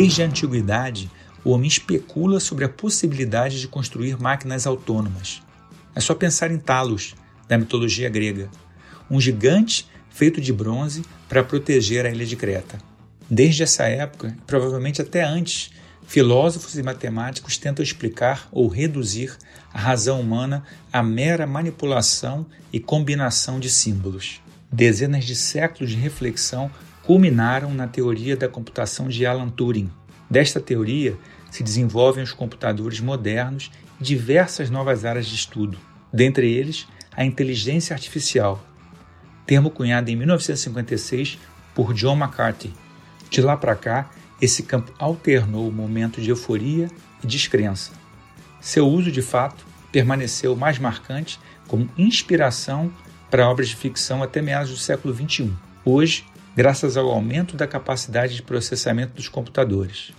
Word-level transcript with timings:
Desde 0.00 0.22
a 0.22 0.26
antiguidade, 0.26 1.10
o 1.44 1.50
homem 1.50 1.66
especula 1.66 2.38
sobre 2.38 2.64
a 2.64 2.68
possibilidade 2.68 3.60
de 3.60 3.66
construir 3.66 4.16
máquinas 4.16 4.64
autônomas. 4.64 5.42
É 5.92 5.98
só 5.98 6.14
pensar 6.14 6.52
em 6.52 6.58
Talos, 6.58 7.16
da 7.48 7.58
mitologia 7.58 8.08
grega, 8.08 8.48
um 9.10 9.20
gigante 9.20 9.88
feito 10.08 10.40
de 10.40 10.52
bronze 10.52 11.02
para 11.28 11.42
proteger 11.42 12.06
a 12.06 12.10
ilha 12.10 12.24
de 12.24 12.36
Creta. 12.36 12.78
Desde 13.28 13.64
essa 13.64 13.88
época, 13.88 14.36
provavelmente 14.46 15.02
até 15.02 15.24
antes, 15.24 15.72
filósofos 16.06 16.78
e 16.78 16.82
matemáticos 16.84 17.58
tentam 17.58 17.82
explicar 17.82 18.46
ou 18.52 18.68
reduzir 18.68 19.36
a 19.74 19.80
razão 19.80 20.20
humana 20.20 20.62
à 20.92 21.02
mera 21.02 21.44
manipulação 21.44 22.46
e 22.72 22.78
combinação 22.78 23.58
de 23.58 23.68
símbolos. 23.68 24.40
Dezenas 24.70 25.24
de 25.24 25.34
séculos 25.34 25.90
de 25.90 25.96
reflexão 25.96 26.70
culminaram 27.08 27.72
na 27.72 27.88
teoria 27.88 28.36
da 28.36 28.50
computação 28.50 29.08
de 29.08 29.24
Alan 29.24 29.48
Turing. 29.48 29.90
Desta 30.28 30.60
teoria 30.60 31.16
se 31.50 31.62
desenvolvem 31.62 32.22
os 32.22 32.34
computadores 32.34 33.00
modernos 33.00 33.70
e 33.98 34.04
diversas 34.04 34.68
novas 34.68 35.06
áreas 35.06 35.24
de 35.24 35.34
estudo, 35.34 35.78
dentre 36.12 36.52
eles 36.52 36.86
a 37.16 37.24
inteligência 37.24 37.94
artificial, 37.94 38.62
termo 39.46 39.70
cunhado 39.70 40.10
em 40.10 40.16
1956 40.16 41.38
por 41.74 41.94
John 41.94 42.14
McCarthy. 42.14 42.74
De 43.30 43.40
lá 43.40 43.56
para 43.56 43.74
cá, 43.74 44.10
esse 44.38 44.62
campo 44.64 44.92
alternou 44.98 45.72
momentos 45.72 46.22
de 46.22 46.28
euforia 46.28 46.90
e 47.24 47.26
descrença. 47.26 47.92
Seu 48.60 48.86
uso, 48.86 49.10
de 49.10 49.22
fato, 49.22 49.64
permaneceu 49.90 50.54
mais 50.54 50.78
marcante 50.78 51.40
como 51.66 51.88
inspiração 51.96 52.92
para 53.30 53.48
obras 53.48 53.70
de 53.70 53.76
ficção 53.76 54.22
até 54.22 54.42
meados 54.42 54.68
do 54.68 54.76
século 54.76 55.14
XXI. 55.14 55.50
Hoje, 55.86 56.26
graças 56.58 56.96
ao 56.96 57.08
aumento 57.08 57.56
da 57.56 57.68
capacidade 57.68 58.34
de 58.34 58.42
processamento 58.42 59.14
dos 59.14 59.28
computadores, 59.28 60.10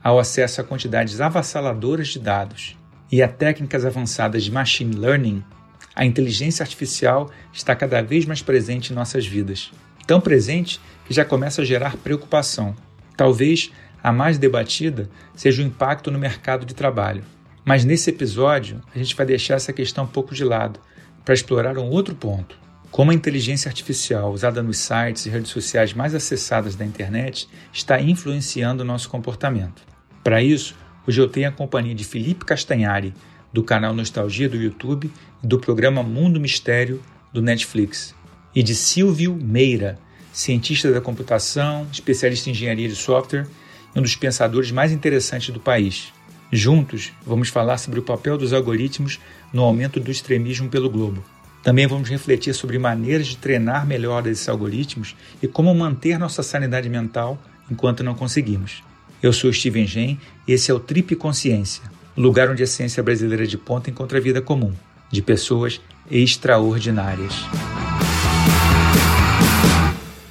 ao 0.00 0.20
acesso 0.20 0.60
a 0.60 0.64
quantidades 0.64 1.20
avassaladoras 1.20 2.06
de 2.06 2.20
dados 2.20 2.76
e 3.10 3.20
a 3.20 3.26
técnicas 3.26 3.84
avançadas 3.84 4.44
de 4.44 4.52
machine 4.52 4.94
learning, 4.94 5.42
a 5.92 6.06
inteligência 6.06 6.62
artificial 6.62 7.28
está 7.52 7.74
cada 7.74 8.00
vez 8.02 8.24
mais 8.24 8.40
presente 8.40 8.92
em 8.92 8.94
nossas 8.94 9.26
vidas. 9.26 9.72
Tão 10.06 10.20
presente 10.20 10.80
que 11.06 11.12
já 11.12 11.24
começa 11.24 11.62
a 11.62 11.64
gerar 11.64 11.96
preocupação. 11.96 12.72
Talvez 13.16 13.72
a 14.00 14.12
mais 14.12 14.38
debatida 14.38 15.10
seja 15.34 15.60
o 15.60 15.66
impacto 15.66 16.08
no 16.08 16.20
mercado 16.20 16.64
de 16.64 16.72
trabalho. 16.72 17.24
Mas 17.64 17.84
nesse 17.84 18.10
episódio, 18.10 18.80
a 18.94 18.96
gente 18.98 19.16
vai 19.16 19.26
deixar 19.26 19.54
essa 19.54 19.72
questão 19.72 20.04
um 20.04 20.06
pouco 20.06 20.36
de 20.36 20.44
lado 20.44 20.78
para 21.24 21.34
explorar 21.34 21.76
um 21.78 21.90
outro 21.90 22.14
ponto. 22.14 22.56
Como 22.90 23.12
a 23.12 23.14
inteligência 23.14 23.68
artificial 23.68 24.32
usada 24.32 24.62
nos 24.64 24.78
sites 24.78 25.24
e 25.24 25.30
redes 25.30 25.52
sociais 25.52 25.94
mais 25.94 26.12
acessadas 26.12 26.74
da 26.74 26.84
internet 26.84 27.48
está 27.72 28.00
influenciando 28.00 28.82
o 28.82 28.86
nosso 28.86 29.08
comportamento. 29.08 29.82
Para 30.24 30.42
isso, 30.42 30.74
hoje 31.06 31.20
eu 31.20 31.28
tenho 31.28 31.48
a 31.48 31.52
companhia 31.52 31.94
de 31.94 32.04
Felipe 32.04 32.44
Castanhari, 32.44 33.14
do 33.52 33.62
canal 33.62 33.94
Nostalgia 33.94 34.48
do 34.48 34.56
YouTube 34.56 35.10
e 35.42 35.46
do 35.46 35.60
programa 35.60 36.02
Mundo 36.02 36.40
Mistério 36.40 37.00
do 37.32 37.40
Netflix, 37.40 38.12
e 38.52 38.60
de 38.60 38.74
Silvio 38.74 39.36
Meira, 39.40 39.96
cientista 40.32 40.90
da 40.90 41.00
computação, 41.00 41.86
especialista 41.92 42.48
em 42.48 42.52
engenharia 42.52 42.88
de 42.88 42.96
software 42.96 43.46
e 43.94 43.98
um 44.00 44.02
dos 44.02 44.16
pensadores 44.16 44.72
mais 44.72 44.90
interessantes 44.90 45.50
do 45.50 45.60
país. 45.60 46.12
Juntos, 46.50 47.12
vamos 47.24 47.50
falar 47.50 47.78
sobre 47.78 48.00
o 48.00 48.02
papel 48.02 48.36
dos 48.36 48.52
algoritmos 48.52 49.20
no 49.52 49.62
aumento 49.62 50.00
do 50.00 50.10
extremismo 50.10 50.68
pelo 50.68 50.90
globo. 50.90 51.24
Também 51.62 51.86
vamos 51.86 52.08
refletir 52.08 52.54
sobre 52.54 52.78
maneiras 52.78 53.26
de 53.26 53.36
treinar 53.36 53.86
melhor 53.86 54.26
esses 54.26 54.48
algoritmos 54.48 55.14
e 55.42 55.46
como 55.46 55.74
manter 55.74 56.18
nossa 56.18 56.42
sanidade 56.42 56.88
mental 56.88 57.40
enquanto 57.70 58.02
não 58.02 58.14
conseguimos. 58.14 58.82
Eu 59.22 59.32
sou 59.32 59.52
Steven 59.52 59.86
Gen 59.86 60.18
e 60.48 60.52
esse 60.52 60.70
é 60.70 60.74
o 60.74 60.80
Trip 60.80 61.14
Consciência, 61.16 61.82
lugar 62.16 62.48
onde 62.48 62.62
a 62.62 62.66
ciência 62.66 63.02
brasileira 63.02 63.46
de 63.46 63.58
ponta 63.58 63.90
encontra 63.90 64.16
a 64.16 64.20
vida 64.20 64.40
comum, 64.40 64.72
de 65.10 65.20
pessoas 65.20 65.80
extraordinárias. 66.10 67.34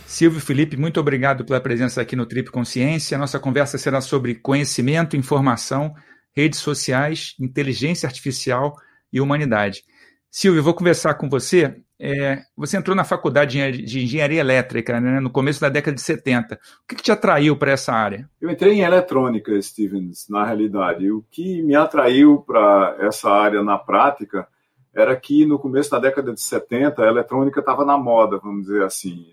Silvio 0.08 0.42
Felipe, 0.42 0.76
muito 0.76 1.00
obrigado 1.00 1.46
pela 1.46 1.62
presença 1.62 2.02
aqui 2.02 2.16
no 2.16 2.26
Trip 2.26 2.50
Consciência. 2.50 3.18
Nossa 3.18 3.40
conversa 3.40 3.78
será 3.78 4.02
sobre 4.02 4.34
conhecimento, 4.34 5.16
informação, 5.16 5.94
redes 6.36 6.60
sociais, 6.60 7.36
inteligência 7.40 8.08
artificial 8.08 8.76
e 9.14 9.22
humanidade. 9.22 9.84
Silvio, 10.32 10.60
eu 10.60 10.64
vou 10.64 10.74
conversar 10.74 11.16
com 11.16 11.28
você. 11.28 11.82
É, 12.02 12.44
você 12.56 12.78
entrou 12.78 12.96
na 12.96 13.04
faculdade 13.04 13.84
de 13.84 14.04
engenharia 14.04 14.40
elétrica 14.40 15.02
né, 15.02 15.20
no 15.20 15.30
começo 15.30 15.60
da 15.60 15.70
década 15.70 15.96
de 15.96 16.02
70. 16.02 16.56
O 16.56 16.88
que, 16.88 16.96
que 16.96 17.04
te 17.04 17.12
atraiu 17.12 17.58
para 17.58 17.72
essa 17.72 17.92
área? 17.92 18.30
Eu 18.40 18.50
entrei 18.50 18.74
em 18.74 18.82
eletrônica, 18.82 19.60
Stevens, 19.62 20.28
na 20.30 20.46
realidade. 20.46 21.12
O 21.12 21.26
que 21.30 21.62
me 21.64 21.76
atraiu 21.76 22.44
para 22.46 22.96
essa 23.00 23.30
área 23.30 23.64
na 23.64 23.78
prática 23.78 24.48
era 24.94 25.16
que 25.16 25.46
no 25.46 25.60
começo 25.60 25.92
da 25.92 26.00
década 26.00 26.32
de 26.32 26.42
70 26.42 27.04
a 27.04 27.08
eletrônica 27.08 27.60
estava 27.60 27.84
na 27.84 27.98
moda, 27.98 28.38
vamos 28.38 28.68
dizer 28.68 28.84
assim. 28.84 29.28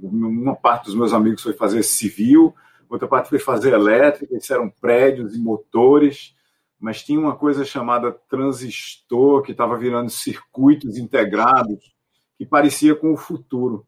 Uma 0.00 0.56
parte 0.56 0.86
dos 0.86 0.94
meus 0.94 1.12
amigos 1.12 1.42
foi 1.42 1.52
fazer 1.52 1.82
civil, 1.82 2.54
outra 2.88 3.08
parte 3.08 3.28
foi 3.28 3.38
fazer 3.38 3.72
elétrica, 3.72 4.36
isso 4.36 4.52
eram 4.52 4.68
prédios 4.68 5.34
e 5.34 5.38
motores 5.38 6.34
mas 6.78 7.02
tinha 7.02 7.18
uma 7.18 7.36
coisa 7.36 7.64
chamada 7.64 8.12
transistor, 8.28 9.42
que 9.42 9.52
estava 9.52 9.76
virando 9.76 10.10
circuitos 10.10 10.96
integrados, 10.96 11.92
que 12.36 12.46
parecia 12.46 12.94
com 12.94 13.12
o 13.12 13.16
futuro. 13.16 13.86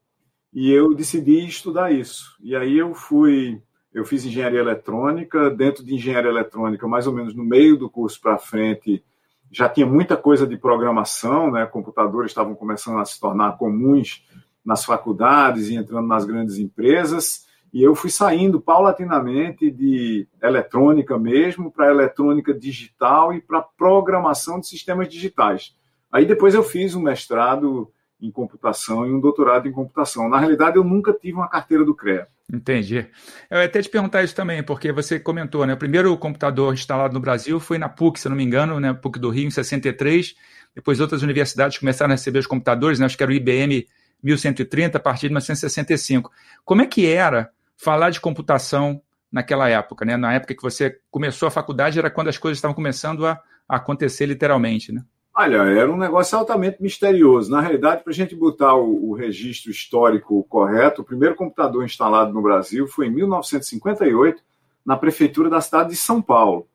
E 0.52 0.70
eu 0.70 0.92
decidi 0.94 1.46
estudar 1.46 1.92
isso. 1.92 2.36
E 2.42 2.56
aí 2.56 2.76
eu 2.76 2.92
fui, 2.94 3.62
eu 3.94 4.04
fiz 4.04 4.24
engenharia 4.24 4.58
eletrônica, 4.58 5.50
dentro 5.50 5.84
de 5.84 5.94
engenharia 5.94 6.30
eletrônica, 6.30 6.88
mais 6.88 7.06
ou 7.06 7.12
menos 7.12 7.34
no 7.34 7.44
meio 7.44 7.76
do 7.76 7.88
curso 7.88 8.20
para 8.20 8.38
frente, 8.38 9.04
já 9.52 9.68
tinha 9.68 9.86
muita 9.86 10.16
coisa 10.16 10.46
de 10.46 10.56
programação, 10.56 11.50
né? 11.50 11.66
Computadores 11.66 12.30
estavam 12.30 12.54
começando 12.54 12.98
a 12.98 13.04
se 13.04 13.18
tornar 13.18 13.56
comuns 13.56 14.24
nas 14.64 14.84
faculdades 14.84 15.68
e 15.68 15.74
entrando 15.74 16.06
nas 16.06 16.24
grandes 16.24 16.58
empresas. 16.58 17.46
E 17.72 17.82
eu 17.82 17.94
fui 17.94 18.10
saindo 18.10 18.60
paulatinamente 18.60 19.70
de 19.70 20.26
eletrônica 20.42 21.16
mesmo 21.18 21.70
para 21.70 21.90
eletrônica 21.90 22.52
digital 22.52 23.32
e 23.32 23.40
para 23.40 23.62
programação 23.62 24.58
de 24.58 24.66
sistemas 24.66 25.08
digitais. 25.08 25.74
Aí 26.10 26.26
depois 26.26 26.54
eu 26.54 26.64
fiz 26.64 26.94
um 26.94 27.02
mestrado 27.02 27.92
em 28.20 28.30
computação 28.30 29.06
e 29.06 29.12
um 29.12 29.20
doutorado 29.20 29.68
em 29.68 29.72
computação. 29.72 30.28
Na 30.28 30.38
realidade, 30.38 30.76
eu 30.76 30.84
nunca 30.84 31.12
tive 31.12 31.34
uma 31.34 31.48
carteira 31.48 31.84
do 31.84 31.94
CREA. 31.94 32.28
Entendi. 32.52 33.06
Eu 33.48 33.58
ia 33.58 33.64
até 33.64 33.80
te 33.80 33.88
perguntar 33.88 34.24
isso 34.24 34.34
também, 34.34 34.62
porque 34.62 34.92
você 34.92 35.20
comentou, 35.20 35.64
né? 35.64 35.74
O 35.74 35.78
primeiro 35.78 36.16
computador 36.18 36.74
instalado 36.74 37.14
no 37.14 37.20
Brasil 37.20 37.60
foi 37.60 37.78
na 37.78 37.88
PUC, 37.88 38.18
se 38.18 38.28
não 38.28 38.36
me 38.36 38.42
engano, 38.42 38.80
né? 38.80 38.92
PUC 38.92 39.18
do 39.20 39.30
Rio, 39.30 39.46
em 39.46 39.50
63. 39.50 40.34
Depois 40.74 41.00
outras 41.00 41.22
universidades 41.22 41.78
começaram 41.78 42.10
a 42.10 42.14
receber 42.14 42.40
os 42.40 42.46
computadores, 42.46 42.98
né? 42.98 43.06
Acho 43.06 43.16
que 43.16 43.22
era 43.22 43.30
o 43.30 43.34
IBM 43.34 43.86
1130 44.22 44.98
a 44.98 45.00
partir 45.00 45.22
de 45.22 45.28
1965. 45.28 46.30
Como 46.64 46.82
é 46.82 46.86
que 46.86 47.06
era 47.06 47.50
falar 47.82 48.10
de 48.10 48.20
computação 48.20 49.00
naquela 49.32 49.68
época, 49.68 50.04
né? 50.04 50.16
Na 50.16 50.34
época 50.34 50.54
que 50.54 50.62
você 50.62 50.98
começou 51.10 51.48
a 51.48 51.50
faculdade 51.50 51.98
era 51.98 52.10
quando 52.10 52.28
as 52.28 52.36
coisas 52.36 52.58
estavam 52.58 52.74
começando 52.74 53.26
a, 53.26 53.40
acontecer 53.68 54.26
literalmente, 54.26 54.92
né? 54.92 55.02
Olha, 55.34 55.58
era 55.58 55.90
um 55.90 55.96
negócio 55.96 56.36
altamente 56.36 56.82
misterioso. 56.82 57.50
Na 57.50 57.60
realidade, 57.60 58.02
para 58.02 58.12
a 58.12 58.14
gente 58.14 58.34
botar 58.34 58.74
o, 58.74 59.10
o, 59.10 59.14
registro 59.14 59.70
histórico 59.70 60.42
correto, 60.44 61.02
o 61.02 61.04
primeiro 61.04 61.36
computador 61.36 61.84
instalado 61.84 62.32
no 62.32 62.42
Brasil 62.42 62.88
foi 62.88 63.06
em 63.06 63.10
1958, 63.10 64.42
na 64.84 64.96
prefeitura 64.96 65.48
da 65.48 65.60
cidade 65.60 65.90
de 65.90 65.96
São 65.96 66.20
Paulo. 66.20 66.66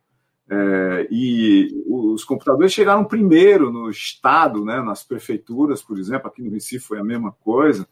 É, 0.49 1.07
e 1.11 1.83
os 1.87 2.23
computadores 2.23 2.71
chegaram 2.71 3.03
primeiro 3.03 3.71
no 3.71 3.89
estado, 3.89 4.63
né, 4.63 4.81
nas 4.81 5.03
prefeituras, 5.03 5.83
por 5.83 5.99
exemplo, 5.99 6.27
aqui 6.27 6.41
no 6.41 6.51
Recife 6.51 6.85
foi 6.85 6.99
a 6.99 7.03
mesma 7.03 7.31
coisa. 7.43 7.85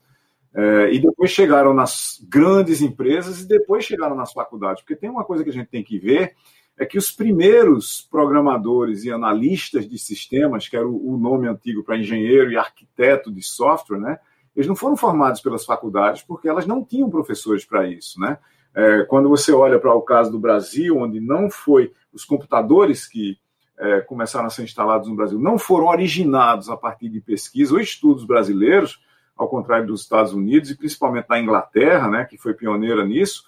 É, 0.55 0.93
e 0.93 0.99
depois 0.99 1.31
chegaram 1.31 1.73
nas 1.73 2.23
grandes 2.29 2.81
empresas 2.81 3.41
e 3.41 3.47
depois 3.47 3.85
chegaram 3.85 4.15
nas 4.15 4.31
faculdades. 4.31 4.83
Porque 4.83 4.95
tem 4.95 5.09
uma 5.09 5.23
coisa 5.23 5.43
que 5.43 5.49
a 5.49 5.53
gente 5.53 5.67
tem 5.67 5.83
que 5.83 5.97
ver, 5.97 6.35
é 6.77 6.85
que 6.85 6.97
os 6.97 7.11
primeiros 7.11 8.07
programadores 8.09 9.03
e 9.03 9.11
analistas 9.11 9.87
de 9.87 9.97
sistemas, 9.97 10.67
que 10.67 10.75
era 10.75 10.87
o, 10.87 11.17
nome 11.17 11.47
antigo 11.47 11.83
para 11.83 11.97
engenheiro 11.97 12.51
e 12.51 12.57
arquiteto 12.57 13.31
de 13.31 13.41
software, 13.41 13.99
né, 13.99 14.19
eles 14.55 14.67
não 14.67 14.75
foram 14.75 14.95
formados 14.95 15.41
pelas 15.41 15.65
faculdades 15.65 16.23
porque 16.23 16.47
elas 16.47 16.65
não 16.65 16.83
tinham 16.83 17.09
professores 17.09 17.65
para 17.65 17.87
isso. 17.87 18.19
Né? 18.19 18.37
É, 18.75 19.03
quando 19.03 19.29
você 19.29 19.51
olha 19.51 19.79
para 19.79 19.93
o 19.93 20.01
caso 20.01 20.31
do 20.31 20.39
Brasil, 20.39 20.97
onde 20.97 21.19
não 21.19 21.49
foi 21.49 21.91
os 22.11 22.23
computadores 22.25 23.07
que 23.07 23.37
é, 23.77 24.01
começaram 24.01 24.45
a 24.45 24.49
ser 24.49 24.63
instalados 24.63 25.07
no 25.07 25.15
Brasil, 25.15 25.39
não 25.39 25.57
foram 25.57 25.87
originados 25.87 26.69
a 26.69 26.77
partir 26.77 27.09
de 27.09 27.19
pesquisa 27.21 27.73
ou 27.73 27.79
estudos 27.79 28.23
brasileiros, 28.23 28.99
ao 29.35 29.47
contrário 29.47 29.87
dos 29.87 30.01
Estados 30.01 30.33
Unidos 30.33 30.69
e 30.69 30.77
principalmente 30.77 31.27
da 31.27 31.39
Inglaterra, 31.39 32.07
né, 32.07 32.25
que 32.25 32.37
foi 32.37 32.53
pioneira 32.53 33.05
nisso. 33.05 33.43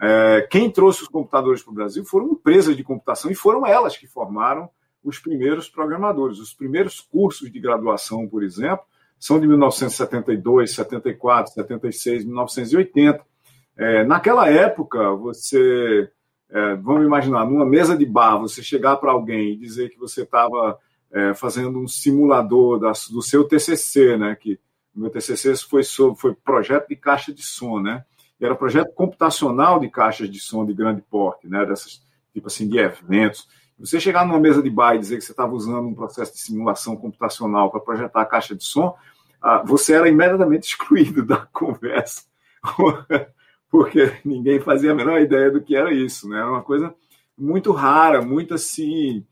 É, 0.00 0.46
quem 0.50 0.70
trouxe 0.70 1.02
os 1.02 1.08
computadores 1.08 1.62
para 1.62 1.70
o 1.70 1.74
Brasil 1.74 2.04
foram 2.04 2.30
empresas 2.30 2.76
de 2.76 2.82
computação 2.82 3.30
e 3.30 3.34
foram 3.34 3.66
elas 3.66 3.96
que 3.96 4.06
formaram 4.06 4.68
os 5.04 5.18
primeiros 5.18 5.68
programadores. 5.68 6.38
Os 6.38 6.54
primeiros 6.54 7.00
cursos 7.00 7.50
de 7.50 7.60
graduação, 7.60 8.26
por 8.26 8.42
exemplo, 8.42 8.84
são 9.18 9.38
de 9.38 9.46
1972, 9.46 10.74
74, 10.74 11.52
76, 11.52 12.24
1980. 12.24 13.24
É, 13.76 14.04
naquela 14.04 14.48
época, 14.48 15.10
você 15.12 16.10
é, 16.50 16.74
vamos 16.74 17.04
imaginar, 17.04 17.46
numa 17.46 17.64
mesa 17.64 17.96
de 17.96 18.04
bar, 18.04 18.38
você 18.38 18.62
chegar 18.62 18.96
para 18.96 19.12
alguém 19.12 19.52
e 19.52 19.56
dizer 19.56 19.88
que 19.88 19.98
você 19.98 20.22
estava 20.22 20.78
é, 21.12 21.32
fazendo 21.34 21.78
um 21.78 21.86
simulador 21.86 22.78
da, 22.80 22.92
do 23.10 23.22
seu 23.22 23.44
TCC, 23.44 24.16
né? 24.16 24.34
Que 24.34 24.58
meu 24.94 25.10
TCC 25.10 25.56
foi 25.56 25.82
sobre 25.82 26.20
foi 26.20 26.34
projeto 26.34 26.88
de 26.88 26.96
caixa 26.96 27.32
de 27.32 27.42
som, 27.42 27.80
né? 27.80 28.04
Era 28.40 28.54
projeto 28.54 28.92
computacional 28.94 29.78
de 29.78 29.90
caixas 29.90 30.30
de 30.30 30.40
som 30.40 30.64
de 30.64 30.72
grande 30.72 31.02
porte, 31.02 31.46
né? 31.48 31.64
Dessas 31.64 32.02
tipo 32.32 32.46
assim 32.46 32.68
de 32.68 32.78
eventos. 32.78 33.48
Você 33.78 33.98
chegar 33.98 34.26
numa 34.26 34.38
mesa 34.38 34.62
de 34.62 34.68
bar 34.68 34.94
e 34.94 34.98
dizer 34.98 35.16
que 35.16 35.24
você 35.24 35.32
estava 35.32 35.52
usando 35.52 35.88
um 35.88 35.94
processo 35.94 36.32
de 36.32 36.40
simulação 36.40 36.96
computacional 36.96 37.70
para 37.70 37.80
projetar 37.80 38.20
a 38.20 38.26
caixa 38.26 38.54
de 38.54 38.62
som, 38.62 38.94
ah, 39.40 39.62
você 39.64 39.94
era 39.94 40.08
imediatamente 40.08 40.64
excluído 40.68 41.24
da 41.24 41.46
conversa, 41.46 42.24
porque 43.70 44.12
ninguém 44.24 44.60
fazia 44.60 44.92
a 44.92 44.94
menor 44.94 45.20
ideia 45.20 45.50
do 45.50 45.62
que 45.62 45.74
era 45.74 45.92
isso, 45.92 46.28
né? 46.28 46.38
Era 46.38 46.50
uma 46.50 46.62
coisa 46.62 46.94
muito 47.38 47.72
rara, 47.72 48.20
muito 48.20 48.52
assim 48.52 49.24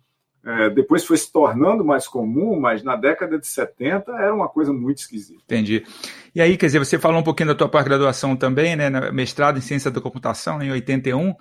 é, 0.48 0.70
depois 0.70 1.04
foi 1.04 1.18
se 1.18 1.30
tornando 1.30 1.84
mais 1.84 2.08
comum, 2.08 2.58
mas 2.58 2.82
na 2.82 2.96
década 2.96 3.38
de 3.38 3.46
70 3.46 4.10
era 4.12 4.34
uma 4.34 4.48
coisa 4.48 4.72
muito 4.72 4.96
esquisita. 4.96 5.42
Entendi. 5.44 5.84
E 6.34 6.40
aí, 6.40 6.56
quer 6.56 6.66
dizer, 6.66 6.78
você 6.78 6.98
falou 6.98 7.20
um 7.20 7.22
pouquinho 7.22 7.50
da 7.50 7.54
tua 7.54 7.68
pós-graduação 7.68 8.34
também, 8.34 8.74
né, 8.74 8.88
mestrado 9.10 9.58
em 9.58 9.60
ciência 9.60 9.90
da 9.90 10.00
computação 10.00 10.62
em 10.62 10.70
81. 10.70 11.34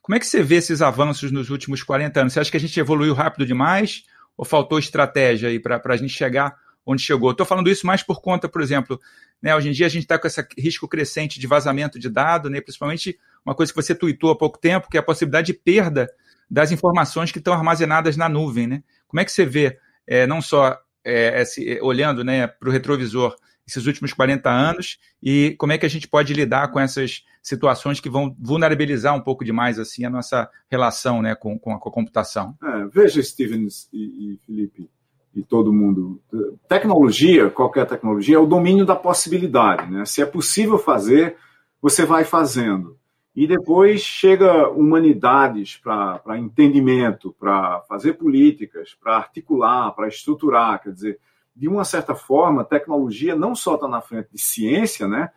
Como 0.00 0.16
é 0.16 0.18
que 0.18 0.26
você 0.26 0.42
vê 0.42 0.54
esses 0.54 0.80
avanços 0.80 1.30
nos 1.30 1.50
últimos 1.50 1.82
40 1.82 2.20
anos? 2.20 2.32
Você 2.32 2.40
acha 2.40 2.50
que 2.50 2.56
a 2.56 2.60
gente 2.60 2.80
evoluiu 2.80 3.12
rápido 3.12 3.44
demais 3.44 4.04
ou 4.34 4.46
faltou 4.46 4.78
estratégia 4.78 5.50
aí 5.50 5.60
para 5.60 5.78
a 5.84 5.96
gente 5.96 6.14
chegar 6.14 6.56
onde 6.86 7.02
chegou? 7.02 7.32
Estou 7.32 7.44
falando 7.44 7.68
isso 7.68 7.86
mais 7.86 8.02
por 8.02 8.22
conta, 8.22 8.48
por 8.48 8.62
exemplo, 8.62 8.98
né, 9.42 9.54
hoje 9.54 9.68
em 9.68 9.72
dia 9.72 9.84
a 9.84 9.90
gente 9.90 10.04
está 10.04 10.18
com 10.18 10.26
esse 10.26 10.42
risco 10.56 10.88
crescente 10.88 11.38
de 11.38 11.46
vazamento 11.46 11.98
de 11.98 12.08
dado, 12.08 12.48
né, 12.48 12.62
principalmente 12.62 13.18
uma 13.44 13.54
coisa 13.54 13.70
que 13.70 13.76
você 13.76 13.94
tweetou 13.94 14.30
há 14.30 14.38
pouco 14.38 14.58
tempo, 14.58 14.88
que 14.88 14.96
é 14.96 15.00
a 15.00 15.02
possibilidade 15.02 15.48
de 15.48 15.52
perda 15.52 16.10
das 16.50 16.72
informações 16.72 17.32
que 17.32 17.38
estão 17.38 17.54
armazenadas 17.54 18.16
na 18.16 18.28
nuvem. 18.28 18.66
Né? 18.66 18.82
Como 19.06 19.20
é 19.20 19.24
que 19.24 19.32
você 19.32 19.44
vê, 19.44 19.78
é, 20.06 20.26
não 20.26 20.40
só 20.40 20.78
é, 21.04 21.42
esse, 21.42 21.78
olhando 21.82 22.24
né, 22.24 22.46
para 22.46 22.68
o 22.68 22.72
retrovisor, 22.72 23.34
esses 23.66 23.86
últimos 23.86 24.12
40 24.12 24.50
anos 24.50 24.98
e 25.22 25.56
como 25.58 25.72
é 25.72 25.78
que 25.78 25.86
a 25.86 25.88
gente 25.88 26.06
pode 26.06 26.34
lidar 26.34 26.68
com 26.70 26.78
essas 26.78 27.24
situações 27.42 27.98
que 27.98 28.10
vão 28.10 28.34
vulnerabilizar 28.38 29.14
um 29.14 29.20
pouco 29.20 29.44
demais 29.44 29.78
assim 29.78 30.04
a 30.04 30.10
nossa 30.10 30.50
relação 30.70 31.22
né, 31.22 31.34
com, 31.34 31.58
com, 31.58 31.72
a, 31.72 31.78
com 31.78 31.88
a 31.88 31.92
computação. 31.92 32.54
É, 32.62 32.86
veja, 32.86 33.22
Stevens 33.22 33.88
e, 33.92 34.34
e, 34.34 34.40
Felipe 34.44 34.90
e 35.34 35.42
todo 35.42 35.72
mundo, 35.72 36.22
tecnologia, 36.68 37.50
qualquer 37.50 37.86
tecnologia, 37.86 38.36
é 38.36 38.38
o 38.38 38.46
domínio 38.46 38.86
da 38.86 38.94
possibilidade. 38.94 39.90
Né? 39.90 40.04
Se 40.04 40.22
é 40.22 40.26
possível 40.26 40.78
fazer, 40.78 41.36
você 41.82 42.04
vai 42.04 42.22
fazendo. 42.22 42.96
E 43.34 43.48
depois 43.48 44.00
chega 44.00 44.68
humanidades 44.68 45.76
para 45.76 46.38
entendimento, 46.38 47.34
para 47.38 47.80
fazer 47.88 48.12
políticas, 48.12 48.94
para 48.94 49.16
articular, 49.16 49.90
para 49.90 50.06
estruturar. 50.06 50.80
Quer 50.80 50.92
dizer, 50.92 51.20
de 51.54 51.66
uma 51.66 51.84
certa 51.84 52.14
forma, 52.14 52.64
tecnologia 52.64 53.34
não 53.34 53.54
só 53.54 53.74
está 53.74 53.88
na 53.88 54.00
frente 54.00 54.28
de 54.32 54.40
ciência, 54.40 55.08
né? 55.08 55.30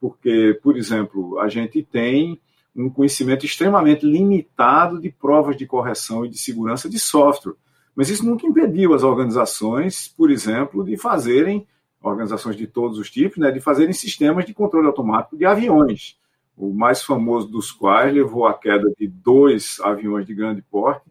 porque, 0.00 0.58
por 0.62 0.76
exemplo, 0.76 1.38
a 1.38 1.48
gente 1.48 1.80
tem 1.80 2.40
um 2.74 2.90
conhecimento 2.90 3.46
extremamente 3.46 4.04
limitado 4.04 4.98
de 5.00 5.10
provas 5.10 5.56
de 5.56 5.64
correção 5.64 6.24
e 6.24 6.28
de 6.28 6.38
segurança 6.38 6.88
de 6.88 6.98
software. 6.98 7.54
Mas 7.94 8.08
isso 8.08 8.26
nunca 8.26 8.44
impediu 8.44 8.94
as 8.94 9.04
organizações, 9.04 10.08
por 10.08 10.30
exemplo, 10.30 10.84
de 10.84 10.96
fazerem, 10.96 11.68
organizações 12.00 12.56
de 12.56 12.66
todos 12.66 12.98
os 12.98 13.10
tipos, 13.10 13.38
né, 13.38 13.52
de 13.52 13.60
fazerem 13.60 13.92
sistemas 13.92 14.44
de 14.44 14.52
controle 14.52 14.88
automático 14.88 15.36
de 15.36 15.44
aviões 15.44 16.16
o 16.56 16.72
mais 16.72 17.02
famoso 17.02 17.48
dos 17.48 17.70
quais 17.70 18.12
levou 18.12 18.46
à 18.46 18.54
queda 18.54 18.92
de 18.98 19.06
dois 19.06 19.78
aviões 19.80 20.26
de 20.26 20.34
grande 20.34 20.62
porte, 20.62 21.10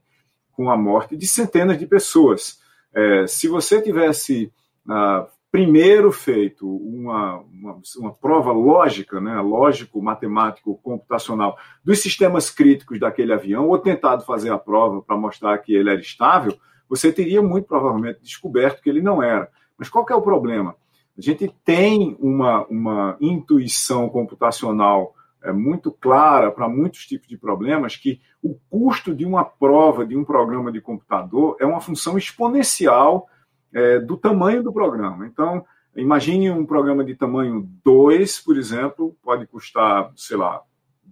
com 0.51 0.69
a 0.69 0.77
morte 0.77 1.15
de 1.17 1.27
centenas 1.27 1.77
de 1.77 1.85
pessoas. 1.85 2.59
É, 2.93 3.25
se 3.27 3.47
você 3.47 3.81
tivesse 3.81 4.51
ah, 4.87 5.27
primeiro 5.51 6.11
feito 6.11 6.65
uma, 6.65 7.39
uma, 7.39 7.81
uma, 7.97 8.13
prova 8.13 8.51
lógica, 8.51 9.19
né, 9.19 9.39
lógico, 9.41 10.01
matemático, 10.01 10.79
computacional, 10.81 11.57
dos 11.83 11.99
sistemas 11.99 12.49
críticos 12.49 12.99
daquele 12.99 13.33
avião, 13.33 13.67
ou 13.67 13.77
tentado 13.77 14.23
fazer 14.23 14.49
a 14.51 14.57
prova 14.57 15.01
para 15.01 15.17
mostrar 15.17 15.57
que 15.57 15.73
ele 15.73 15.89
era 15.89 15.99
estável, 15.99 16.57
você 16.87 17.11
teria 17.11 17.41
muito 17.41 17.67
provavelmente 17.67 18.21
descoberto 18.21 18.81
que 18.81 18.89
ele 18.89 19.01
não 19.01 19.21
era. 19.21 19.49
Mas 19.77 19.89
qual 19.89 20.05
é 20.09 20.15
o 20.15 20.21
problema? 20.21 20.75
A 21.17 21.21
gente 21.21 21.53
tem 21.65 22.15
uma, 22.19 22.65
uma 22.67 23.17
intuição 23.19 24.07
computacional 24.07 25.13
é, 25.43 25.51
muito 25.51 25.91
clara 25.91 26.51
para 26.51 26.69
muitos 26.69 27.05
tipos 27.05 27.27
de 27.27 27.37
problemas 27.37 27.95
que 27.95 28.21
o 28.41 28.55
custo 28.69 29.13
de 29.13 29.25
uma 29.25 29.43
prova 29.43 30.05
de 30.05 30.15
um 30.15 30.23
programa 30.23 30.71
de 30.71 30.81
computador 30.81 31.57
é 31.59 31.65
uma 31.65 31.81
função 31.81 32.17
exponencial 32.17 33.27
é, 33.73 33.99
do 33.99 34.17
tamanho 34.17 34.63
do 34.63 34.73
programa. 34.73 35.25
Então, 35.25 35.65
imagine 35.95 36.51
um 36.51 36.65
programa 36.65 37.03
de 37.03 37.15
tamanho 37.15 37.67
2, 37.83 38.39
por 38.41 38.57
exemplo, 38.57 39.15
pode 39.23 39.47
custar, 39.47 40.11
sei 40.15 40.37
lá, 40.37 40.61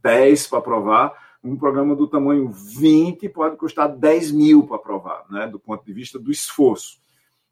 10 0.01 0.47
para 0.47 0.61
provar. 0.61 1.29
Um 1.43 1.55
programa 1.55 1.95
do 1.95 2.07
tamanho 2.07 2.49
20 2.49 3.29
pode 3.29 3.55
custar 3.55 3.89
10 3.89 4.31
mil 4.31 4.67
para 4.67 4.77
provar, 4.77 5.25
né, 5.29 5.47
do 5.47 5.59
ponto 5.59 5.85
de 5.85 5.93
vista 5.93 6.19
do 6.19 6.31
esforço. 6.31 6.99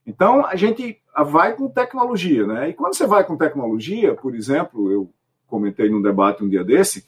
Então, 0.06 0.46
a 0.46 0.56
gente 0.56 1.02
vai 1.26 1.54
com 1.54 1.70
tecnologia, 1.70 2.48
né? 2.48 2.70
E 2.70 2.74
quando 2.74 2.96
você 2.96 3.06
vai 3.06 3.26
com 3.26 3.36
tecnologia, 3.36 4.16
por 4.16 4.34
exemplo, 4.36 4.90
eu 4.90 5.12
comentei 5.48 5.90
num 5.90 6.02
debate 6.02 6.44
um 6.44 6.50
dia 6.50 6.64
desse, 6.64 7.06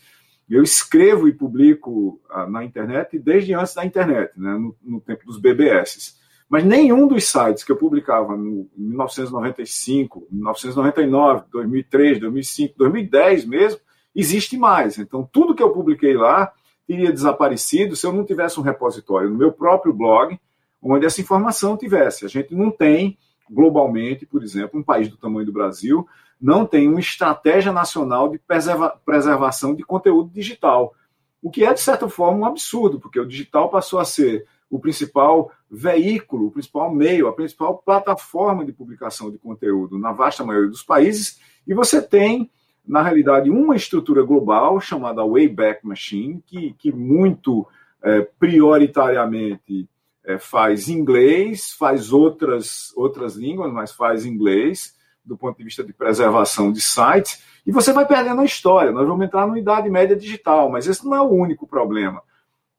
eu 0.49 0.63
escrevo 0.63 1.27
e 1.27 1.33
publico 1.33 2.19
ah, 2.29 2.47
na 2.47 2.63
internet 2.63 3.19
desde 3.19 3.53
antes 3.53 3.75
da 3.75 3.85
internet, 3.85 4.31
né, 4.35 4.53
no, 4.53 4.75
no, 4.81 4.99
tempo 4.99 5.25
dos 5.25 5.39
BBS. 5.39 6.17
Mas 6.49 6.65
nenhum 6.65 7.07
dos 7.07 7.25
sites 7.25 7.63
que 7.63 7.71
eu 7.71 7.75
publicava 7.75 8.35
em 8.35 8.67
1995, 8.75 10.27
1999, 10.31 11.43
2003, 11.51 12.19
2005, 12.19 12.73
2010 12.75 13.45
mesmo, 13.45 13.79
existe 14.15 14.57
mais. 14.57 14.97
Então, 14.97 15.29
tudo 15.31 15.53
que 15.53 15.61
eu 15.61 15.71
publiquei 15.71 16.15
lá 16.15 16.51
teria 16.87 17.13
desaparecido 17.13 17.95
se 17.95 18.07
eu 18.07 18.11
não 18.11 18.25
tivesse 18.25 18.59
um 18.59 18.63
repositório 18.63 19.29
no 19.29 19.37
meu 19.37 19.51
próprio 19.51 19.93
blog, 19.93 20.39
onde 20.81 21.05
essa 21.05 21.21
informação 21.21 21.77
tivesse. 21.77 22.25
A 22.25 22.27
gente 22.27 22.55
não 22.55 22.71
tem, 22.71 23.15
globalmente, 23.47 24.25
por 24.25 24.41
exemplo, 24.41 24.79
um 24.79 24.83
país 24.83 25.07
do 25.07 25.17
tamanho 25.17 25.45
do 25.45 25.53
Brasil, 25.53 26.07
não 26.39 26.65
tem 26.65 26.87
uma 26.87 26.99
estratégia 26.99 27.71
nacional 27.71 28.29
de 28.29 28.37
preserva 28.39 28.99
preservação 29.05 29.75
de 29.75 29.83
conteúdo 29.83 30.29
digital. 30.31 30.93
O 31.41 31.49
que 31.49 31.63
é, 31.63 31.73
de 31.73 31.79
certa 31.79 32.07
forma, 32.07 32.39
um 32.39 32.45
absurdo, 32.45 32.99
porque 32.99 33.19
o 33.19 33.25
digital 33.25 33.69
passou 33.69 33.99
a 33.99 34.05
ser 34.05 34.45
o 34.69 34.79
principal 34.79 35.51
veículo, 35.69 36.47
o 36.47 36.51
principal 36.51 36.93
meio, 36.93 37.27
a 37.27 37.33
principal 37.33 37.77
plataforma 37.77 38.63
de 38.63 38.71
publicação 38.71 39.31
de 39.31 39.37
conteúdo 39.37 39.97
na 39.97 40.11
vasta 40.11 40.43
maioria 40.43 40.69
dos 40.69 40.83
países, 40.83 41.39
e 41.67 41.73
você 41.73 42.01
tem, 42.01 42.51
na 42.85 43.01
realidade, 43.01 43.49
uma 43.49 43.75
estrutura 43.75 44.23
global 44.23 44.79
chamada 44.79 45.25
Wayback 45.25 45.85
Machine, 45.85 46.43
que, 46.45 46.73
que 46.73 46.91
muito 46.91 47.67
é, 48.01 48.21
prioritariamente 48.21 49.89
é, 50.23 50.37
faz 50.37 50.87
inglês, 50.89 51.71
faz 51.71 52.13
outras, 52.13 52.93
outras 52.95 53.35
línguas, 53.35 53.71
mas 53.73 53.91
faz 53.91 54.25
inglês, 54.25 54.95
do 55.29 55.37
ponto 55.37 55.57
de 55.57 55.63
vista 55.63 55.83
de 55.83 55.93
preservação 55.93 56.71
de 56.71 56.81
sites, 56.81 57.41
e 57.65 57.71
você 57.71 57.93
vai 57.93 58.05
perdendo 58.05 58.41
a 58.41 58.45
história. 58.45 58.91
Nós 58.91 59.07
vamos 59.07 59.25
entrar 59.25 59.45
numa 59.45 59.59
idade 59.59 59.89
média 59.89 60.15
digital, 60.15 60.69
mas 60.69 60.87
esse 60.87 61.05
não 61.05 61.15
é 61.15 61.21
o 61.21 61.29
único 61.29 61.67
problema. 61.67 62.21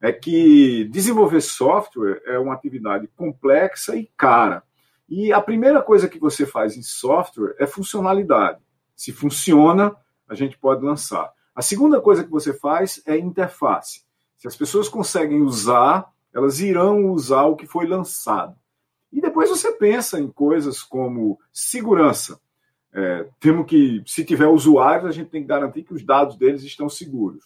É 0.00 0.12
que 0.12 0.84
desenvolver 0.90 1.40
software 1.40 2.20
é 2.26 2.38
uma 2.38 2.54
atividade 2.54 3.06
complexa 3.16 3.94
e 3.96 4.10
cara. 4.16 4.62
E 5.08 5.32
a 5.32 5.40
primeira 5.40 5.80
coisa 5.80 6.08
que 6.08 6.18
você 6.18 6.44
faz 6.44 6.76
em 6.76 6.82
software 6.82 7.54
é 7.58 7.66
funcionalidade. 7.66 8.58
Se 8.96 9.12
funciona, 9.12 9.94
a 10.28 10.34
gente 10.34 10.58
pode 10.58 10.84
lançar. 10.84 11.30
A 11.54 11.62
segunda 11.62 12.00
coisa 12.00 12.24
que 12.24 12.30
você 12.30 12.52
faz 12.52 13.02
é 13.06 13.16
interface. 13.16 14.02
Se 14.36 14.48
as 14.48 14.56
pessoas 14.56 14.88
conseguem 14.88 15.42
usar, 15.42 16.10
elas 16.34 16.60
irão 16.60 17.10
usar 17.10 17.44
o 17.44 17.56
que 17.56 17.66
foi 17.66 17.86
lançado. 17.86 18.56
E 19.12 19.20
depois 19.20 19.50
você 19.50 19.72
pensa 19.72 20.18
em 20.20 20.28
coisas 20.28 20.82
como 20.82 21.38
segurança. 21.52 22.40
É, 22.92 23.26
temos 23.38 23.66
que, 23.66 24.02
se 24.06 24.24
tiver 24.24 24.46
usuários, 24.46 25.08
a 25.08 25.12
gente 25.12 25.30
tem 25.30 25.42
que 25.42 25.48
garantir 25.48 25.82
que 25.82 25.94
os 25.94 26.04
dados 26.04 26.36
deles 26.36 26.62
estão 26.62 26.88
seguros. 26.88 27.44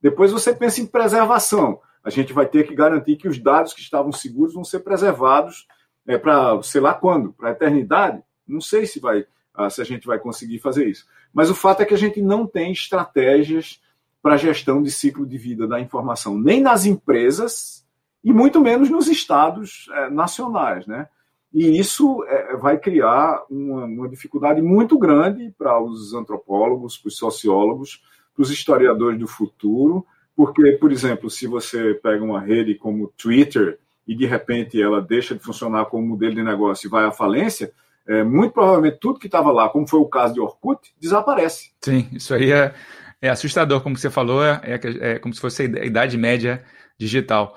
Depois 0.00 0.32
você 0.32 0.54
pensa 0.54 0.80
em 0.80 0.86
preservação. 0.86 1.80
A 2.02 2.10
gente 2.10 2.32
vai 2.32 2.46
ter 2.46 2.66
que 2.66 2.74
garantir 2.74 3.16
que 3.16 3.28
os 3.28 3.38
dados 3.38 3.72
que 3.72 3.80
estavam 3.80 4.12
seguros 4.12 4.54
vão 4.54 4.64
ser 4.64 4.80
preservados 4.80 5.66
é, 6.06 6.16
para, 6.16 6.62
sei 6.62 6.80
lá 6.80 6.94
quando, 6.94 7.32
para 7.32 7.48
a 7.48 7.52
eternidade. 7.52 8.22
Não 8.46 8.60
sei 8.60 8.86
se 8.86 9.00
vai, 9.00 9.26
ah, 9.54 9.68
se 9.68 9.80
a 9.80 9.84
gente 9.84 10.06
vai 10.06 10.18
conseguir 10.18 10.58
fazer 10.58 10.86
isso. 10.86 11.06
Mas 11.32 11.50
o 11.50 11.54
fato 11.54 11.82
é 11.82 11.84
que 11.84 11.94
a 11.94 11.98
gente 11.98 12.22
não 12.22 12.46
tem 12.46 12.72
estratégias 12.72 13.80
para 14.22 14.36
gestão 14.36 14.82
de 14.82 14.90
ciclo 14.90 15.26
de 15.26 15.38
vida 15.38 15.66
da 15.68 15.80
informação, 15.80 16.38
nem 16.38 16.60
nas 16.60 16.84
empresas, 16.84 17.85
e 18.26 18.32
muito 18.32 18.60
menos 18.60 18.90
nos 18.90 19.06
estados 19.06 19.86
é, 19.92 20.10
nacionais, 20.10 20.84
né? 20.84 21.06
E 21.54 21.78
isso 21.78 22.24
é, 22.24 22.56
vai 22.56 22.76
criar 22.76 23.44
uma, 23.48 23.84
uma, 23.84 24.08
dificuldade 24.08 24.60
muito 24.60 24.98
grande 24.98 25.54
para 25.56 25.80
os 25.80 26.12
antropólogos, 26.12 26.98
para 26.98 27.06
os 27.06 27.16
sociólogos, 27.16 28.02
para 28.34 28.42
os 28.42 28.50
historiadores 28.50 29.20
do 29.20 29.28
futuro, 29.28 30.04
porque, 30.34 30.72
por 30.72 30.90
exemplo, 30.90 31.30
se 31.30 31.46
você 31.46 31.94
pega 31.94 32.24
uma 32.24 32.40
rede 32.40 32.74
como 32.74 33.12
Twitter 33.16 33.78
e 34.04 34.16
de 34.16 34.26
repente 34.26 34.82
ela 34.82 35.00
deixa 35.00 35.36
de 35.36 35.40
funcionar 35.40 35.84
como 35.84 36.04
modelo 36.04 36.34
de 36.34 36.42
negócio 36.42 36.88
e 36.88 36.90
vai 36.90 37.04
à 37.04 37.12
falência, 37.12 37.72
é, 38.08 38.24
muito 38.24 38.52
provavelmente 38.52 38.98
tudo 39.00 39.20
que 39.20 39.26
estava 39.28 39.52
lá, 39.52 39.68
como 39.68 39.86
foi 39.86 40.00
o 40.00 40.08
caso 40.08 40.34
de 40.34 40.40
Orkut, 40.40 40.92
desaparece. 41.00 41.70
Sim, 41.80 42.08
isso 42.12 42.34
aí 42.34 42.50
é, 42.50 42.74
é 43.22 43.28
assustador, 43.28 43.80
como 43.82 43.96
você 43.96 44.10
falou, 44.10 44.44
é, 44.44 44.60
é, 44.64 45.12
é 45.12 45.18
como 45.20 45.32
se 45.32 45.40
fosse 45.40 45.62
a 45.62 45.84
idade 45.84 46.18
média 46.18 46.64
digital. 46.98 47.56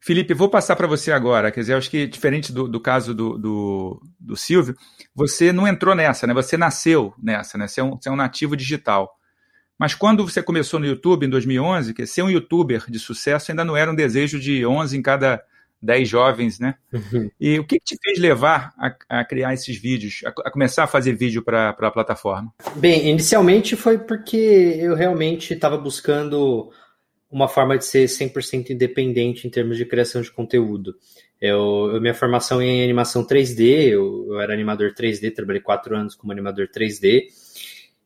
Felipe, 0.00 0.34
vou 0.34 0.48
passar 0.48 0.76
para 0.76 0.86
você 0.86 1.10
agora. 1.10 1.50
Quer 1.50 1.60
dizer, 1.60 1.74
acho 1.74 1.90
que 1.90 2.06
diferente 2.06 2.52
do, 2.52 2.68
do 2.68 2.80
caso 2.80 3.14
do, 3.14 3.36
do, 3.38 4.02
do, 4.20 4.36
Silvio, 4.36 4.76
você 5.14 5.52
não 5.52 5.66
entrou 5.66 5.94
nessa, 5.94 6.26
né? 6.26 6.34
Você 6.34 6.56
nasceu 6.56 7.12
nessa, 7.20 7.58
né? 7.58 7.66
Você 7.66 7.80
é 7.80 7.84
um, 7.84 7.96
você 7.96 8.08
é 8.08 8.12
um 8.12 8.16
nativo 8.16 8.56
digital. 8.56 9.16
Mas 9.78 9.94
quando 9.94 10.26
você 10.26 10.42
começou 10.42 10.80
no 10.80 10.86
YouTube 10.86 11.26
em 11.26 11.30
2011, 11.30 11.92
que 11.92 12.06
ser 12.06 12.22
um 12.22 12.30
youtuber 12.30 12.84
de 12.88 12.98
sucesso 12.98 13.50
ainda 13.50 13.64
não 13.64 13.76
era 13.76 13.90
um 13.90 13.94
desejo 13.94 14.38
de 14.40 14.64
11 14.64 14.96
em 14.96 15.02
cada 15.02 15.42
10 15.82 16.08
jovens, 16.08 16.58
né? 16.58 16.74
Uhum. 16.92 17.30
E 17.38 17.58
o 17.58 17.64
que, 17.64 17.78
que, 17.78 17.84
te 17.84 17.98
fez 18.02 18.18
levar 18.18 18.72
a, 18.78 19.20
a 19.20 19.24
criar 19.24 19.52
esses 19.52 19.76
vídeos, 19.76 20.22
a, 20.24 20.28
a, 20.28 20.50
começar 20.50 20.84
a 20.84 20.86
fazer 20.86 21.12
vídeo 21.14 21.42
para 21.42 21.70
a 21.70 21.90
plataforma? 21.90 22.52
Bem, 22.74 23.08
inicialmente 23.08 23.76
foi 23.76 23.98
porque 23.98 24.36
eu 24.80 24.94
realmente 24.94 25.52
estava 25.52 25.76
buscando 25.76 26.70
uma 27.30 27.48
forma 27.48 27.76
de 27.76 27.84
ser 27.84 28.06
100% 28.06 28.70
independente 28.70 29.46
em 29.46 29.50
termos 29.50 29.76
de 29.76 29.84
criação 29.84 30.22
de 30.22 30.30
conteúdo. 30.30 30.96
Eu, 31.40 31.90
eu 31.92 32.00
minha 32.00 32.14
formação 32.14 32.62
em 32.62 32.82
animação 32.82 33.26
3D, 33.26 33.88
eu, 33.88 34.26
eu, 34.28 34.40
era 34.40 34.52
animador 34.52 34.94
3D, 34.94 35.34
trabalhei 35.34 35.60
quatro 35.60 35.94
anos 35.94 36.14
como 36.14 36.32
animador 36.32 36.68
3D 36.68 37.24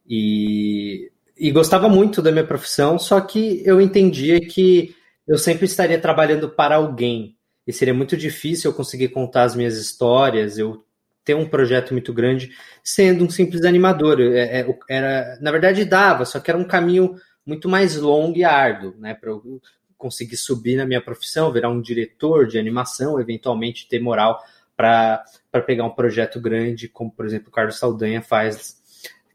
e, 0.09 1.11
e 1.39 1.51
gostava 1.51 1.89
muito 1.89 2.21
da 2.21 2.33
minha 2.33 2.47
profissão, 2.47 2.99
só 2.99 3.21
que 3.21 3.63
eu 3.65 3.81
entendia 3.81 4.41
que 4.41 4.95
eu 5.29 5.39
sempre 5.39 5.67
estaria 5.67 5.99
trabalhando 6.01 6.49
para 6.49 6.77
alguém 6.77 7.37
e 7.67 7.73
seria 7.73 7.95
muito 7.95 8.17
difícil 8.17 8.71
eu 8.71 8.77
conseguir 8.77 9.09
contar 9.09 9.45
as 9.45 9.55
minhas 9.55 9.77
histórias, 9.77 10.59
eu 10.59 10.85
ter 11.25 11.35
um 11.35 11.49
projeto 11.49 11.93
muito 11.93 12.13
grande 12.13 12.51
sendo 12.83 13.25
um 13.25 13.31
simples 13.31 13.65
animador. 13.65 14.21
É, 14.21 14.61
é, 14.61 14.79
era, 14.89 15.39
na 15.41 15.53
verdade, 15.53 15.85
dava, 15.85 16.25
só 16.25 16.41
que 16.41 16.51
era 16.51 16.59
um 16.59 16.65
caminho 16.65 17.15
muito 17.51 17.69
mais 17.69 17.97
longo 17.97 18.39
e 18.39 18.45
árduo, 18.45 18.95
né? 18.97 19.13
Para 19.13 19.31
eu 19.31 19.61
conseguir 19.99 20.37
subir 20.37 20.77
na 20.77 20.87
minha 20.87 21.01
profissão, 21.01 21.53
virar 21.53 21.69
um 21.69 21.83
diretor 21.83 22.47
de 22.47 22.59
animação, 22.59 23.21
eventualmente 23.21 23.89
ter 23.89 24.01
moral 24.01 24.41
para 24.77 25.25
pegar 25.67 25.85
um 25.85 25.91
projeto 25.91 26.41
grande, 26.41 26.89
como 26.89 27.11
por 27.11 27.27
exemplo 27.27 27.49
o 27.49 27.51
Carlos 27.51 27.77
Saldanha 27.77 28.23
faz, 28.23 28.81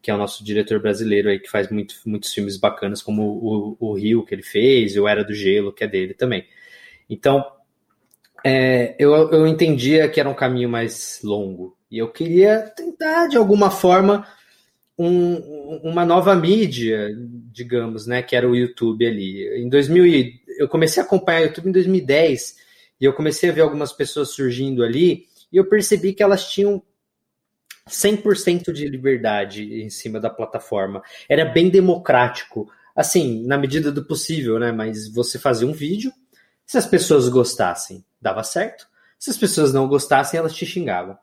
que 0.01 0.09
é 0.09 0.15
o 0.15 0.17
nosso 0.17 0.43
diretor 0.45 0.79
brasileiro 0.79 1.27
aí, 1.29 1.39
que 1.39 1.51
faz 1.51 1.69
muito, 1.69 1.95
muitos 2.05 2.33
filmes 2.33 2.57
bacanas, 2.57 3.01
como 3.01 3.21
o, 3.21 3.77
o 3.79 3.93
Rio 3.93 4.25
que 4.25 4.33
ele 4.33 4.41
fez, 4.41 4.95
e 4.95 4.99
o 4.99 5.07
Era 5.07 5.23
do 5.23 5.33
Gelo, 5.33 5.73
que 5.73 5.83
é 5.83 5.87
dele 5.87 6.13
também. 6.13 6.47
Então, 7.09 7.45
é, 8.43 8.95
eu, 8.97 9.11
eu 9.29 9.45
entendia 9.45 10.07
que 10.07 10.19
era 10.19 10.29
um 10.29 10.33
caminho 10.33 10.69
mais 10.69 11.19
longo. 11.21 11.77
E 11.91 11.97
eu 11.97 12.11
queria 12.11 12.61
tentar, 12.75 13.27
de 13.27 13.37
alguma 13.37 13.69
forma, 13.69 14.25
um, 14.97 15.79
uma 15.83 16.05
nova 16.05 16.35
mídia, 16.35 17.09
digamos, 17.51 18.07
né, 18.07 18.21
que 18.21 18.35
era 18.35 18.49
o 18.49 18.55
YouTube 18.55 19.05
ali. 19.05 19.61
Em 19.61 19.69
2000, 19.69 20.33
eu 20.57 20.67
comecei 20.67 21.01
a 21.01 21.05
acompanhar 21.05 21.41
o 21.41 21.45
YouTube 21.45 21.69
em 21.69 21.73
2010 21.73 22.55
e 22.99 23.05
eu 23.05 23.13
comecei 23.13 23.49
a 23.49 23.53
ver 23.53 23.61
algumas 23.61 23.91
pessoas 23.91 24.29
surgindo 24.29 24.83
ali 24.83 25.25
e 25.51 25.57
eu 25.57 25.67
percebi 25.67 26.13
que 26.13 26.23
elas 26.23 26.49
tinham 26.49 26.81
100% 27.89 28.71
de 28.71 28.87
liberdade 28.87 29.83
em 29.83 29.89
cima 29.89 30.19
da 30.19 30.29
plataforma. 30.29 31.03
Era 31.29 31.45
bem 31.45 31.69
democrático, 31.69 32.71
assim, 32.95 33.45
na 33.45 33.57
medida 33.57 33.91
do 33.91 34.05
possível, 34.05 34.57
né? 34.57 34.71
Mas 34.71 35.07
você 35.13 35.37
fazia 35.37 35.67
um 35.67 35.73
vídeo, 35.73 36.11
se 36.65 36.77
as 36.77 36.87
pessoas 36.87 37.29
gostassem, 37.29 38.03
dava 38.19 38.43
certo. 38.43 38.87
Se 39.19 39.29
as 39.29 39.37
pessoas 39.37 39.73
não 39.73 39.87
gostassem, 39.87 40.37
elas 40.37 40.55
te 40.55 40.65
xingavam. 40.65 41.17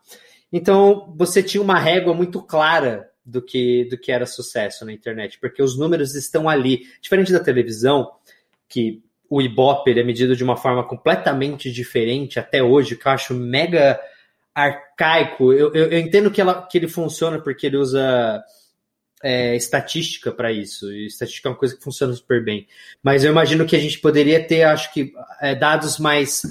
Então, 0.53 1.13
você 1.17 1.43
tinha 1.43 1.63
uma 1.63 1.79
régua 1.79 2.15
muito 2.15 2.41
clara 2.43 3.12
do 3.25 3.41
que, 3.41 3.85
do 3.85 3.97
que 3.97 4.11
era 4.11 4.27
sucesso 4.27 4.85
na 4.85 4.93
internet, 4.93 5.39
porque 5.39 5.63
os 5.63 5.79
números 5.79 6.15
estão 6.15 6.49
ali. 6.49 6.87
Diferente 7.01 7.33
da 7.33 7.41
televisão, 7.41 8.11
que 8.69 9.03
o 9.29 9.41
Ibope 9.41 9.91
é 9.91 10.05
medido 10.05 10.37
de 10.37 10.45
uma 10.45 10.57
forma 10.57 10.85
completamente 10.87 11.71
diferente 11.71 12.39
até 12.39 12.63
hoje, 12.63 12.97
que 12.97 13.07
eu 13.07 13.13
acho 13.13 13.35
mega 13.35 13.99
arcaico. 14.55 15.53
Eu, 15.53 15.73
eu, 15.73 15.91
eu 15.91 15.99
entendo 15.99 16.31
que, 16.31 16.41
ela, 16.41 16.67
que 16.67 16.77
ele 16.77 16.89
funciona 16.89 17.41
porque 17.41 17.67
ele 17.67 17.79
usa 17.79 18.43
é, 19.23 19.57
estatística 19.57 20.31
para 20.33 20.53
isso. 20.53 20.93
E 20.93 21.07
estatística 21.07 21.49
é 21.49 21.51
uma 21.51 21.59
coisa 21.59 21.77
que 21.77 21.83
funciona 21.83 22.13
super 22.13 22.45
bem. 22.45 22.67
Mas 23.03 23.25
eu 23.25 23.31
imagino 23.31 23.65
que 23.65 23.77
a 23.77 23.79
gente 23.79 23.99
poderia 24.01 24.45
ter, 24.45 24.65
acho 24.65 24.93
que, 24.93 25.13
é, 25.41 25.55
dados 25.55 25.99
mais 25.99 26.43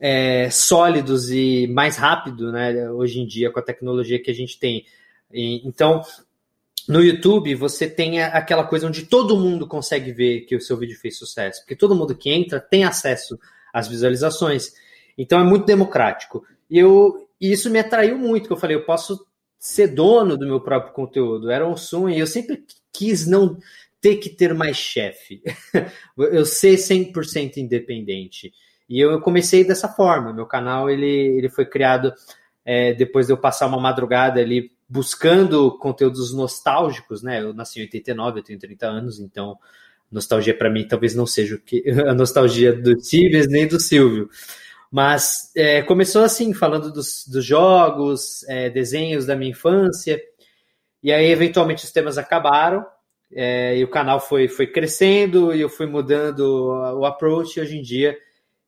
é, 0.00 0.48
sólidos 0.50 1.30
e 1.30 1.66
mais 1.68 1.96
rápido, 1.96 2.50
né? 2.50 2.90
Hoje 2.90 3.20
em 3.20 3.26
dia, 3.26 3.50
com 3.50 3.58
a 3.58 3.62
tecnologia 3.62 4.20
que 4.20 4.30
a 4.30 4.34
gente 4.34 4.58
tem. 4.58 4.84
E, 5.32 5.66
então, 5.66 6.02
no 6.88 7.02
YouTube, 7.02 7.54
você 7.54 7.88
tem 7.88 8.22
aquela 8.22 8.64
coisa 8.64 8.86
onde 8.86 9.06
todo 9.06 9.38
mundo 9.38 9.66
consegue 9.66 10.12
ver 10.12 10.42
que 10.42 10.54
o 10.54 10.60
seu 10.60 10.76
vídeo 10.76 10.98
fez 10.98 11.18
sucesso, 11.18 11.60
porque 11.60 11.76
todo 11.76 11.94
mundo 11.94 12.16
que 12.16 12.30
entra 12.30 12.60
tem 12.60 12.84
acesso 12.84 13.38
às 13.72 13.88
visualizações. 13.88 14.72
Então, 15.18 15.40
é 15.40 15.44
muito 15.44 15.66
democrático. 15.66 16.44
E 16.70 16.78
eu, 16.78 17.28
e 17.40 17.52
isso 17.52 17.70
me 17.70 17.78
atraiu 17.78 18.18
muito, 18.18 18.46
que 18.46 18.52
eu 18.52 18.56
falei, 18.56 18.76
eu 18.76 18.84
posso 18.84 19.26
ser 19.58 19.88
dono 19.88 20.36
do 20.36 20.46
meu 20.46 20.60
próprio 20.60 20.92
conteúdo. 20.92 21.50
Era 21.50 21.66
um 21.66 21.76
sonho, 21.76 22.14
e 22.14 22.20
eu 22.20 22.26
sempre 22.26 22.64
quis 22.92 23.26
não 23.26 23.58
ter 24.00 24.16
que 24.16 24.30
ter 24.30 24.54
mais 24.54 24.76
chefe. 24.76 25.42
eu 26.16 26.44
ser 26.44 26.76
100% 26.76 27.56
independente. 27.56 28.52
E 28.88 29.00
eu 29.00 29.20
comecei 29.20 29.64
dessa 29.64 29.88
forma. 29.88 30.32
Meu 30.32 30.46
canal 30.46 30.88
ele, 30.88 31.06
ele 31.06 31.48
foi 31.48 31.66
criado 31.66 32.12
é, 32.64 32.94
depois 32.94 33.26
de 33.26 33.32
eu 33.32 33.36
passar 33.36 33.66
uma 33.66 33.80
madrugada 33.80 34.40
ali 34.40 34.70
buscando 34.88 35.76
conteúdos 35.78 36.32
nostálgicos, 36.32 37.22
né? 37.22 37.40
Eu 37.40 37.52
nasci 37.52 37.80
em 37.80 37.82
89, 37.82 38.40
eu 38.40 38.44
tenho 38.44 38.58
30 38.58 38.86
anos, 38.86 39.20
então 39.20 39.58
nostalgia 40.10 40.56
para 40.56 40.70
mim 40.70 40.86
talvez 40.86 41.14
não 41.14 41.26
seja 41.26 41.56
o 41.56 41.58
que 41.58 41.82
a 42.06 42.14
nostalgia 42.14 42.72
do 42.72 42.94
Tibes 42.94 43.48
nem 43.48 43.66
do 43.66 43.80
Silvio. 43.80 44.28
Mas 44.90 45.50
é, 45.56 45.82
começou 45.82 46.22
assim, 46.22 46.54
falando 46.54 46.92
dos, 46.92 47.26
dos 47.26 47.44
jogos, 47.44 48.44
é, 48.48 48.70
desenhos 48.70 49.26
da 49.26 49.34
minha 49.34 49.50
infância, 49.50 50.20
e 51.02 51.12
aí 51.12 51.26
eventualmente 51.26 51.84
os 51.84 51.90
temas 51.90 52.16
acabaram, 52.16 52.86
é, 53.32 53.76
e 53.76 53.82
o 53.82 53.88
canal 53.88 54.20
foi, 54.20 54.46
foi 54.46 54.68
crescendo, 54.68 55.52
e 55.52 55.60
eu 55.60 55.68
fui 55.68 55.86
mudando 55.86 56.68
o 56.98 57.04
approach, 57.04 57.56
e 57.56 57.60
hoje 57.60 57.76
em 57.76 57.82
dia 57.82 58.16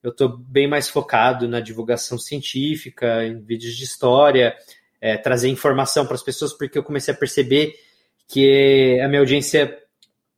eu 0.02 0.10
estou 0.10 0.28
bem 0.36 0.68
mais 0.68 0.88
focado 0.88 1.48
na 1.48 1.60
divulgação 1.60 2.18
científica, 2.18 3.24
em 3.24 3.40
vídeos 3.40 3.76
de 3.76 3.84
história, 3.84 4.56
é, 5.00 5.16
trazer 5.16 5.48
informação 5.48 6.06
para 6.06 6.14
as 6.14 6.22
pessoas, 6.22 6.52
porque 6.52 6.78
eu 6.78 6.82
comecei 6.82 7.12
a 7.12 7.16
perceber 7.16 7.74
que 8.26 9.00
a 9.02 9.08
minha 9.08 9.20
audiência 9.20 9.78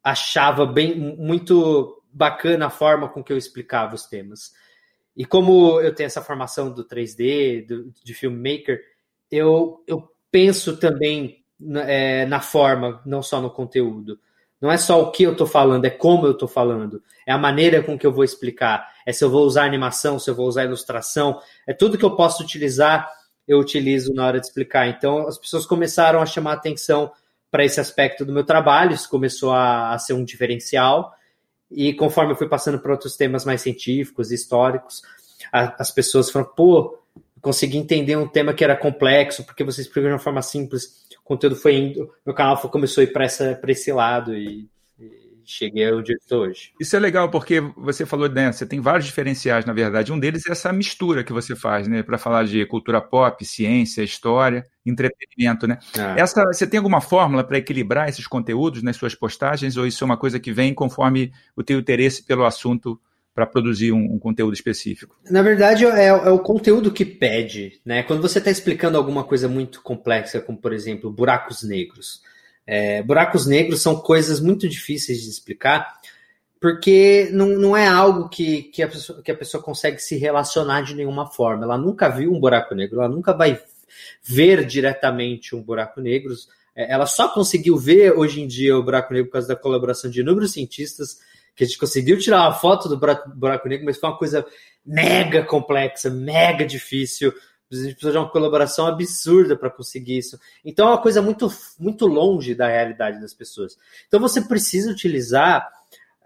achava 0.03 0.65
bem 0.65 0.95
muito 0.95 2.03
bacana 2.13 2.67
a 2.67 2.71
forma 2.71 3.09
com 3.09 3.23
que 3.23 3.33
eu 3.33 3.37
explicava 3.37 3.95
os 3.95 4.05
temas. 4.07 4.53
E 5.17 5.25
como 5.25 5.81
eu 5.81 5.95
tenho 5.95 6.07
essa 6.07 6.23
formação 6.23 6.73
do 6.73 6.85
3D, 6.85 7.67
do, 7.67 7.93
de 8.03 8.15
filmmaker, 8.15 8.81
eu, 9.31 9.83
eu 9.87 10.11
penso 10.31 10.77
também 10.77 11.45
na, 11.59 11.83
é, 11.83 12.27
na 12.27 12.41
forma, 12.41 13.03
não 13.05 13.23
só 13.23 13.41
no 13.41 13.51
conteúdo. 13.51 14.19
Não 14.61 14.71
é 14.71 14.77
só 14.77 15.03
o 15.03 15.11
que 15.11 15.23
eu 15.23 15.33
estou 15.33 15.47
falando, 15.47 15.87
é 15.87 15.91
como 15.91 16.27
eu 16.27 16.33
estou 16.33 16.49
falando. 16.49 17.03
É 17.27 17.33
a 17.33 17.39
maneira 17.39 17.83
com 17.83 17.99
que 17.99 18.07
eu 18.07 18.13
vou 18.13 18.25
explicar. 18.25 18.89
É 19.07 19.13
se 19.13 19.25
eu 19.25 19.31
vou 19.31 19.45
usar 19.45 19.65
animação, 19.65 20.19
se 20.19 20.31
eu 20.31 20.35
vou 20.35 20.47
usar 20.47 20.65
ilustração. 20.65 21.41
É 21.67 21.73
tudo 21.73 21.97
que 21.97 22.05
eu 22.05 22.15
posso 22.15 22.43
utilizar 22.43 23.11
eu 23.51 23.59
utilizo 23.59 24.15
na 24.15 24.25
hora 24.25 24.39
de 24.39 24.47
explicar. 24.47 24.87
Então, 24.89 25.27
as 25.27 25.37
pessoas 25.37 25.67
começaram 25.67 26.23
a 26.23 26.27
chamar 26.27 26.53
atenção 26.53 27.11
para 27.51 27.65
esse 27.65 27.81
aspecto 27.81 28.25
do 28.25 28.33
meu 28.33 28.45
trabalho, 28.45 28.95
isso 28.95 29.11
começou 29.11 29.51
a, 29.53 29.93
a, 29.93 29.99
ser 29.99 30.13
um 30.13 30.25
diferencial. 30.25 31.13
E 31.69 31.93
conforme 31.93 32.33
eu 32.33 32.37
fui 32.37 32.49
passando 32.49 32.79
para 32.79 32.93
outros 32.93 33.17
temas 33.17 33.45
mais 33.45 33.61
científicos, 33.61 34.31
históricos, 34.31 35.03
a, 35.53 35.83
as 35.83 35.91
pessoas 35.91 36.31
falaram: 36.31 36.53
pô, 36.55 36.97
consegui 37.43 37.77
entender 37.77 38.15
um 38.15 38.29
tema 38.29 38.55
que 38.55 38.63
era 38.63 38.77
complexo, 38.77 39.43
porque 39.43 39.65
você 39.65 39.81
explica 39.81 40.07
de 40.07 40.15
uma 40.15 40.21
forma 40.21 40.43
simples. 40.43 41.09
O 41.19 41.25
conteúdo 41.25 41.57
foi 41.57 41.75
indo, 41.75 42.13
meu 42.25 42.35
canal 42.35 42.57
foi, 42.57 42.71
começou 42.71 43.01
a 43.01 43.05
ir 43.05 43.13
para 43.13 43.27
esse 43.73 43.93
lado. 43.93 44.33
E 44.33 44.69
cheguei 45.45 45.93
onde 45.93 46.13
estou 46.13 46.43
hoje. 46.43 46.73
Isso 46.81 46.97
é 46.97 46.99
legal 46.99 47.31
porque 47.31 47.61
você 47.77 48.07
falou, 48.07 48.29
né, 48.29 48.53
você 48.53 48.67
tem 48.67 48.81
vários 48.81 49.07
diferenciais, 49.07 49.65
na 49.65 49.73
verdade. 49.73 50.13
Um 50.13 50.19
deles 50.19 50.47
é 50.47 50.53
essa 50.53 50.73
mistura 50.73 51.25
que 51.25 51.33
você 51.33 51.55
faz, 51.57 51.89
né, 51.89 52.03
para 52.03 52.19
falar 52.19 52.45
de 52.45 52.65
cultura 52.67 53.01
pop, 53.01 53.45
ciência, 53.45 54.03
história, 54.03 54.65
entretenimento, 54.85 55.67
né? 55.67 55.79
Ah. 55.99 56.15
Essa, 56.17 56.45
você 56.45 56.67
tem 56.67 56.79
alguma 56.79 57.01
fórmula 57.01 57.45
para 57.45 57.59
equilibrar 57.59 58.09
esses 58.09 58.27
conteúdos 58.27 58.83
nas 58.83 58.97
suas 58.97 59.15
postagens 59.15 59.77
ou 59.77 59.87
isso 59.87 60.03
é 60.03 60.07
uma 60.07 60.17
coisa 60.17 60.41
que 60.41 60.53
vem 60.53 60.73
conforme 60.75 61.33
o 61.57 61.63
teu 61.63 61.79
interesse 61.79 62.25
pelo 62.25 62.45
assunto 62.45 63.01
para 63.35 63.47
produzir 63.47 63.93
um, 63.93 64.15
um, 64.15 64.19
conteúdo 64.19 64.55
específico? 64.55 65.17
Na 65.31 65.43
verdade, 65.43 65.87
é, 65.87 66.07
é, 66.07 66.31
o 66.31 66.39
conteúdo 66.39 66.91
que 66.91 67.05
pede, 67.05 67.81
né? 67.85 68.03
Quando 68.03 68.21
você 68.21 68.39
está 68.39 68.51
explicando 68.51 68.99
alguma 68.99 69.25
coisa 69.25 69.49
muito 69.49 69.83
complexa, 69.83 70.41
como 70.41 70.59
por 70.59 70.73
exemplo 70.73 71.11
buracos 71.11 71.63
negros, 71.63 72.23
é, 72.67 73.03
buracos 73.03 73.47
negros 73.47 73.83
são 73.83 73.97
coisas 73.97 74.41
muito 74.41 74.69
difíceis 74.69 75.23
de 75.23 75.29
explicar. 75.29 75.99
porque 76.61 77.31
não, 77.33 77.49
não 77.49 77.77
é 77.77 77.87
algo 77.87 78.29
que, 78.29 78.65
que, 78.65 78.83
a 78.83 78.89
pessoa, 78.89 79.23
que 79.23 79.31
a 79.31 79.37
pessoa 79.37 79.63
consegue 79.63 79.99
se 79.99 80.17
relacionar 80.19 80.83
de 80.83 80.95
nenhuma 80.95 81.27
forma. 81.27 81.65
Ela 81.65 81.79
nunca 81.79 82.09
viu 82.09 82.33
um 82.33 82.39
buraco 82.39 82.75
negro, 82.75 83.01
ela 83.01 83.09
nunca 83.09 83.33
vai 83.33 83.59
ver 84.23 84.65
diretamente 84.67 85.57
um 85.57 85.63
buraco 85.63 86.01
negro. 86.01 86.35
É, 86.77 86.93
ela 86.93 87.07
só 87.07 87.29
conseguiu 87.29 87.77
ver 87.77 88.13
hoje 88.13 88.43
em 88.43 88.47
dia 88.47 88.77
o 88.77 88.83
buraco 88.83 89.13
negro 89.13 89.29
por 89.29 89.35
causa 89.35 89.49
da 89.49 89.57
colaboração 89.57 90.11
de 90.11 90.21
inúmeros 90.21 90.53
cientistas, 90.53 91.19
que 91.57 91.65
a 91.65 91.67
gente 91.67 91.79
conseguiu 91.79 92.19
tirar 92.19 92.43
uma 92.43 92.53
foto 92.55 92.89
do 92.89 92.97
buraco 92.97 93.69
negro, 93.69 93.87
mas 93.87 93.99
foi 93.99 94.09
uma 94.09 94.19
coisa 94.19 94.47
mega 94.85 95.45
complexa, 95.45 96.11
mega 96.11 96.65
difícil. 96.65 97.33
A 97.71 97.75
gente 97.77 97.93
precisa 97.93 98.13
de 98.13 98.19
uma 98.19 98.29
colaboração 98.29 98.87
absurda 98.87 99.57
para 99.57 99.71
conseguir 99.71 100.19
isso. 100.19 100.39
Então 100.65 100.89
é 100.89 100.91
uma 100.91 101.03
coisa 101.03 101.23
muito, 101.23 101.49
muito 101.79 102.07
longe 102.07 102.55
da 102.55 102.69
realidade 102.69 103.21
das 103.21 103.33
pessoas. 103.33 103.77
Então 104.09 104.19
você 104.19 104.41
precisa 104.41 104.91
utilizar 104.91 105.69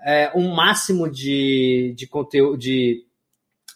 é, 0.05 0.33
um 0.35 0.55
máximo 0.55 1.11
de, 1.11 1.95
de 1.97 2.07
conteúdo, 2.07 2.57
de 2.57 3.05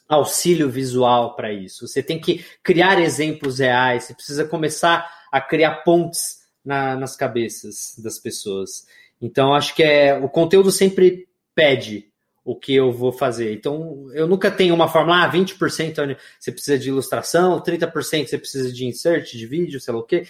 auxílio 0.08 0.70
visual 0.70 1.36
para 1.36 1.52
isso. 1.52 1.86
Você 1.86 2.02
tem 2.02 2.18
que 2.18 2.44
criar 2.62 3.00
exemplos 3.00 3.58
reais, 3.58 4.04
você 4.04 4.14
precisa 4.14 4.44
começar 4.46 5.10
a 5.30 5.40
criar 5.40 5.82
pontes 5.82 6.38
na, 6.64 6.96
nas 6.96 7.14
cabeças 7.16 7.94
das 7.98 8.18
pessoas. 8.18 8.86
Então, 9.20 9.54
acho 9.54 9.74
que 9.74 9.82
é 9.82 10.16
o 10.16 10.28
conteúdo 10.28 10.70
sempre 10.70 11.28
pede 11.54 12.07
o 12.48 12.56
que 12.56 12.74
eu 12.74 12.90
vou 12.90 13.12
fazer. 13.12 13.52
Então, 13.52 14.08
eu 14.14 14.26
nunca 14.26 14.50
tenho 14.50 14.74
uma 14.74 14.88
fórmula, 14.88 15.22
ah, 15.22 15.30
20% 15.30 16.16
você 16.40 16.50
precisa 16.50 16.78
de 16.78 16.88
ilustração, 16.88 17.60
30% 17.60 18.26
você 18.26 18.38
precisa 18.38 18.72
de 18.72 18.86
insert, 18.86 19.36
de 19.36 19.46
vídeo, 19.46 19.78
sei 19.78 19.92
lá 19.92 20.00
o 20.00 20.02
quê. 20.02 20.26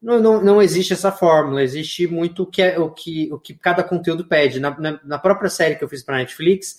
Não, 0.00 0.20
não, 0.20 0.44
não 0.44 0.60
existe 0.60 0.92
essa 0.92 1.10
fórmula, 1.10 1.62
existe 1.62 2.06
muito 2.06 2.42
o 2.42 2.46
que, 2.46 2.60
é, 2.60 2.78
o 2.78 2.90
que, 2.90 3.32
o 3.32 3.38
que 3.38 3.54
cada 3.54 3.82
conteúdo 3.82 4.26
pede. 4.26 4.60
Na, 4.60 4.78
na, 4.78 5.00
na 5.02 5.18
própria 5.18 5.48
série 5.48 5.76
que 5.76 5.82
eu 5.82 5.88
fiz 5.88 6.02
para 6.02 6.18
Netflix, 6.18 6.76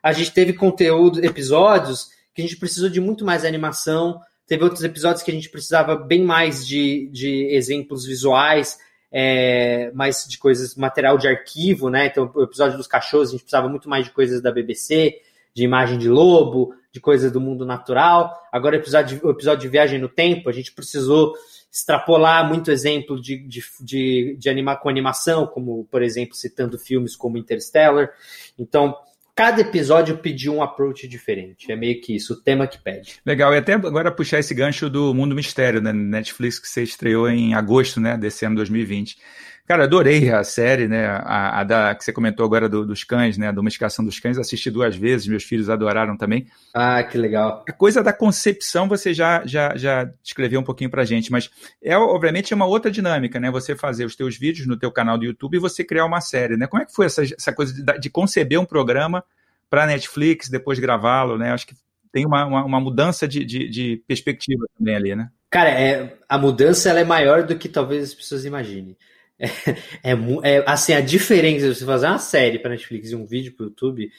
a 0.00 0.12
gente 0.12 0.32
teve 0.32 0.52
conteúdo, 0.52 1.24
episódios 1.24 2.10
que 2.32 2.40
a 2.40 2.44
gente 2.44 2.56
precisou 2.56 2.88
de 2.88 3.00
muito 3.00 3.24
mais 3.24 3.44
animação, 3.44 4.20
teve 4.46 4.62
outros 4.62 4.84
episódios 4.84 5.24
que 5.24 5.30
a 5.32 5.34
gente 5.34 5.50
precisava 5.50 5.96
bem 5.96 6.22
mais 6.22 6.64
de, 6.64 7.08
de 7.10 7.48
exemplos 7.50 8.06
visuais, 8.06 8.78
é, 9.10 9.90
mais 9.94 10.26
de 10.28 10.38
coisas, 10.38 10.74
material 10.74 11.16
de 11.18 11.28
arquivo, 11.28 11.88
né? 11.88 12.06
Então, 12.06 12.30
o 12.34 12.42
episódio 12.42 12.76
dos 12.76 12.86
cachorros, 12.86 13.28
a 13.28 13.32
gente 13.32 13.42
precisava 13.42 13.68
muito 13.68 13.88
mais 13.88 14.04
de 14.04 14.10
coisas 14.10 14.40
da 14.42 14.50
BBC, 14.50 15.16
de 15.54 15.64
imagem 15.64 15.98
de 15.98 16.08
lobo, 16.08 16.74
de 16.92 17.00
coisas 17.00 17.30
do 17.32 17.40
mundo 17.40 17.64
natural. 17.64 18.34
Agora, 18.52 18.76
o 18.76 18.80
episódio, 18.80 19.20
o 19.22 19.30
episódio 19.30 19.62
de 19.62 19.68
viagem 19.68 19.98
no 19.98 20.08
tempo, 20.08 20.48
a 20.48 20.52
gente 20.52 20.72
precisou 20.72 21.34
extrapolar 21.70 22.48
muito 22.48 22.70
exemplo 22.70 23.20
de, 23.20 23.46
de, 23.46 23.62
de, 23.80 24.36
de 24.38 24.64
com 24.80 24.88
animação, 24.88 25.46
como, 25.46 25.84
por 25.90 26.02
exemplo, 26.02 26.34
citando 26.34 26.78
filmes 26.78 27.14
como 27.14 27.36
Interstellar. 27.36 28.10
Então, 28.58 28.96
cada 29.36 29.60
episódio 29.60 30.16
pediu 30.16 30.54
um 30.54 30.62
approach 30.62 31.06
diferente. 31.06 31.70
É 31.70 31.76
meio 31.76 32.00
que 32.00 32.16
isso, 32.16 32.32
o 32.32 32.36
tema 32.36 32.66
que 32.66 32.78
pede. 32.78 33.20
Legal, 33.24 33.52
e 33.52 33.58
até 33.58 33.74
agora 33.74 34.10
puxar 34.10 34.38
esse 34.38 34.54
gancho 34.54 34.88
do 34.88 35.12
Mundo 35.12 35.34
Mistério, 35.34 35.82
né? 35.82 35.92
Netflix, 35.92 36.58
que 36.58 36.66
você 36.66 36.82
estreou 36.82 37.28
em 37.28 37.52
agosto, 37.52 38.00
né, 38.00 38.16
desse 38.16 38.46
ano 38.46 38.56
2020. 38.56 39.18
Cara, 39.66 39.82
adorei 39.82 40.30
a 40.30 40.44
série, 40.44 40.86
né? 40.86 41.06
A, 41.06 41.60
a 41.60 41.64
da, 41.64 41.94
que 41.94 42.04
você 42.04 42.12
comentou 42.12 42.46
agora 42.46 42.68
do, 42.68 42.86
dos 42.86 43.02
cães, 43.02 43.36
né? 43.36 43.48
A 43.48 43.52
domesticação 43.52 44.04
dos 44.04 44.20
cães, 44.20 44.38
assisti 44.38 44.70
duas 44.70 44.94
vezes, 44.94 45.26
meus 45.26 45.42
filhos 45.42 45.68
adoraram 45.68 46.16
também. 46.16 46.46
Ah, 46.72 47.02
que 47.02 47.18
legal. 47.18 47.64
A 47.68 47.72
coisa 47.72 48.00
da 48.00 48.12
concepção 48.12 48.88
você 48.88 49.12
já, 49.12 49.44
já, 49.44 49.76
já 49.76 50.04
descreveu 50.22 50.60
um 50.60 50.64
pouquinho 50.64 50.88
pra 50.88 51.04
gente, 51.04 51.32
mas 51.32 51.50
é 51.82 51.98
obviamente 51.98 52.52
é 52.52 52.56
uma 52.56 52.64
outra 52.64 52.92
dinâmica, 52.92 53.40
né? 53.40 53.50
Você 53.50 53.74
fazer 53.74 54.04
os 54.04 54.14
teus 54.14 54.38
vídeos 54.38 54.68
no 54.68 54.78
teu 54.78 54.92
canal 54.92 55.18
do 55.18 55.24
YouTube 55.24 55.56
e 55.56 55.60
você 55.60 55.82
criar 55.82 56.04
uma 56.04 56.20
série, 56.20 56.56
né? 56.56 56.68
Como 56.68 56.80
é 56.80 56.86
que 56.86 56.94
foi 56.94 57.06
essa, 57.06 57.24
essa 57.24 57.52
coisa 57.52 57.74
de, 57.74 57.98
de 57.98 58.08
conceber 58.08 58.60
um 58.60 58.64
programa 58.64 59.24
para 59.68 59.84
Netflix, 59.84 60.48
depois 60.48 60.78
gravá-lo, 60.78 61.36
né? 61.36 61.50
Acho 61.50 61.66
que 61.66 61.74
tem 62.12 62.24
uma, 62.24 62.46
uma, 62.46 62.64
uma 62.64 62.80
mudança 62.80 63.26
de, 63.26 63.44
de, 63.44 63.68
de, 63.68 64.02
perspectiva 64.06 64.64
também 64.78 64.94
ali, 64.94 65.16
né? 65.16 65.28
Cara, 65.50 65.70
é, 65.70 66.16
a 66.28 66.38
mudança 66.38 66.88
ela 66.88 67.00
é 67.00 67.04
maior 67.04 67.42
do 67.42 67.58
que 67.58 67.68
talvez 67.68 68.04
as 68.04 68.14
pessoas 68.14 68.44
imaginem. 68.44 68.96
É, 69.38 69.46
é, 70.12 70.14
é, 70.42 70.64
assim, 70.66 70.92
a 70.92 71.00
diferença 71.00 71.68
de 71.68 71.74
você 71.74 71.84
fazer 71.84 72.06
uma 72.06 72.18
série 72.18 72.58
para 72.58 72.70
Netflix 72.70 73.10
e 73.10 73.16
um 73.16 73.26
vídeo 73.26 73.54
para 73.54 73.64
o 73.64 73.68
YouTube, 73.68 74.10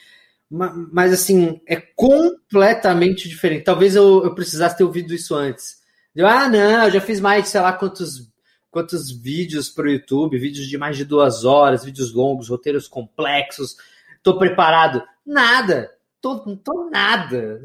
mas, 0.50 1.12
assim, 1.12 1.60
é 1.66 1.76
completamente 1.76 3.28
diferente. 3.28 3.64
Talvez 3.64 3.94
eu, 3.94 4.24
eu 4.24 4.34
precisasse 4.34 4.78
ter 4.78 4.84
ouvido 4.84 5.12
isso 5.12 5.34
antes. 5.34 5.78
Eu, 6.14 6.26
ah, 6.26 6.48
não, 6.48 6.84
eu 6.84 6.90
já 6.90 7.00
fiz 7.00 7.20
mais 7.20 7.48
sei 7.48 7.60
lá 7.60 7.72
quantos, 7.72 8.30
quantos 8.70 9.10
vídeos 9.10 9.68
para 9.68 9.86
o 9.86 9.90
YouTube, 9.90 10.38
vídeos 10.38 10.66
de 10.66 10.78
mais 10.78 10.96
de 10.96 11.04
duas 11.04 11.44
horas, 11.44 11.84
vídeos 11.84 12.14
longos, 12.14 12.48
roteiros 12.48 12.88
complexos. 12.88 13.76
Tô 14.22 14.38
preparado? 14.38 15.02
Nada. 15.24 15.90
Tô, 16.20 16.38
tô 16.56 16.88
nada. 16.90 17.60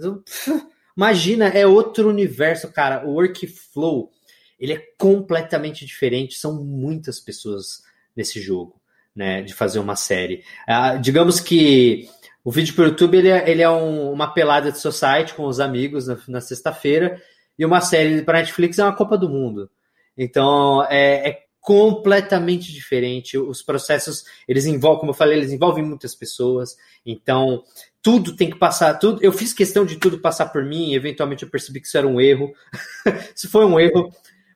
Imagina, 0.96 1.48
é 1.48 1.66
outro 1.66 2.10
universo, 2.10 2.72
cara. 2.72 3.08
O 3.08 3.14
workflow 3.14 4.12
ele 4.64 4.74
é 4.74 4.84
completamente 4.98 5.86
diferente. 5.86 6.38
São 6.38 6.64
muitas 6.64 7.20
pessoas 7.20 7.84
nesse 8.16 8.42
jogo, 8.42 8.80
né? 9.14 9.42
De 9.42 9.54
fazer 9.54 9.78
uma 9.78 9.98
série. 9.98 10.42
Ah, 10.66 10.96
digamos 10.96 11.42
que 11.42 12.08
o 12.46 12.50
vídeo 12.50 12.74
para 12.74 12.86
o 12.86 12.88
YouTube 12.88 13.18
ele 13.18 13.28
é, 13.28 13.50
ele 13.50 13.62
é 13.62 13.70
um, 13.70 14.10
uma 14.14 14.34
pelada 14.34 14.72
de 14.72 14.80
society 14.80 15.34
com 15.34 15.48
os 15.48 15.60
amigos 15.60 16.08
na, 16.08 16.18
na 16.30 16.40
sexta-feira 16.40 17.22
e 17.60 17.66
uma 17.66 17.82
série 17.82 18.22
para 18.22 18.40
Netflix 18.40 18.80
é 18.80 18.86
uma 18.86 18.96
Copa 18.96 19.18
do 19.18 19.28
Mundo. 19.28 19.70
Então 20.18 20.86
é, 20.90 21.30
é, 21.30 21.40
completamente 21.60 22.72
diferente. 22.72 23.38
Os 23.38 23.62
processos 23.62 24.24
eles 24.48 24.66
envolvem, 24.66 25.02
como 25.02 25.12
eu 25.12 25.16
falei, 25.16 25.40
eles 25.40 25.52
envolvem 25.52 25.84
muitas 25.84 26.16
pessoas. 26.16 26.78
Então 27.06 27.66
tudo 28.02 28.34
tem 28.34 28.50
que 28.50 28.58
passar, 28.58 28.94
tudo. 28.94 29.22
Eu 29.22 29.34
fiz 29.34 29.52
questão 29.52 29.86
de 29.86 29.98
tudo 29.98 30.20
passar 30.20 30.46
por 30.46 30.64
mim. 30.64 30.94
Eventualmente 30.94 31.44
eu 31.44 31.50
percebi 31.50 31.82
que 31.82 31.88
isso 31.88 31.98
era 31.98 32.08
um 32.08 32.22
erro. 32.22 32.54
isso 33.36 33.50
foi 33.50 33.66
um 33.66 33.78
erro 33.78 34.10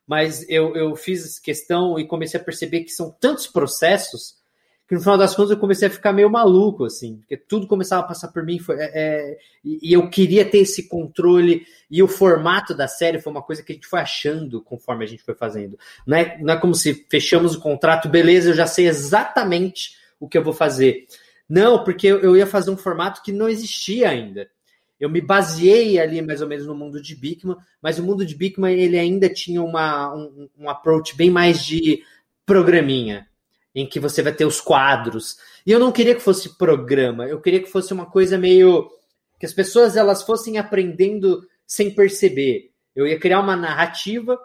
mas 0.08 0.48
eu, 0.48 0.74
eu 0.74 0.96
fiz 0.96 1.38
questão 1.38 1.98
e 1.98 2.06
comecei 2.06 2.40
a 2.40 2.42
perceber 2.42 2.80
que 2.80 2.90
são 2.90 3.14
tantos 3.20 3.46
processos 3.46 4.38
que 4.88 4.94
no 4.94 5.02
final 5.02 5.18
das 5.18 5.36
contas 5.36 5.50
eu 5.50 5.58
comecei 5.58 5.86
a 5.86 5.90
ficar 5.90 6.14
meio 6.14 6.30
maluco, 6.30 6.86
assim, 6.86 7.18
porque 7.18 7.36
tudo 7.36 7.66
começava 7.66 8.02
a 8.02 8.08
passar 8.08 8.28
por 8.28 8.42
mim, 8.42 8.58
foi, 8.58 8.76
é, 8.76 8.90
é, 8.94 9.38
e, 9.62 9.92
eu 9.92 10.08
queria 10.08 10.46
ter 10.46 10.60
esse 10.60 10.88
controle, 10.88 11.66
e 11.90 12.02
o 12.02 12.08
formato 12.08 12.74
da 12.74 12.88
série 12.88 13.20
foi 13.20 13.30
uma 13.30 13.42
coisa 13.42 13.62
que 13.62 13.70
a 13.70 13.74
gente 13.74 13.86
foi 13.86 14.00
achando 14.00 14.62
conforme 14.62 15.04
a 15.04 15.06
gente 15.06 15.22
foi 15.22 15.34
fazendo. 15.34 15.78
Não 16.06 16.16
é, 16.16 16.38
não 16.40 16.54
é 16.54 16.56
como 16.56 16.74
se 16.74 17.06
fechamos 17.10 17.54
o 17.54 17.60
contrato, 17.60 18.08
beleza, 18.08 18.48
eu 18.48 18.54
já 18.54 18.66
sei 18.66 18.88
exatamente 18.88 19.90
o 20.18 20.26
que 20.26 20.38
eu 20.38 20.42
vou 20.42 20.54
fazer. 20.54 21.06
Não, 21.46 21.84
porque 21.84 22.06
eu, 22.06 22.20
eu 22.20 22.34
ia 22.34 22.46
fazer 22.46 22.70
um 22.70 22.76
formato 22.76 23.22
que 23.22 23.30
não 23.30 23.46
existia 23.46 24.08
ainda 24.08 24.48
eu 24.98 25.08
me 25.08 25.20
baseei 25.20 25.98
ali 25.98 26.20
mais 26.20 26.40
ou 26.42 26.48
menos 26.48 26.66
no 26.66 26.74
mundo 26.74 27.00
de 27.00 27.14
Bigman, 27.14 27.56
mas 27.80 27.98
o 27.98 28.02
mundo 28.02 28.26
de 28.26 28.34
Bigman 28.34 28.74
ele 28.74 28.98
ainda 28.98 29.28
tinha 29.28 29.62
uma, 29.62 30.14
um, 30.14 30.48
um 30.58 30.70
approach 30.70 31.16
bem 31.16 31.30
mais 31.30 31.64
de 31.64 32.02
programinha, 32.44 33.28
em 33.74 33.86
que 33.86 34.00
você 34.00 34.22
vai 34.22 34.32
ter 34.32 34.44
os 34.44 34.60
quadros. 34.60 35.38
E 35.64 35.70
eu 35.70 35.78
não 35.78 35.92
queria 35.92 36.14
que 36.14 36.22
fosse 36.22 36.56
programa, 36.56 37.26
eu 37.26 37.40
queria 37.40 37.62
que 37.62 37.70
fosse 37.70 37.92
uma 37.92 38.06
coisa 38.06 38.36
meio 38.36 38.90
que 39.38 39.46
as 39.46 39.52
pessoas 39.52 39.96
elas 39.96 40.22
fossem 40.22 40.58
aprendendo 40.58 41.46
sem 41.66 41.94
perceber. 41.94 42.70
Eu 42.94 43.06
ia 43.06 43.20
criar 43.20 43.40
uma 43.40 43.54
narrativa, 43.54 44.36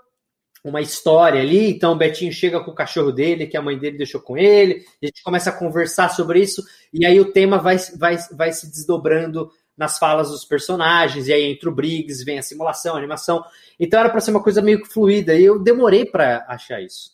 uma 0.64 0.82
história 0.82 1.42
ali, 1.42 1.72
então 1.72 1.94
o 1.94 1.98
Betinho 1.98 2.32
chega 2.32 2.60
com 2.64 2.72
o 2.72 2.76
cachorro 2.76 3.12
dele, 3.12 3.48
que 3.48 3.58
a 3.58 3.62
mãe 3.62 3.78
dele 3.78 3.98
deixou 3.98 4.22
com 4.22 4.38
ele, 4.38 4.86
a 5.02 5.06
gente 5.06 5.24
começa 5.24 5.50
a 5.50 5.58
conversar 5.58 6.10
sobre 6.10 6.40
isso, 6.40 6.64
e 6.94 7.06
aí 7.06 7.20
o 7.20 7.32
tema 7.32 7.58
vai, 7.58 7.78
vai, 7.98 8.18
vai 8.32 8.52
se 8.52 8.70
desdobrando 8.70 9.52
nas 9.78 9.98
falas 9.98 10.30
dos 10.30 10.46
personagens, 10.46 11.28
e 11.28 11.34
aí 11.34 11.44
entra 11.44 11.70
o 11.70 11.74
Briggs, 11.74 12.24
vem 12.24 12.38
a 12.38 12.44
simulação, 12.44 12.96
a 12.96 12.98
animação. 12.98 13.44
Então 13.80 14.00
era 14.00 14.10
para 14.10 14.22
ser 14.22 14.32
uma 14.32 14.44
coisa 14.44 14.62
meio 14.62 14.82
que 14.82 14.88
fluida, 14.88 15.36
e 15.36 15.44
eu 15.44 15.60
demorei 15.60 16.06
para 16.06 16.46
achar 16.48 16.82
isso. 16.82 17.12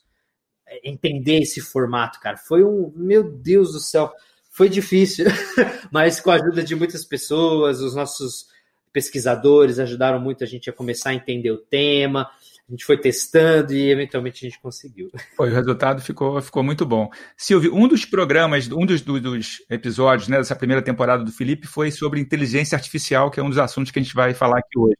Entender 0.83 1.41
esse 1.41 1.61
formato, 1.61 2.19
cara. 2.19 2.37
Foi 2.37 2.63
um. 2.63 2.91
Meu 2.95 3.23
Deus 3.23 3.73
do 3.73 3.79
céu, 3.79 4.13
foi 4.51 4.69
difícil, 4.69 5.25
mas 5.91 6.19
com 6.19 6.29
a 6.29 6.35
ajuda 6.35 6.63
de 6.63 6.75
muitas 6.75 7.03
pessoas, 7.03 7.81
os 7.81 7.95
nossos 7.95 8.47
pesquisadores 8.91 9.79
ajudaram 9.79 10.19
muito 10.19 10.43
a 10.43 10.47
gente 10.47 10.69
a 10.69 10.73
começar 10.73 11.11
a 11.11 11.13
entender 11.13 11.51
o 11.51 11.57
tema 11.57 12.29
a 12.69 12.71
gente 12.71 12.85
foi 12.85 12.97
testando 12.97 13.73
e 13.73 13.89
eventualmente 13.89 14.45
a 14.45 14.49
gente 14.49 14.61
conseguiu. 14.61 15.09
Foi, 15.35 15.49
o 15.49 15.53
resultado 15.53 16.01
ficou, 16.01 16.39
ficou 16.39 16.61
muito 16.61 16.85
bom. 16.85 17.09
Silvio, 17.35 17.75
um 17.75 17.87
dos 17.87 18.05
programas, 18.05 18.71
um 18.71 18.85
dos, 18.85 19.01
dos 19.01 19.63
episódios 19.69 20.27
né, 20.27 20.37
dessa 20.37 20.55
primeira 20.55 20.81
temporada 20.81 21.23
do 21.23 21.31
Felipe 21.31 21.65
foi 21.65 21.89
sobre 21.89 22.19
inteligência 22.19 22.75
artificial, 22.75 23.31
que 23.31 23.39
é 23.39 23.43
um 23.43 23.49
dos 23.49 23.57
assuntos 23.57 23.91
que 23.91 23.97
a 23.97 24.01
gente 24.01 24.13
vai 24.13 24.35
falar 24.35 24.59
aqui 24.59 24.77
hoje. 24.77 24.97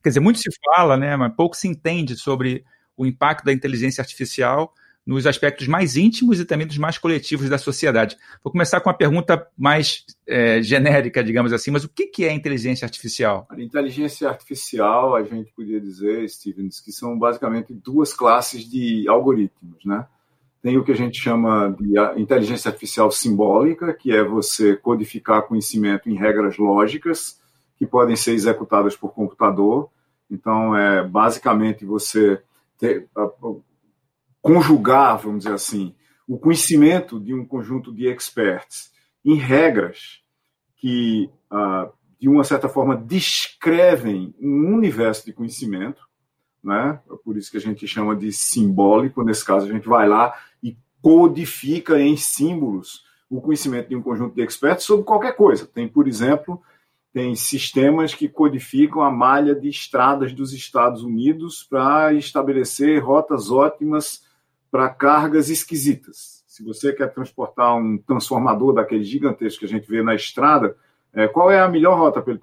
Quer 0.00 0.10
dizer, 0.10 0.20
muito 0.20 0.38
se 0.38 0.48
fala, 0.64 0.96
né, 0.96 1.16
mas 1.16 1.34
pouco 1.34 1.56
se 1.56 1.66
entende 1.66 2.16
sobre 2.16 2.64
o 2.96 3.04
impacto 3.04 3.44
da 3.44 3.52
inteligência 3.52 4.00
artificial 4.00 4.72
nos 5.08 5.26
aspectos 5.26 5.66
mais 5.66 5.96
íntimos 5.96 6.38
e 6.38 6.44
também 6.44 6.66
dos 6.66 6.76
mais 6.76 6.98
coletivos 6.98 7.48
da 7.48 7.56
sociedade. 7.56 8.14
Vou 8.44 8.52
começar 8.52 8.78
com 8.78 8.90
uma 8.90 8.94
pergunta 8.94 9.48
mais 9.56 10.04
é, 10.26 10.62
genérica, 10.62 11.24
digamos 11.24 11.50
assim, 11.50 11.70
mas 11.70 11.82
o 11.82 11.88
que, 11.88 12.26
é 12.26 12.32
inteligência 12.32 12.84
artificial? 12.84 13.46
A 13.48 13.58
inteligência 13.58 14.28
artificial, 14.28 15.16
a 15.16 15.22
gente 15.22 15.50
podia 15.54 15.80
dizer, 15.80 16.28
Stevens, 16.28 16.78
que 16.78 16.92
são 16.92 17.18
basicamente 17.18 17.72
duas 17.72 18.12
classes 18.12 18.68
de 18.68 19.08
algoritmos, 19.08 19.82
né? 19.82 20.04
tem 20.60 20.76
o 20.76 20.84
que 20.84 20.92
a 20.92 20.96
gente 20.96 21.18
chama 21.18 21.74
de 21.80 22.20
inteligência 22.20 22.68
artificial 22.68 23.10
simbólica, 23.10 23.94
que 23.94 24.14
é 24.14 24.22
você 24.22 24.76
codificar 24.76 25.46
conhecimento 25.46 26.10
em 26.10 26.16
regras 26.16 26.58
lógicas 26.58 27.40
que 27.78 27.86
podem 27.86 28.16
ser 28.16 28.32
executadas 28.32 28.94
por 28.94 29.14
computador. 29.14 29.88
Então, 30.30 30.76
é 30.76 31.02
basicamente 31.06 31.86
você 31.86 32.42
ter, 32.76 33.08
conjugar, 34.48 35.18
vamos 35.18 35.40
dizer 35.40 35.52
assim, 35.52 35.94
o 36.26 36.38
conhecimento 36.38 37.20
de 37.20 37.34
um 37.34 37.44
conjunto 37.44 37.92
de 37.92 38.08
experts 38.08 38.90
em 39.22 39.34
regras 39.34 40.22
que, 40.78 41.30
uh, 41.52 41.92
de 42.18 42.30
uma 42.30 42.42
certa 42.44 42.66
forma, 42.66 42.96
descrevem 42.96 44.34
um 44.40 44.74
universo 44.74 45.26
de 45.26 45.34
conhecimento, 45.34 46.00
né? 46.64 46.98
por 47.22 47.36
isso 47.36 47.50
que 47.50 47.58
a 47.58 47.60
gente 47.60 47.86
chama 47.86 48.16
de 48.16 48.32
simbólico. 48.32 49.22
Nesse 49.22 49.44
caso, 49.44 49.66
a 49.66 49.70
gente 49.70 49.86
vai 49.86 50.08
lá 50.08 50.34
e 50.62 50.74
codifica 51.02 52.00
em 52.00 52.16
símbolos 52.16 53.04
o 53.28 53.42
conhecimento 53.42 53.90
de 53.90 53.96
um 53.96 54.02
conjunto 54.02 54.34
de 54.34 54.42
expertos 54.42 54.86
sobre 54.86 55.04
qualquer 55.04 55.36
coisa. 55.36 55.66
Tem, 55.66 55.86
por 55.86 56.08
exemplo, 56.08 56.62
tem 57.12 57.34
sistemas 57.34 58.14
que 58.14 58.30
codificam 58.30 59.02
a 59.02 59.10
malha 59.10 59.54
de 59.54 59.68
estradas 59.68 60.32
dos 60.32 60.54
Estados 60.54 61.02
Unidos 61.02 61.66
para 61.68 62.14
estabelecer 62.14 63.04
rotas 63.04 63.50
ótimas 63.50 64.26
para 64.70 64.88
cargas 64.88 65.48
esquisitas. 65.48 66.44
Se 66.46 66.64
você 66.64 66.92
quer 66.92 67.12
transportar 67.12 67.76
um 67.76 67.98
transformador 67.98 68.74
daquele 68.74 69.04
gigantesco 69.04 69.60
que 69.60 69.66
a 69.66 69.68
gente 69.68 69.88
vê 69.88 70.02
na 70.02 70.14
estrada, 70.14 70.76
é, 71.12 71.26
qual 71.26 71.50
é 71.50 71.60
a 71.60 71.68
melhor 71.68 71.96
rota 71.96 72.20
para 72.20 72.32
ele, 72.32 72.40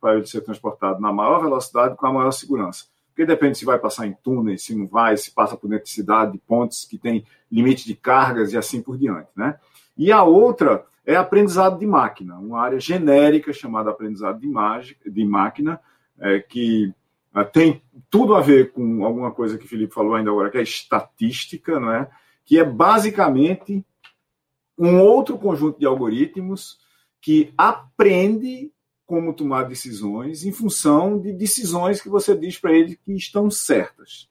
para 0.00 0.16
ele 0.16 0.26
ser 0.26 0.40
transportado? 0.40 1.00
Na 1.00 1.12
maior 1.12 1.40
velocidade, 1.40 1.96
com 1.96 2.06
a 2.06 2.12
maior 2.12 2.30
segurança. 2.30 2.86
Porque 3.08 3.26
depende 3.26 3.58
se 3.58 3.64
vai 3.64 3.78
passar 3.78 4.06
em 4.06 4.12
túneis, 4.12 4.62
se 4.62 4.74
não 4.74 4.86
vai, 4.86 5.16
se 5.16 5.30
passa 5.32 5.56
por 5.56 5.68
dentro 5.68 5.84
de 5.84 5.90
cidade, 5.90 6.32
de 6.32 6.38
pontes 6.38 6.84
que 6.84 6.96
tem 6.96 7.24
limite 7.50 7.86
de 7.86 7.94
cargas 7.94 8.52
e 8.52 8.56
assim 8.56 8.80
por 8.80 8.96
diante. 8.96 9.28
Né? 9.36 9.58
E 9.96 10.12
a 10.12 10.22
outra 10.22 10.84
é 11.04 11.16
aprendizado 11.16 11.78
de 11.78 11.86
máquina, 11.86 12.38
uma 12.38 12.60
área 12.60 12.78
genérica 12.78 13.52
chamada 13.52 13.90
aprendizado 13.90 14.38
de, 14.38 14.48
de 15.10 15.24
máquina, 15.24 15.80
é, 16.20 16.38
que 16.38 16.92
tem 17.52 17.82
tudo 18.10 18.34
a 18.34 18.40
ver 18.40 18.72
com 18.72 19.04
alguma 19.04 19.30
coisa 19.30 19.56
que 19.56 19.64
o 19.64 19.68
Felipe 19.68 19.94
falou 19.94 20.14
ainda 20.14 20.30
agora, 20.30 20.50
que 20.50 20.58
é 20.58 20.62
estatística, 20.62 21.78
não 21.78 21.92
é? 21.92 22.10
que 22.48 22.58
é 22.58 22.64
basicamente 22.64 23.84
um 24.78 24.98
outro 25.02 25.36
conjunto 25.36 25.78
de 25.78 25.84
algoritmos 25.84 26.78
que 27.20 27.52
aprende 27.58 28.72
como 29.04 29.34
tomar 29.34 29.64
decisões 29.64 30.44
em 30.44 30.52
função 30.52 31.20
de 31.20 31.30
decisões 31.30 32.00
que 32.00 32.08
você 32.08 32.34
diz 32.34 32.58
para 32.58 32.72
ele 32.72 32.96
que 32.96 33.12
estão 33.12 33.50
certas. 33.50 34.30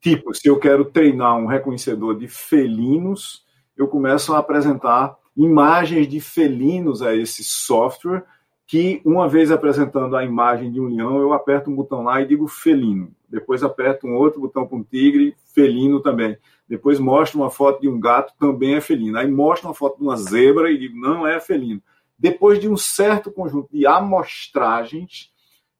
Tipo, 0.00 0.32
se 0.32 0.48
eu 0.48 0.58
quero 0.58 0.86
treinar 0.86 1.36
um 1.36 1.44
reconhecedor 1.44 2.18
de 2.18 2.26
felinos, 2.26 3.44
eu 3.76 3.86
começo 3.86 4.32
a 4.32 4.38
apresentar 4.38 5.14
imagens 5.36 6.08
de 6.08 6.20
felinos 6.20 7.02
a 7.02 7.14
esse 7.14 7.44
software, 7.44 8.24
que 8.68 9.02
uma 9.04 9.26
vez 9.26 9.50
apresentando 9.50 10.14
a 10.16 10.24
imagem 10.24 10.70
de 10.70 10.80
um 10.80 10.86
leão, 10.86 11.18
eu 11.18 11.32
aperto 11.32 11.70
um 11.70 11.74
botão 11.74 12.04
lá 12.04 12.20
e 12.20 12.26
digo 12.26 12.46
felino. 12.46 13.10
Depois 13.28 13.64
aperto 13.64 14.06
um 14.06 14.14
outro 14.14 14.40
botão 14.40 14.64
com 14.64 14.84
tigre, 14.84 15.34
felino 15.52 16.00
também. 16.00 16.38
Depois 16.68 17.00
mostro 17.00 17.40
uma 17.40 17.50
foto 17.50 17.80
de 17.80 17.88
um 17.88 17.98
gato, 17.98 18.32
também 18.38 18.76
é 18.76 18.80
felino. 18.80 19.18
Aí 19.18 19.28
mostro 19.28 19.68
uma 19.68 19.74
foto 19.74 19.96
de 19.96 20.04
uma 20.04 20.16
zebra 20.16 20.70
e 20.70 20.78
digo, 20.78 20.96
não 20.96 21.26
é 21.26 21.40
felino 21.40 21.82
depois 22.18 22.58
de 22.58 22.68
um 22.68 22.76
certo 22.76 23.30
conjunto 23.30 23.70
de 23.70 23.86
amostragens, 23.86 25.30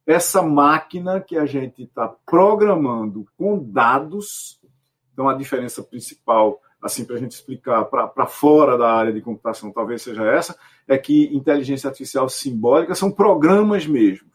essa 0.07 0.41
máquina 0.41 1.21
que 1.21 1.37
a 1.37 1.45
gente 1.45 1.83
está 1.83 2.09
programando 2.25 3.27
com 3.37 3.59
dados, 3.59 4.61
então 5.13 5.29
a 5.29 5.35
diferença 5.35 5.83
principal, 5.83 6.61
assim, 6.83 7.05
para 7.05 7.17
a 7.17 7.19
gente 7.19 7.33
explicar 7.33 7.85
para 7.85 8.27
fora 8.27 8.79
da 8.79 8.93
área 8.93 9.13
de 9.13 9.21
computação, 9.21 9.73
talvez 9.73 10.03
seja 10.03 10.25
essa, 10.25 10.57
é 10.87 10.97
que 10.97 11.35
inteligência 11.35 11.89
artificial 11.89 12.29
simbólica 12.29 12.95
são 12.95 13.11
programas 13.11 13.87
mesmo, 13.87 14.29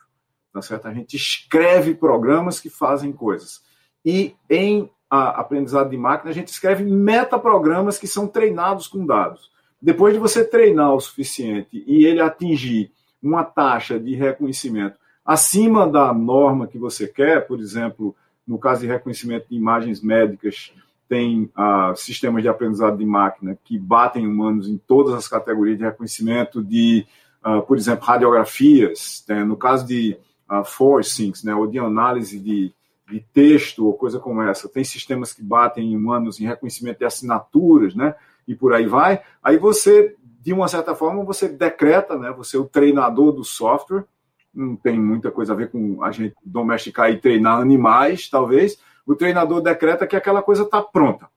tá 0.51 0.61
certo? 0.61 0.87
A 0.87 0.93
gente 0.93 1.15
escreve 1.15 1.95
programas 1.95 2.59
que 2.59 2.69
fazem 2.69 3.11
coisas. 3.11 3.61
E 4.05 4.35
em 4.49 4.89
aprendizado 5.09 5.89
de 5.89 5.97
máquina, 5.97 6.31
a 6.31 6.33
gente 6.33 6.47
escreve 6.47 6.83
metaprogramas 6.83 7.97
que 7.97 8.07
são 8.07 8.27
treinados 8.27 8.87
com 8.87 9.05
dados. 9.05 9.51
Depois 9.81 10.13
de 10.13 10.19
você 10.19 10.43
treinar 10.43 10.93
o 10.93 10.99
suficiente 10.99 11.83
e 11.85 12.05
ele 12.05 12.19
atingir 12.19 12.91
uma 13.21 13.43
taxa 13.43 13.99
de 13.99 14.15
reconhecimento 14.15 14.97
acima 15.25 15.87
da 15.87 16.13
norma 16.13 16.67
que 16.67 16.77
você 16.77 17.07
quer, 17.07 17.47
por 17.47 17.59
exemplo, 17.59 18.15
no 18.45 18.57
caso 18.57 18.81
de 18.81 18.87
reconhecimento 18.87 19.47
de 19.49 19.55
imagens 19.55 20.01
médicas, 20.01 20.73
tem 21.13 21.47
ah, 21.55 21.93
sistemas 21.95 22.41
de 22.41 22.49
aprendizado 22.49 22.97
de 22.97 23.05
máquina 23.05 23.55
que 23.63 23.77
batem 23.77 24.25
humanos 24.25 24.67
em 24.67 24.79
todas 24.79 25.13
as 25.13 25.27
categorias 25.27 25.77
de 25.77 25.83
reconhecimento 25.83 26.63
de, 26.63 27.05
ah, 27.43 27.61
por 27.61 27.77
exemplo, 27.77 28.03
radiografias. 28.03 29.23
Né? 29.29 29.43
No 29.43 29.55
caso 29.55 29.85
de 29.85 30.17
ah, 30.49 30.63
forcings, 30.63 31.43
né, 31.43 31.53
ou 31.53 31.67
de 31.67 31.77
análise 31.77 32.39
de, 32.39 32.73
de 33.07 33.19
texto 33.31 33.85
ou 33.85 33.93
coisa 33.93 34.19
como 34.19 34.41
essa, 34.41 34.67
tem 34.67 34.83
sistemas 34.83 35.31
que 35.31 35.43
batem 35.43 35.93
em 35.93 35.95
humanos 35.95 36.39
em 36.39 36.47
reconhecimento 36.47 36.97
de 36.97 37.05
assinaturas, 37.05 37.93
né? 37.93 38.15
e 38.47 38.55
por 38.55 38.73
aí 38.73 38.87
vai. 38.87 39.21
Aí 39.43 39.59
você, 39.59 40.15
de 40.41 40.51
uma 40.51 40.67
certa 40.67 40.95
forma, 40.95 41.23
você 41.23 41.47
decreta, 41.47 42.17
né? 42.17 42.33
Você 42.35 42.57
é 42.57 42.59
o 42.59 42.65
treinador 42.65 43.33
do 43.33 43.43
software. 43.43 44.03
Não 44.51 44.75
tem 44.75 44.99
muita 44.99 45.29
coisa 45.29 45.53
a 45.53 45.55
ver 45.55 45.69
com 45.69 46.03
a 46.03 46.11
gente 46.11 46.35
domesticar 46.43 47.11
e 47.11 47.19
treinar 47.19 47.59
animais, 47.59 48.27
talvez. 48.27 48.79
O 49.05 49.15
treinador 49.15 49.61
decreta 49.61 50.07
que 50.07 50.15
aquela 50.15 50.41
coisa 50.41 50.63
está 50.63 50.81
pronta. 50.81 51.27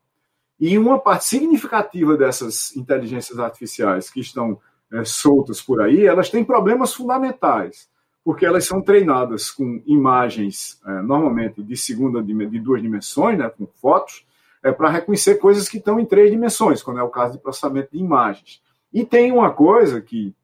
E 0.58 0.78
uma 0.78 0.98
parte 0.98 1.26
significativa 1.26 2.16
dessas 2.16 2.74
inteligências 2.76 3.38
artificiais 3.38 4.08
que 4.08 4.20
estão 4.20 4.58
é, 4.92 5.04
soltas 5.04 5.60
por 5.60 5.82
aí, 5.82 6.06
elas 6.06 6.30
têm 6.30 6.44
problemas 6.44 6.94
fundamentais, 6.94 7.88
porque 8.24 8.46
elas 8.46 8.64
são 8.66 8.80
treinadas 8.80 9.50
com 9.50 9.82
imagens, 9.86 10.80
é, 10.86 11.02
normalmente 11.02 11.62
de 11.62 11.76
segunda 11.76 12.22
de 12.22 12.58
duas 12.58 12.80
dimensões, 12.80 13.38
né, 13.38 13.50
com 13.50 13.66
fotos, 13.66 14.24
é, 14.62 14.72
para 14.72 14.90
reconhecer 14.90 15.36
coisas 15.36 15.68
que 15.68 15.78
estão 15.78 16.00
em 16.00 16.06
três 16.06 16.30
dimensões, 16.30 16.82
quando 16.82 17.00
é 17.00 17.02
o 17.02 17.10
caso 17.10 17.34
de 17.34 17.42
processamento 17.42 17.90
de 17.92 17.98
imagens. 17.98 18.62
E 18.92 19.04
tem 19.04 19.30
uma 19.30 19.52
coisa 19.52 20.00
que 20.00 20.34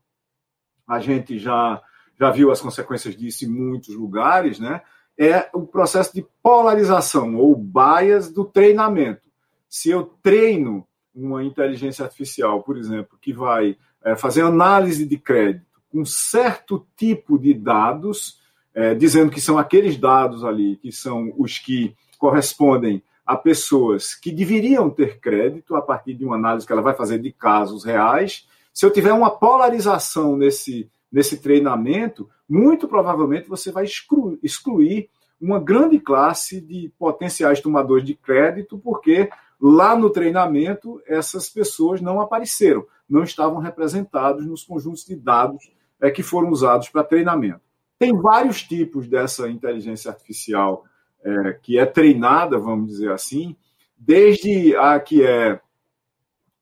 a 0.87 1.00
gente 1.00 1.38
já, 1.38 1.80
já 2.18 2.30
viu 2.30 2.50
as 2.50 2.61
consequências 2.61 3.16
disso 3.16 3.44
em 3.44 3.48
muitos 3.48 3.94
lugares, 3.94 4.58
né? 4.58 4.82
É 5.24 5.48
o 5.52 5.64
processo 5.64 6.12
de 6.12 6.26
polarização 6.42 7.37
ou 7.37 7.54
bias 7.54 8.28
do 8.28 8.44
treinamento. 8.44 9.22
Se 9.68 9.88
eu 9.88 10.12
treino 10.20 10.85
uma 11.14 11.44
inteligência 11.44 12.04
artificial, 12.04 12.61
por 12.64 12.76
exemplo, 12.76 13.16
que 13.20 13.32
vai 13.32 13.76
é, 14.04 14.16
fazer 14.16 14.42
análise 14.42 15.06
de 15.06 15.16
crédito 15.16 15.66
com 15.92 16.04
certo 16.04 16.85
tipo 16.96 17.38
de 17.38 17.54
dados, 17.54 18.40
é, 18.74 18.94
dizendo 18.94 19.30
que 19.30 19.40
são 19.40 19.58
aqueles 19.58 19.96
dados 19.96 20.42
ali 20.42 20.76
que 20.76 20.90
são 20.90 21.32
os 21.37 21.56
que 21.56 21.94
correspondem 22.18 23.00
a 23.24 23.37
pessoas 23.37 24.16
que 24.16 24.32
deveriam 24.32 24.90
ter 24.90 25.20
crédito 25.20 25.76
a 25.76 25.82
partir 25.82 26.14
de 26.14 26.24
uma 26.24 26.35
análise 26.35 26.66
que 26.66 26.72
ela 26.72 26.82
vai 26.82 26.94
fazer 26.94 27.20
de 27.20 27.30
casos 27.30 27.85
reais. 27.85 28.48
Se 28.74 28.85
eu 28.85 28.90
tiver 28.90 29.12
uma 29.12 29.30
polarização 29.30 30.37
nesse, 30.37 30.90
nesse 31.12 31.37
treinamento, 31.38 32.29
muito 32.48 32.88
provavelmente 32.88 33.48
você 33.48 33.70
vai 33.70 33.85
excluir, 33.85 35.11
uma 35.40 35.59
grande 35.59 35.98
classe 35.98 36.61
de 36.61 36.92
potenciais 36.96 37.61
tomadores 37.61 38.05
de 38.05 38.14
crédito, 38.14 38.79
porque 38.79 39.29
lá 39.61 39.96
no 39.96 40.09
treinamento 40.09 41.03
essas 41.05 41.51
pessoas 41.51 42.01
não 42.01 42.20
apareceram, 42.20 42.87
não 43.09 43.25
estavam 43.25 43.59
representados 43.59 44.46
nos 44.46 44.62
conjuntos 44.62 45.05
de 45.05 45.16
dados 45.16 45.70
é, 46.01 46.11
que 46.11 46.22
foram 46.22 46.48
usados 46.51 46.88
para 46.88 47.03
treinamento. 47.03 47.61
Tem 47.98 48.16
vários 48.16 48.62
tipos 48.62 49.09
dessa 49.09 49.48
inteligência 49.48 50.11
artificial 50.11 50.85
é, 51.25 51.53
que 51.61 51.79
é 51.79 51.87
treinada, 51.87 52.59
vamos 52.59 52.90
dizer 52.90 53.11
assim, 53.11 53.57
desde 53.98 54.77
a 54.77 54.98
que 54.98 55.25
é, 55.25 55.61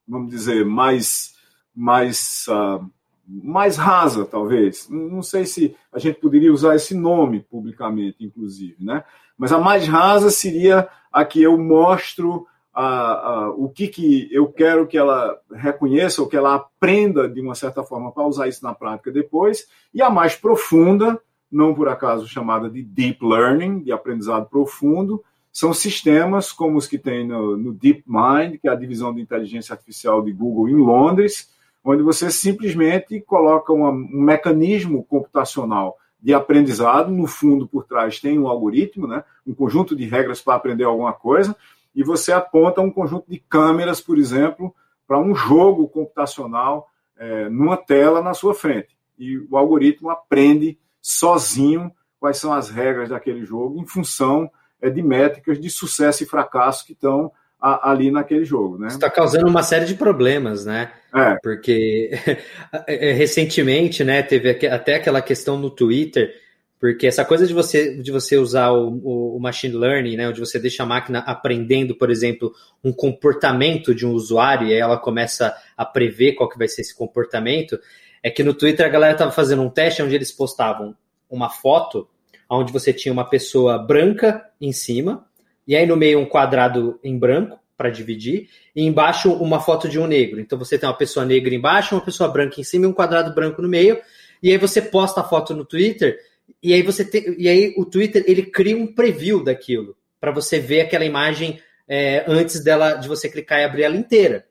vamos 0.07 0.29
dizer, 0.29 0.65
mais, 0.65 1.35
mais, 1.73 2.45
uh, 2.47 2.85
mais 3.27 3.77
rasa, 3.77 4.25
talvez. 4.25 4.87
Não 4.89 5.21
sei 5.21 5.45
se 5.45 5.75
a 5.91 5.99
gente 5.99 6.19
poderia 6.19 6.51
usar 6.51 6.75
esse 6.75 6.95
nome 6.95 7.41
publicamente, 7.49 8.23
inclusive, 8.23 8.75
né? 8.79 9.03
Mas 9.37 9.51
a 9.51 9.57
mais 9.57 9.87
rasa 9.87 10.29
seria 10.29 10.87
a 11.11 11.25
que 11.25 11.41
eu 11.41 11.57
mostro 11.57 12.45
a, 12.73 12.83
a, 12.85 13.49
o 13.51 13.69
que, 13.69 13.87
que 13.87 14.29
eu 14.31 14.47
quero 14.47 14.87
que 14.87 14.97
ela 14.97 15.37
reconheça 15.51 16.21
ou 16.21 16.27
que 16.27 16.37
ela 16.37 16.55
aprenda 16.55 17.27
de 17.27 17.41
uma 17.41 17.55
certa 17.55 17.83
forma 17.83 18.11
para 18.11 18.27
usar 18.27 18.47
isso 18.47 18.63
na 18.63 18.73
prática 18.73 19.11
depois. 19.11 19.67
E 19.93 20.01
a 20.01 20.09
mais 20.09 20.35
profunda 20.35 21.19
não 21.51 21.73
por 21.73 21.89
acaso 21.89 22.27
chamada 22.27 22.69
de 22.69 22.81
Deep 22.81 23.19
Learning, 23.21 23.79
de 23.79 23.91
aprendizado 23.91 24.47
profundo, 24.47 25.21
são 25.51 25.73
sistemas 25.73 26.51
como 26.51 26.77
os 26.77 26.87
que 26.87 26.97
tem 26.97 27.27
no, 27.27 27.57
no 27.57 27.73
DeepMind, 27.73 28.57
que 28.57 28.69
é 28.69 28.71
a 28.71 28.75
divisão 28.75 29.13
de 29.13 29.19
inteligência 29.19 29.73
artificial 29.73 30.23
de 30.23 30.31
Google 30.31 30.69
em 30.69 30.75
Londres, 30.75 31.49
onde 31.83 32.03
você 32.03 32.29
simplesmente 32.29 33.19
coloca 33.21 33.73
uma, 33.73 33.89
um 33.89 34.21
mecanismo 34.21 35.03
computacional 35.03 35.97
de 36.21 36.33
aprendizado, 36.33 37.11
no 37.11 37.25
fundo 37.25 37.67
por 37.67 37.85
trás 37.85 38.19
tem 38.19 38.37
um 38.37 38.47
algoritmo, 38.47 39.07
né, 39.07 39.23
um 39.45 39.55
conjunto 39.55 39.95
de 39.95 40.05
regras 40.05 40.39
para 40.39 40.55
aprender 40.55 40.83
alguma 40.83 41.13
coisa, 41.13 41.55
e 41.95 42.03
você 42.03 42.31
aponta 42.31 42.79
um 42.79 42.91
conjunto 42.91 43.29
de 43.29 43.39
câmeras, 43.39 43.99
por 43.99 44.17
exemplo, 44.17 44.73
para 45.07 45.19
um 45.19 45.33
jogo 45.35 45.87
computacional 45.89 46.87
é, 47.17 47.49
numa 47.49 47.75
tela 47.75 48.21
na 48.21 48.33
sua 48.33 48.53
frente. 48.53 48.95
E 49.17 49.37
o 49.49 49.57
algoritmo 49.57 50.09
aprende 50.09 50.77
sozinho 51.01 51.91
quais 52.19 52.37
são 52.37 52.53
as 52.53 52.69
regras 52.69 53.09
daquele 53.09 53.43
jogo 53.43 53.81
em 53.81 53.85
função 53.85 54.49
é, 54.79 54.89
de 54.89 55.01
métricas 55.01 55.59
de 55.59 55.69
sucesso 55.69 56.23
e 56.23 56.27
fracasso 56.27 56.85
que 56.85 56.93
estão 56.93 57.31
a, 57.61 57.91
ali 57.91 58.09
naquele 58.09 58.43
jogo. 58.43 58.77
Né? 58.77 58.87
Está 58.87 59.09
causando 59.09 59.47
uma 59.47 59.63
série 59.63 59.85
de 59.85 59.95
problemas, 59.95 60.65
né? 60.65 60.91
É. 61.13 61.37
Porque 61.43 62.11
é, 62.87 63.11
recentemente, 63.11 64.03
né, 64.03 64.23
teve 64.23 64.67
até 64.67 64.95
aquela 64.95 65.21
questão 65.21 65.57
no 65.57 65.69
Twitter 65.69 66.33
porque 66.81 67.05
essa 67.05 67.23
coisa 67.23 67.45
de 67.45 67.53
você, 67.53 67.95
de 67.95 68.11
você 68.11 68.37
usar 68.37 68.71
o, 68.71 69.35
o, 69.35 69.39
machine 69.39 69.75
learning, 69.75 70.17
né, 70.17 70.27
onde 70.27 70.39
você 70.39 70.57
deixa 70.57 70.81
a 70.81 70.85
máquina 70.85 71.19
aprendendo, 71.19 71.95
por 71.95 72.09
exemplo, 72.09 72.51
um 72.83 72.91
comportamento 72.91 73.93
de 73.93 74.03
um 74.03 74.13
usuário 74.13 74.67
e 74.67 74.73
aí 74.73 74.79
ela 74.79 74.97
começa 74.97 75.55
a 75.77 75.85
prever 75.85 76.33
qual 76.33 76.49
que 76.49 76.57
vai 76.57 76.67
ser 76.67 76.81
esse 76.81 76.97
comportamento, 76.97 77.79
é 78.23 78.31
que 78.31 78.43
no 78.43 78.55
Twitter 78.55 78.83
a 78.83 78.89
galera 78.89 79.13
estava 79.13 79.31
fazendo 79.31 79.61
um 79.61 79.69
teste 79.69 80.01
onde 80.01 80.15
eles 80.15 80.31
postavam 80.31 80.95
uma 81.29 81.51
foto 81.51 82.09
onde 82.49 82.73
você 82.73 82.91
tinha 82.91 83.13
uma 83.13 83.29
pessoa 83.29 83.77
branca 83.77 84.43
em 84.59 84.71
cima 84.71 85.27
e 85.67 85.75
aí 85.75 85.85
no 85.85 85.95
meio 85.95 86.19
um 86.19 86.25
quadrado 86.25 86.99
em 87.03 87.17
branco 87.17 87.59
para 87.77 87.89
dividir 87.89 88.49
e 88.75 88.83
embaixo 88.83 89.33
uma 89.33 89.59
foto 89.59 89.89
de 89.89 89.99
um 89.99 90.05
negro. 90.05 90.39
Então 90.39 90.57
você 90.57 90.77
tem 90.77 90.87
uma 90.87 90.97
pessoa 90.97 91.25
negra 91.25 91.53
embaixo, 91.53 91.95
uma 91.95 92.05
pessoa 92.05 92.29
branca 92.29 92.59
em 92.59 92.63
cima 92.63 92.85
e 92.85 92.87
um 92.87 92.93
quadrado 92.93 93.33
branco 93.33 93.61
no 93.61 93.67
meio. 93.67 93.99
E 94.41 94.51
aí 94.51 94.57
você 94.57 94.81
posta 94.81 95.21
a 95.21 95.23
foto 95.23 95.55
no 95.55 95.65
Twitter 95.65 96.19
e 96.61 96.73
aí 96.73 96.81
você 96.83 97.03
tem, 97.03 97.35
e 97.37 97.47
aí 97.47 97.73
o 97.77 97.85
Twitter 97.85 98.23
ele 98.27 98.43
cria 98.43 98.77
um 98.77 98.87
preview 98.87 99.43
daquilo 99.43 99.95
para 100.19 100.31
você 100.31 100.59
ver 100.59 100.81
aquela 100.81 101.05
imagem 101.05 101.59
é, 101.87 102.23
antes 102.27 102.63
dela 102.63 102.93
de 102.93 103.07
você 103.07 103.27
clicar 103.27 103.59
e 103.59 103.63
abrir 103.63 103.83
ela 103.83 103.95
inteira. 103.95 104.45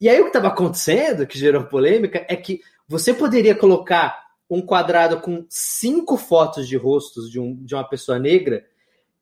E 0.00 0.08
aí 0.08 0.18
o 0.18 0.24
que 0.24 0.28
estava 0.28 0.48
acontecendo, 0.48 1.26
que 1.26 1.38
gerou 1.38 1.64
polêmica, 1.64 2.26
é 2.28 2.36
que 2.36 2.60
você 2.88 3.14
poderia 3.14 3.54
colocar 3.54 4.26
um 4.48 4.60
quadrado 4.60 5.20
com 5.20 5.44
cinco 5.48 6.16
fotos 6.16 6.68
de 6.68 6.76
rostos 6.76 7.30
de, 7.30 7.40
um, 7.40 7.54
de 7.64 7.74
uma 7.74 7.88
pessoa 7.88 8.18
negra 8.18 8.64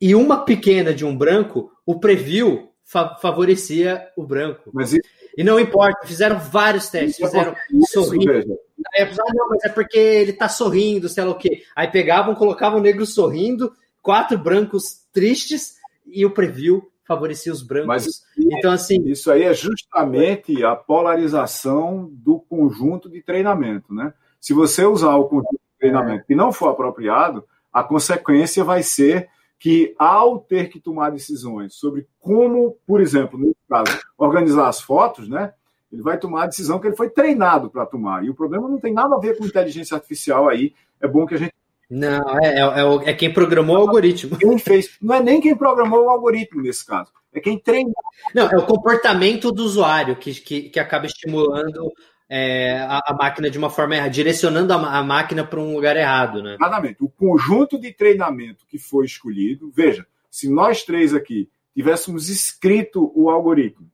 e 0.00 0.14
uma 0.14 0.44
pequena 0.44 0.92
de 0.92 1.04
um 1.04 1.16
branco, 1.16 1.70
o 1.86 1.98
preview 1.98 2.70
fa 2.84 3.16
favorecia 3.16 4.08
o 4.16 4.24
branco. 4.24 4.70
Mas 4.72 4.92
isso... 4.92 5.08
E 5.36 5.42
não 5.42 5.58
importa, 5.58 6.06
fizeram 6.06 6.38
vários 6.38 6.88
testes, 6.88 7.16
fizeram 7.16 7.56
sorrindo. 7.90 8.58
Aí 8.94 9.02
a 9.02 9.06
pessoa, 9.06 9.26
ah, 9.28 9.34
não, 9.34 9.48
mas 9.48 9.64
é 9.64 9.68
porque 9.68 9.98
ele 9.98 10.32
tá 10.32 10.48
sorrindo, 10.48 11.08
sei 11.08 11.24
lá 11.24 11.30
o 11.30 11.38
quê. 11.38 11.62
Aí 11.74 11.88
pegavam, 11.88 12.34
colocavam 12.34 12.78
o 12.78 12.82
negro 12.82 13.04
sorrindo, 13.04 13.72
quatro 14.00 14.38
brancos 14.38 15.04
tristes, 15.12 15.74
e 16.06 16.24
o 16.24 16.30
preview 16.30 16.88
favorecia 17.06 17.52
os 17.52 17.62
brancos. 17.62 17.86
Mas, 17.88 18.06
então, 18.38 18.70
assim. 18.70 19.02
Isso 19.06 19.30
aí 19.30 19.42
é 19.42 19.54
justamente 19.54 20.64
a 20.64 20.76
polarização 20.76 22.08
do 22.12 22.38
conjunto 22.38 23.08
de 23.08 23.22
treinamento, 23.22 23.92
né? 23.92 24.12
Se 24.40 24.52
você 24.52 24.84
usar 24.84 25.16
o 25.16 25.24
conjunto 25.24 25.52
de 25.52 25.78
treinamento 25.78 26.26
que 26.26 26.34
não 26.34 26.52
for 26.52 26.68
apropriado, 26.68 27.44
a 27.72 27.82
consequência 27.82 28.62
vai 28.62 28.82
ser 28.82 29.28
que, 29.58 29.94
ao 29.98 30.38
ter 30.38 30.68
que 30.68 30.80
tomar 30.80 31.10
decisões 31.10 31.74
sobre 31.74 32.06
como, 32.20 32.76
por 32.86 33.00
exemplo, 33.00 33.38
no 33.38 33.54
caso, 33.68 33.98
organizar 34.18 34.68
as 34.68 34.80
fotos, 34.80 35.28
né? 35.28 35.52
Ele 35.92 36.02
vai 36.02 36.18
tomar 36.18 36.42
a 36.42 36.46
decisão 36.46 36.80
que 36.80 36.88
ele 36.88 36.96
foi 36.96 37.08
treinado 37.08 37.70
para 37.70 37.86
tomar. 37.86 38.24
E 38.24 38.30
o 38.30 38.34
problema 38.34 38.68
não 38.68 38.80
tem 38.80 38.92
nada 38.92 39.14
a 39.14 39.18
ver 39.18 39.38
com 39.38 39.46
inteligência 39.46 39.94
artificial 39.94 40.48
aí. 40.48 40.74
É 41.00 41.06
bom 41.06 41.24
que 41.24 41.34
a 41.34 41.38
gente. 41.38 41.54
Não, 41.88 42.38
é, 42.42 42.58
é, 42.58 43.10
é 43.10 43.14
quem 43.14 43.32
programou 43.32 43.76
o 43.76 43.80
algoritmo. 43.80 44.36
Quem 44.36 44.58
fez. 44.58 44.96
Não 45.00 45.14
é 45.14 45.22
nem 45.22 45.40
quem 45.40 45.56
programou 45.56 46.04
o 46.04 46.10
algoritmo 46.10 46.62
nesse 46.62 46.84
caso. 46.84 47.12
É 47.32 47.38
quem 47.38 47.58
treinou. 47.58 47.94
Não, 48.34 48.48
é 48.48 48.56
o 48.56 48.66
comportamento 48.66 49.52
do 49.52 49.62
usuário 49.62 50.16
que, 50.16 50.34
que, 50.34 50.62
que 50.62 50.80
acaba 50.80 51.06
estimulando 51.06 51.92
é, 52.28 52.78
a, 52.80 53.02
a, 53.06 53.14
máquina 53.14 53.50
de 53.50 53.58
uma 53.58 53.70
forma 53.70 53.96
errada, 53.96 54.10
direcionando 54.10 54.72
a, 54.72 54.98
a 54.98 55.02
máquina 55.02 55.44
para 55.44 55.60
um 55.60 55.74
lugar 55.74 55.96
errado, 55.96 56.42
né? 56.42 56.54
Exatamente. 56.54 57.02
O 57.02 57.08
conjunto 57.08 57.78
de 57.78 57.92
treinamento 57.92 58.66
que 58.66 58.78
foi 58.78 59.04
escolhido, 59.04 59.70
veja, 59.74 60.06
se 60.30 60.48
nós 60.50 60.82
três 60.82 61.14
aqui 61.14 61.48
tivéssemos 61.74 62.28
escrito 62.28 63.12
o 63.14 63.28
algoritmo 63.28 63.90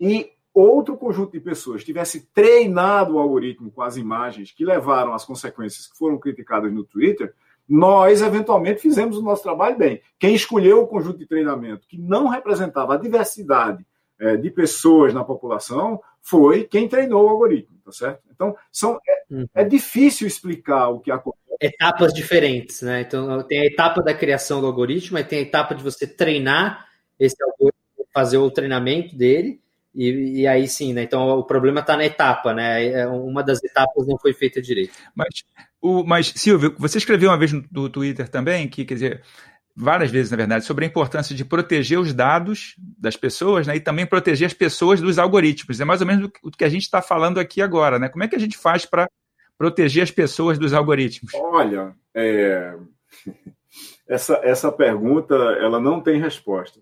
e 0.00 0.30
outro 0.52 0.96
conjunto 0.96 1.32
de 1.32 1.40
pessoas 1.40 1.84
tivesse 1.84 2.28
treinado 2.32 3.14
o 3.14 3.18
algoritmo 3.18 3.70
com 3.70 3.82
as 3.82 3.96
imagens 3.96 4.52
que 4.52 4.64
levaram 4.64 5.12
às 5.12 5.24
consequências 5.24 5.86
que 5.86 5.98
foram 5.98 6.16
criticadas 6.18 6.72
no 6.72 6.84
Twitter, 6.84 7.34
nós 7.68 8.22
eventualmente 8.22 8.80
fizemos 8.80 9.16
o 9.18 9.22
nosso 9.22 9.42
trabalho 9.42 9.76
bem. 9.76 10.00
Quem 10.18 10.34
escolheu 10.34 10.82
o 10.82 10.86
conjunto 10.86 11.18
de 11.18 11.26
treinamento 11.26 11.88
que 11.88 11.98
não 11.98 12.28
representava 12.28 12.94
a 12.94 12.98
diversidade 12.98 13.84
é, 14.18 14.36
de 14.36 14.50
pessoas 14.50 15.12
na 15.12 15.24
população 15.24 16.00
foi 16.24 16.64
quem 16.64 16.88
treinou 16.88 17.26
o 17.26 17.28
algoritmo, 17.28 17.76
tá 17.84 17.92
certo? 17.92 18.22
Então, 18.34 18.56
são, 18.72 18.98
é, 19.06 19.22
uhum. 19.30 19.46
é 19.54 19.62
difícil 19.62 20.26
explicar 20.26 20.88
o 20.88 21.00
que 21.00 21.10
acontece. 21.10 21.44
Etapas 21.60 22.12
diferentes, 22.12 22.82
né? 22.82 23.02
Então, 23.02 23.42
tem 23.44 23.60
a 23.60 23.66
etapa 23.66 24.02
da 24.02 24.14
criação 24.14 24.60
do 24.60 24.66
algoritmo, 24.66 25.18
aí 25.18 25.24
tem 25.24 25.38
a 25.38 25.42
etapa 25.42 25.74
de 25.74 25.82
você 25.82 26.06
treinar 26.06 26.88
esse 27.20 27.36
algoritmo, 27.44 28.06
fazer 28.12 28.38
o 28.38 28.50
treinamento 28.50 29.14
dele, 29.14 29.60
e, 29.94 30.40
e, 30.40 30.46
aí 30.46 30.66
sim, 30.66 30.92
né? 30.92 31.04
Então 31.04 31.28
o 31.38 31.44
problema 31.44 31.78
está 31.80 31.96
na 31.96 32.04
etapa, 32.04 32.52
né? 32.52 32.84
É, 32.84 33.06
uma 33.06 33.44
das 33.44 33.62
etapas 33.62 34.06
não 34.08 34.18
foi 34.18 34.32
feita 34.32 34.60
direito. 34.60 34.92
Mas, 35.14 35.44
o, 35.80 36.02
mas 36.02 36.32
Silvio, 36.34 36.74
você 36.76 36.98
escreveu 36.98 37.30
uma 37.30 37.38
vez 37.38 37.52
no, 37.52 37.88
Twitter 37.88 38.28
também, 38.28 38.66
que 38.66 38.84
quer 38.84 38.94
dizer, 38.94 39.22
várias 39.76 40.10
vezes, 40.10 40.30
na 40.30 40.36
verdade, 40.36 40.64
sobre 40.64 40.84
a 40.84 40.88
importância 40.88 41.34
de 41.34 41.44
proteger 41.44 41.98
os 41.98 42.12
dados 42.12 42.76
das 42.78 43.16
pessoas, 43.16 43.66
né? 43.66 43.76
E 43.76 43.80
também 43.80 44.06
proteger 44.06 44.46
as 44.46 44.54
pessoas 44.54 45.00
dos 45.00 45.18
algoritmos. 45.18 45.80
É 45.80 45.84
mais 45.84 46.00
ou 46.00 46.06
menos 46.06 46.30
o 46.42 46.50
que 46.50 46.64
a 46.64 46.68
gente 46.68 46.82
está 46.82 47.02
falando 47.02 47.38
aqui 47.38 47.60
agora, 47.60 47.98
né? 47.98 48.08
Como 48.08 48.22
é 48.22 48.28
que 48.28 48.36
a 48.36 48.40
gente 48.40 48.56
faz 48.56 48.86
para 48.86 49.08
proteger 49.58 50.02
as 50.02 50.10
pessoas 50.10 50.58
dos 50.58 50.72
algoritmos? 50.72 51.32
Olha, 51.34 51.94
é... 52.14 52.76
essa, 54.08 54.40
essa 54.42 54.70
pergunta 54.70 55.34
ela 55.34 55.80
não 55.80 56.00
tem 56.00 56.20
resposta 56.20 56.80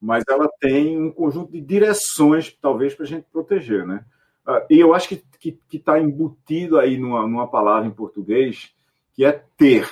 mas 0.00 0.24
ela 0.28 0.48
tem 0.58 0.98
um 0.98 1.12
conjunto 1.12 1.52
de 1.52 1.60
direções, 1.60 2.56
talvez, 2.60 2.94
para 2.94 3.04
a 3.04 3.08
gente 3.08 3.26
proteger, 3.30 3.86
né? 3.86 4.02
Ah, 4.46 4.64
e 4.70 4.80
eu 4.80 4.94
acho 4.94 5.08
que 5.08 5.16
está 5.16 5.38
que, 5.38 5.58
que 5.68 5.78
tá 5.78 6.00
embutido 6.00 6.78
aí 6.78 6.96
numa, 6.96 7.22
numa 7.26 7.46
palavra 7.46 7.86
em 7.86 7.92
português 7.92 8.72
que 9.12 9.24
é 9.24 9.32
ter, 9.56 9.88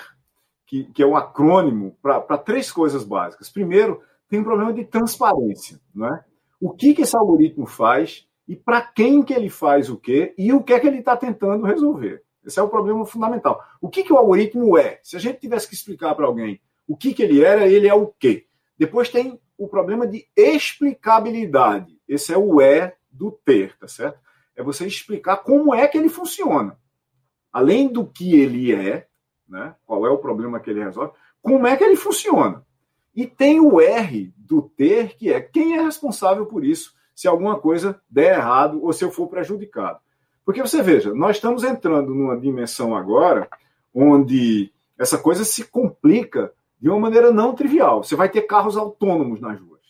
que, 0.69 0.85
que 0.93 1.03
é 1.03 1.07
um 1.07 1.17
acrônimo 1.17 1.97
para 2.03 2.37
três 2.37 2.71
coisas 2.71 3.03
básicas. 3.03 3.49
Primeiro, 3.49 4.03
tem 4.29 4.39
um 4.39 4.45
problema 4.45 4.73
de 4.73 4.85
transparência, 4.85 5.81
né? 5.95 6.23
O 6.61 6.71
que, 6.71 6.93
que 6.93 7.03
esse 7.03 7.17
algoritmo 7.17 7.67
faz 7.67 8.29
e 8.47 8.55
para 8.55 8.83
quem 8.83 9.23
que 9.23 9.33
ele 9.33 9.49
faz 9.49 9.89
o 9.89 9.97
quê 9.97 10.35
e 10.37 10.53
o 10.53 10.63
que 10.63 10.75
é 10.75 10.79
que 10.79 10.87
ele 10.87 10.99
está 10.99 11.17
tentando 11.17 11.65
resolver. 11.65 12.23
Esse 12.45 12.61
é 12.61 12.63
o 12.63 12.69
problema 12.69 13.05
fundamental. 13.07 13.63
O 13.81 13.89
que, 13.89 14.03
que 14.03 14.13
o 14.13 14.17
algoritmo 14.17 14.77
é? 14.77 15.01
Se 15.03 15.17
a 15.17 15.19
gente 15.19 15.41
tivesse 15.41 15.69
que 15.69 15.75
explicar 15.75 16.15
para 16.15 16.27
alguém 16.27 16.61
o 16.87 16.97
que, 16.97 17.15
que 17.15 17.23
ele 17.23 17.43
era, 17.43 17.67
ele 17.67 17.89
é 17.89 17.95
o 17.95 18.07
quê? 18.07 18.47
Depois 18.79 19.09
tem 19.09 19.41
o 19.57 19.69
problema 19.69 20.07
de 20.07 20.27
explicabilidade. 20.37 21.99
Esse 22.07 22.33
é 22.33 22.39
o 22.39 22.61
é 22.61 22.97
do 23.11 23.31
ter, 23.31 23.77
tá 23.79 23.89
certo? 23.89 24.19
É 24.55 24.63
você 24.63 24.87
explicar 24.87 25.39
como 25.39 25.75
é 25.75 25.87
que 25.87 25.97
ele 25.97 26.09
funciona. 26.09 26.79
Além 27.53 27.89
do 27.89 28.07
que 28.07 28.39
ele 28.39 28.73
é, 28.73 29.08
né? 29.49 29.75
Qual 29.87 30.07
é 30.07 30.11
o 30.11 30.19
problema 30.19 30.61
que 30.61 30.71
ele 30.71 30.83
resolve, 30.83 31.13
como 31.43 31.67
é 31.67 31.77
que 31.77 31.85
ele 31.85 31.97
funciona. 31.97 32.65
E 33.15 33.27
tem 33.27 33.61
o 33.61 33.81
R 33.81 34.33
do 34.37 34.63
ter, 34.63 35.17
que 35.17 35.33
é 35.33 35.41
quem 35.41 35.77
é 35.77 35.83
responsável 35.83 36.47
por 36.47 36.65
isso, 36.65 36.95
se 37.15 37.27
alguma 37.27 37.59
coisa 37.59 38.01
der 38.09 38.37
errado 38.37 38.83
ou 38.83 38.93
se 38.93 39.05
eu 39.05 39.11
for 39.11 39.27
prejudicado. 39.27 39.99
Porque 40.45 40.63
você 40.63 40.83
veja, 40.83 41.13
nós 41.13 41.37
estamos 41.37 41.65
entrando 41.65 42.15
numa 42.15 42.39
dimensão 42.39 42.97
agora 42.97 43.49
onde 43.93 44.73
essa 44.97 45.19
coisa 45.19 45.45
se 45.45 45.65
complica 45.65 46.53
de 46.81 46.89
uma 46.89 46.99
maneira 46.99 47.33
não 47.33 47.55
trivial. 47.55 48.03
Você 48.05 48.15
vai 48.15 48.29
ter 48.29 48.43
carros 48.43 48.77
autônomos 48.77 49.41
nas 49.41 49.61
ruas, 49.61 49.83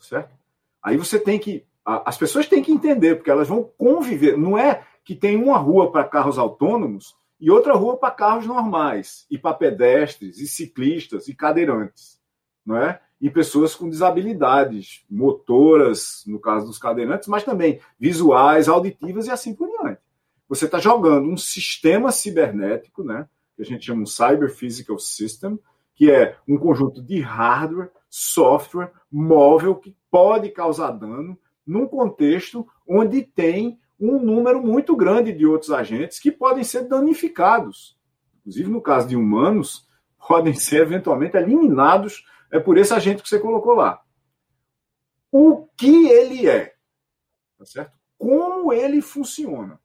certo? 0.00 0.34
Aí 0.82 0.96
você 0.96 1.18
tem 1.18 1.38
que. 1.38 1.64
As 1.84 2.18
pessoas 2.18 2.46
têm 2.46 2.62
que 2.62 2.72
entender, 2.72 3.14
porque 3.14 3.30
elas 3.30 3.48
vão 3.48 3.62
conviver. 3.78 4.36
Não 4.36 4.58
é 4.58 4.82
que 5.04 5.14
tem 5.14 5.42
uma 5.42 5.56
rua 5.56 5.90
para 5.90 6.04
carros 6.04 6.38
autônomos 6.38 7.16
e 7.40 7.50
outra 7.50 7.74
rua 7.74 7.96
para 7.96 8.10
carros 8.10 8.46
normais, 8.46 9.26
e 9.30 9.38
para 9.38 9.54
pedestres, 9.54 10.38
e 10.40 10.46
ciclistas, 10.46 11.28
e 11.28 11.34
cadeirantes, 11.34 12.20
não 12.64 12.76
é? 12.76 13.00
E 13.20 13.30
pessoas 13.30 13.74
com 13.74 13.88
desabilidades 13.88 15.04
motoras, 15.10 16.22
no 16.26 16.38
caso 16.38 16.66
dos 16.66 16.78
cadeirantes, 16.78 17.28
mas 17.28 17.44
também 17.44 17.80
visuais, 17.98 18.68
auditivas 18.68 19.26
e 19.26 19.30
assim 19.30 19.54
por 19.54 19.68
diante. 19.68 20.00
Você 20.48 20.64
está 20.64 20.78
jogando 20.78 21.28
um 21.28 21.36
sistema 21.36 22.10
cibernético, 22.10 23.04
né? 23.04 23.28
Que 23.56 23.62
a 23.62 23.64
gente 23.64 23.86
chama 23.86 24.02
um 24.02 24.06
Cyber 24.06 24.50
Physical 24.50 24.98
System, 24.98 25.58
que 25.94 26.10
é 26.10 26.36
um 26.46 26.56
conjunto 26.56 27.02
de 27.02 27.20
hardware, 27.20 27.90
software, 28.08 28.92
móvel 29.10 29.74
que 29.74 29.94
pode 30.10 30.48
causar 30.50 30.92
dano 30.92 31.36
num 31.66 31.86
contexto 31.86 32.66
onde 32.86 33.22
tem 33.22 33.78
um 34.00 34.18
número 34.20 34.62
muito 34.62 34.94
grande 34.96 35.32
de 35.32 35.46
outros 35.46 35.70
agentes 35.70 36.20
que 36.20 36.30
podem 36.30 36.62
ser 36.62 36.84
danificados. 36.84 37.98
Inclusive, 38.40 38.70
no 38.70 38.80
caso 38.80 39.08
de 39.08 39.16
humanos, 39.16 39.86
podem 40.28 40.54
ser 40.54 40.82
eventualmente 40.82 41.36
eliminados 41.36 42.24
é 42.50 42.58
por 42.58 42.78
esse 42.78 42.94
agente 42.94 43.22
que 43.22 43.28
você 43.28 43.38
colocou 43.38 43.74
lá. 43.74 44.02
o 45.30 45.66
que 45.76 46.08
ele 46.08 46.48
é, 46.48 46.74
tá 47.58 47.64
certo? 47.64 47.92
Como 48.16 48.72
ele 48.72 49.02
funciona 49.02 49.78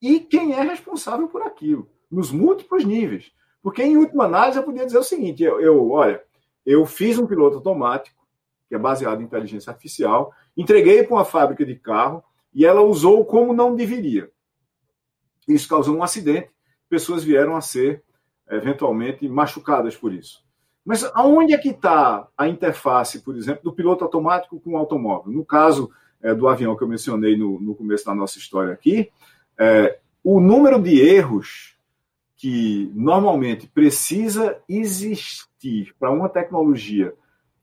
e 0.00 0.20
quem 0.20 0.52
é 0.52 0.60
responsável 0.60 1.28
por 1.28 1.42
aquilo, 1.42 1.90
nos 2.10 2.30
múltiplos 2.30 2.84
níveis. 2.84 3.32
Porque, 3.62 3.82
em 3.82 3.96
última 3.96 4.26
análise, 4.26 4.58
eu 4.58 4.62
podia 4.62 4.84
dizer 4.84 4.98
o 4.98 5.02
seguinte: 5.02 5.42
eu, 5.42 5.58
eu 5.60 5.90
olha, 5.90 6.22
eu 6.66 6.84
fiz 6.84 7.18
um 7.18 7.26
piloto 7.26 7.56
automático, 7.56 8.22
que 8.68 8.74
é 8.74 8.78
baseado 8.78 9.22
em 9.22 9.24
inteligência 9.24 9.70
artificial, 9.70 10.32
entreguei 10.54 11.02
para 11.02 11.16
uma 11.16 11.24
fábrica 11.24 11.64
de 11.64 11.74
carro 11.76 12.22
e 12.54 12.64
ela 12.64 12.82
usou 12.82 13.24
como 13.24 13.52
não 13.52 13.74
deveria. 13.74 14.30
Isso 15.48 15.68
causou 15.68 15.96
um 15.96 16.02
acidente, 16.02 16.50
pessoas 16.88 17.24
vieram 17.24 17.56
a 17.56 17.60
ser 17.60 18.02
eventualmente 18.48 19.28
machucadas 19.28 19.96
por 19.96 20.12
isso. 20.12 20.44
Mas 20.84 21.02
aonde 21.14 21.54
é 21.54 21.58
que 21.58 21.70
está 21.70 22.28
a 22.36 22.46
interface, 22.46 23.20
por 23.20 23.36
exemplo, 23.36 23.64
do 23.64 23.72
piloto 23.72 24.04
automático 24.04 24.60
com 24.60 24.72
o 24.72 24.76
automóvel? 24.76 25.32
No 25.32 25.44
caso 25.44 25.90
é, 26.22 26.34
do 26.34 26.46
avião 26.46 26.76
que 26.76 26.82
eu 26.82 26.88
mencionei 26.88 27.36
no, 27.36 27.58
no, 27.58 27.74
começo 27.74 28.04
da 28.04 28.14
nossa 28.14 28.38
história 28.38 28.72
aqui, 28.72 29.10
é, 29.58 29.98
o 30.22 30.40
número 30.40 30.80
de 30.80 31.00
erros 31.00 31.74
que 32.36 32.90
normalmente 32.94 33.66
precisa 33.66 34.58
existir 34.68 35.94
para 35.98 36.10
uma 36.10 36.28
tecnologia 36.28 37.14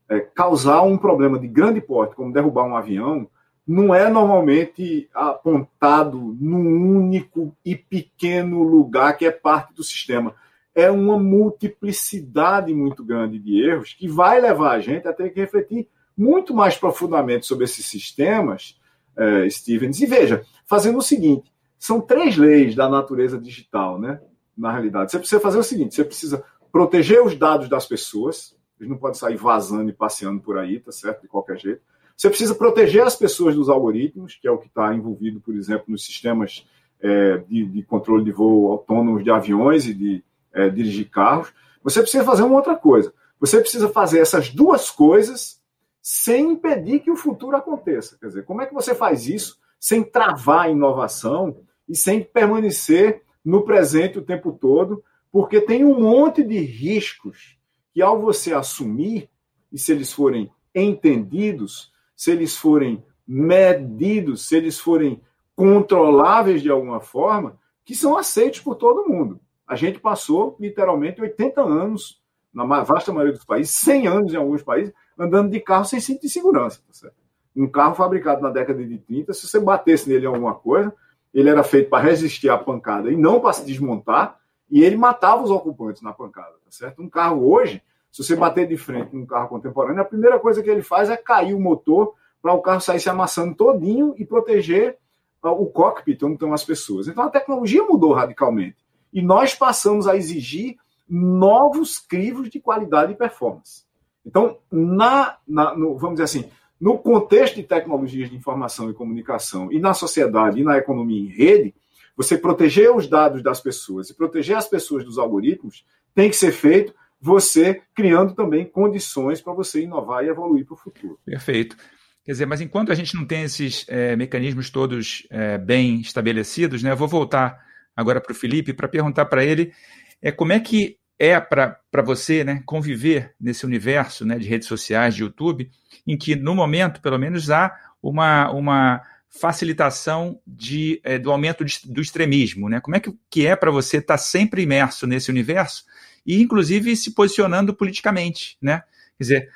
é, 0.08 0.20
causar 0.20 0.82
um 0.82 0.98
problema 0.98 1.38
de 1.38 1.46
grande 1.46 1.80
porte, 1.80 2.16
como 2.16 2.32
derrubar 2.32 2.64
um 2.64 2.76
avião, 2.76 3.28
não 3.66 3.94
é 3.94 4.10
normalmente 4.10 5.08
apontado 5.14 6.36
num 6.40 6.98
único 6.98 7.56
e 7.64 7.76
pequeno 7.76 8.62
lugar 8.62 9.16
que 9.16 9.24
é 9.24 9.30
parte 9.30 9.72
do 9.74 9.84
sistema 9.84 10.34
é 10.74 10.90
uma 10.90 11.18
multiplicidade 11.18 12.72
muito 12.74 13.04
grande 13.04 13.38
de 13.38 13.62
erros 13.62 13.94
que 13.94 14.08
vai 14.08 14.40
levar 14.40 14.72
a 14.72 14.80
gente 14.80 15.06
a 15.06 15.12
ter 15.12 15.30
que 15.30 15.40
refletir 15.40 15.88
muito 16.16 16.54
mais 16.54 16.76
profundamente 16.76 17.46
sobre 17.46 17.64
esses 17.64 17.86
sistemas, 17.86 18.78
é, 19.16 19.48
Stevens. 19.48 20.00
E 20.00 20.06
veja, 20.06 20.44
fazendo 20.66 20.98
o 20.98 21.02
seguinte: 21.02 21.52
são 21.78 22.00
três 22.00 22.36
leis 22.36 22.74
da 22.74 22.88
natureza 22.88 23.38
digital, 23.38 24.00
né? 24.00 24.20
Na 24.56 24.70
realidade, 24.70 25.10
você 25.10 25.18
precisa 25.18 25.40
fazer 25.40 25.58
o 25.58 25.62
seguinte: 25.62 25.94
você 25.94 26.04
precisa 26.04 26.44
proteger 26.70 27.22
os 27.22 27.36
dados 27.36 27.68
das 27.68 27.86
pessoas, 27.86 28.56
eles 28.78 28.90
não 28.90 28.98
podem 28.98 29.18
sair 29.18 29.36
vazando 29.36 29.90
e 29.90 29.94
passeando 29.94 30.40
por 30.40 30.58
aí, 30.58 30.80
tá 30.80 30.92
certo? 30.92 31.22
De 31.22 31.28
qualquer 31.28 31.58
jeito. 31.58 31.82
Você 32.16 32.28
precisa 32.28 32.54
proteger 32.54 33.02
as 33.02 33.16
pessoas 33.16 33.54
dos 33.54 33.68
algoritmos, 33.68 34.36
que 34.40 34.46
é 34.46 34.50
o 34.50 34.58
que 34.58 34.68
está 34.68 34.94
envolvido, 34.94 35.40
por 35.40 35.54
exemplo, 35.54 35.86
nos 35.88 36.04
sistemas 36.04 36.66
é, 37.00 37.38
de, 37.48 37.66
de 37.66 37.82
controle 37.82 38.24
de 38.24 38.30
voo 38.30 38.70
autônomos 38.70 39.24
de 39.24 39.30
aviões 39.30 39.86
e 39.86 39.94
de 39.94 40.24
é, 40.52 40.68
dirigir 40.68 41.10
carros, 41.10 41.52
você 41.82 42.00
precisa 42.00 42.24
fazer 42.24 42.42
uma 42.42 42.54
outra 42.54 42.76
coisa. 42.76 43.12
Você 43.40 43.60
precisa 43.60 43.88
fazer 43.88 44.20
essas 44.20 44.50
duas 44.50 44.90
coisas 44.90 45.60
sem 46.00 46.52
impedir 46.52 47.00
que 47.00 47.10
o 47.10 47.16
futuro 47.16 47.56
aconteça. 47.56 48.16
Quer 48.18 48.26
dizer, 48.26 48.44
como 48.44 48.62
é 48.62 48.66
que 48.66 48.74
você 48.74 48.94
faz 48.94 49.26
isso 49.26 49.58
sem 49.80 50.02
travar 50.04 50.66
a 50.66 50.70
inovação 50.70 51.56
e 51.88 51.96
sem 51.96 52.22
permanecer 52.22 53.22
no 53.44 53.62
presente 53.62 54.18
o 54.18 54.24
tempo 54.24 54.52
todo? 54.52 55.02
Porque 55.30 55.60
tem 55.60 55.84
um 55.84 56.00
monte 56.00 56.44
de 56.44 56.58
riscos 56.58 57.56
que, 57.92 58.00
ao 58.00 58.20
você 58.20 58.52
assumir, 58.52 59.28
e 59.72 59.78
se 59.78 59.92
eles 59.92 60.12
forem 60.12 60.50
entendidos, 60.74 61.91
se 62.22 62.30
eles 62.30 62.56
forem 62.56 63.04
medidos, 63.26 64.46
se 64.46 64.54
eles 64.54 64.78
forem 64.78 65.20
controláveis 65.56 66.62
de 66.62 66.70
alguma 66.70 67.00
forma, 67.00 67.58
que 67.84 67.96
são 67.96 68.16
aceitos 68.16 68.60
por 68.60 68.76
todo 68.76 69.08
mundo. 69.08 69.40
A 69.66 69.74
gente 69.74 69.98
passou 69.98 70.56
literalmente 70.60 71.20
80 71.20 71.60
anos, 71.60 72.22
na 72.54 72.64
vasta 72.84 73.12
maioria 73.12 73.32
dos 73.32 73.44
países, 73.44 73.74
100 73.74 74.06
anos 74.06 74.32
em 74.32 74.36
alguns 74.36 74.62
países, 74.62 74.94
andando 75.18 75.50
de 75.50 75.58
carro 75.58 75.84
sem 75.84 75.98
cinto 75.98 76.20
de 76.20 76.28
segurança. 76.28 76.80
Tá 77.02 77.10
um 77.56 77.66
carro 77.66 77.96
fabricado 77.96 78.40
na 78.40 78.50
década 78.50 78.86
de 78.86 78.98
30, 78.98 79.34
se 79.34 79.48
você 79.48 79.58
batesse 79.58 80.08
nele 80.08 80.24
alguma 80.24 80.54
coisa, 80.54 80.94
ele 81.34 81.50
era 81.50 81.64
feito 81.64 81.90
para 81.90 82.04
resistir 82.04 82.50
à 82.50 82.56
pancada 82.56 83.10
e 83.10 83.16
não 83.16 83.40
para 83.40 83.52
se 83.52 83.66
desmontar, 83.66 84.38
e 84.70 84.84
ele 84.84 84.94
matava 84.94 85.42
os 85.42 85.50
ocupantes 85.50 86.02
na 86.02 86.12
pancada. 86.12 86.52
Tá 86.64 86.70
certo? 86.70 87.02
Um 87.02 87.08
carro 87.08 87.52
hoje, 87.52 87.82
se 88.12 88.22
você 88.22 88.36
bater 88.36 88.68
de 88.68 88.76
frente 88.76 89.10
com 89.10 89.18
um 89.18 89.26
carro 89.26 89.48
contemporâneo, 89.48 90.02
a 90.02 90.04
primeira 90.04 90.38
coisa 90.38 90.62
que 90.62 90.68
ele 90.68 90.82
faz 90.82 91.08
é 91.08 91.16
cair 91.16 91.54
o 91.54 91.60
motor 91.60 92.14
para 92.42 92.52
o 92.52 92.60
carro 92.60 92.80
sair 92.80 93.00
se 93.00 93.08
amassando 93.08 93.54
todinho 93.54 94.14
e 94.18 94.24
proteger 94.24 94.98
o 95.42 95.66
cockpit 95.66 96.22
onde 96.22 96.34
estão 96.34 96.52
as 96.52 96.62
pessoas. 96.62 97.08
Então 97.08 97.24
a 97.24 97.30
tecnologia 97.30 97.82
mudou 97.82 98.12
radicalmente 98.12 98.76
e 99.12 99.22
nós 99.22 99.54
passamos 99.54 100.06
a 100.06 100.14
exigir 100.14 100.76
novos 101.08 101.98
crivos 101.98 102.50
de 102.50 102.60
qualidade 102.60 103.12
e 103.12 103.16
performance. 103.16 103.84
Então, 104.24 104.58
na, 104.70 105.36
na 105.48 105.74
no, 105.74 105.96
vamos 105.96 106.14
dizer 106.14 106.24
assim, 106.24 106.50
no 106.80 106.98
contexto 106.98 107.56
de 107.56 107.62
tecnologias 107.62 108.30
de 108.30 108.36
informação 108.36 108.90
e 108.90 108.94
comunicação 108.94 109.72
e 109.72 109.80
na 109.80 109.94
sociedade 109.94 110.60
e 110.60 110.64
na 110.64 110.78
economia 110.78 111.20
em 111.20 111.26
rede, 111.26 111.74
você 112.16 112.36
proteger 112.36 112.94
os 112.94 113.08
dados 113.08 113.42
das 113.42 113.60
pessoas 113.60 114.10
e 114.10 114.14
proteger 114.14 114.56
as 114.56 114.68
pessoas 114.68 115.04
dos 115.04 115.18
algoritmos 115.18 115.84
tem 116.14 116.28
que 116.28 116.36
ser 116.36 116.52
feito 116.52 116.94
você 117.22 117.80
criando 117.94 118.34
também 118.34 118.66
condições 118.66 119.40
para 119.40 119.52
você 119.52 119.82
inovar 119.82 120.24
e 120.24 120.28
evoluir 120.28 120.66
para 120.66 120.74
o 120.74 120.76
futuro. 120.76 121.16
Perfeito. 121.24 121.76
Quer 122.24 122.32
dizer, 122.32 122.46
mas 122.46 122.60
enquanto 122.60 122.90
a 122.90 122.94
gente 122.96 123.14
não 123.14 123.24
tem 123.24 123.44
esses 123.44 123.86
é, 123.88 124.16
mecanismos 124.16 124.70
todos 124.70 125.24
é, 125.30 125.56
bem 125.56 126.00
estabelecidos, 126.00 126.82
né, 126.82 126.90
eu 126.90 126.96
vou 126.96 127.06
voltar 127.06 127.64
agora 127.96 128.20
para 128.20 128.32
o 128.32 128.34
Felipe 128.34 128.72
para 128.72 128.88
perguntar 128.88 129.26
para 129.26 129.44
ele 129.44 129.72
é, 130.20 130.32
como 130.32 130.52
é 130.52 130.58
que 130.58 130.98
é 131.16 131.38
para 131.38 132.02
você 132.04 132.42
né, 132.42 132.60
conviver 132.66 133.34
nesse 133.40 133.64
universo 133.64 134.24
né, 134.24 134.36
de 134.36 134.48
redes 134.48 134.66
sociais, 134.66 135.14
de 135.14 135.22
YouTube, 135.22 135.70
em 136.04 136.18
que, 136.18 136.34
no 136.34 136.56
momento, 136.56 137.00
pelo 137.00 137.18
menos, 137.18 137.48
há 137.50 137.72
uma, 138.02 138.50
uma 138.50 139.02
facilitação 139.28 140.40
de, 140.44 141.00
é, 141.04 141.20
do 141.20 141.30
aumento 141.30 141.64
de, 141.64 141.78
do 141.84 142.00
extremismo. 142.00 142.68
Né? 142.68 142.80
Como 142.80 142.96
é 142.96 143.00
que, 143.00 143.14
que 143.30 143.46
é 143.46 143.54
para 143.54 143.70
você 143.70 143.98
estar 143.98 144.14
tá 144.14 144.18
sempre 144.18 144.62
imerso 144.62 145.06
nesse 145.06 145.30
universo 145.30 145.84
e, 146.24 146.40
inclusive, 146.40 146.94
se 146.96 147.14
posicionando 147.14 147.74
politicamente? 147.74 148.56
Né? 148.60 148.82
Quer 149.18 149.24
dizer, 149.24 149.50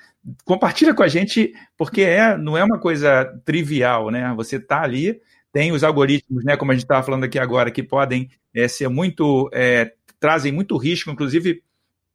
compartilha 0.44 0.94
com 0.94 1.02
a 1.02 1.09
gente, 1.09 1.55
porque 1.76 2.02
é, 2.02 2.37
não 2.37 2.57
é 2.57 2.64
uma 2.64 2.79
coisa 2.79 3.24
trivial, 3.44 4.11
né? 4.11 4.33
Você 4.37 4.57
está 4.57 4.83
ali 4.83 5.20
tem 5.57 5.72
os 5.72 5.83
algoritmos, 5.83 6.44
né, 6.44 6.55
como 6.55 6.70
a 6.70 6.74
gente 6.74 6.85
estava 6.85 7.02
falando 7.02 7.24
aqui 7.24 7.38
agora, 7.38 7.70
que 7.70 7.83
podem 7.83 8.29
é, 8.52 8.68
ser 8.68 8.88
muito. 8.88 9.48
É, 9.55 9.94
trazem 10.20 10.52
muito 10.52 10.76
risco, 10.76 11.11
inclusive 11.11 11.62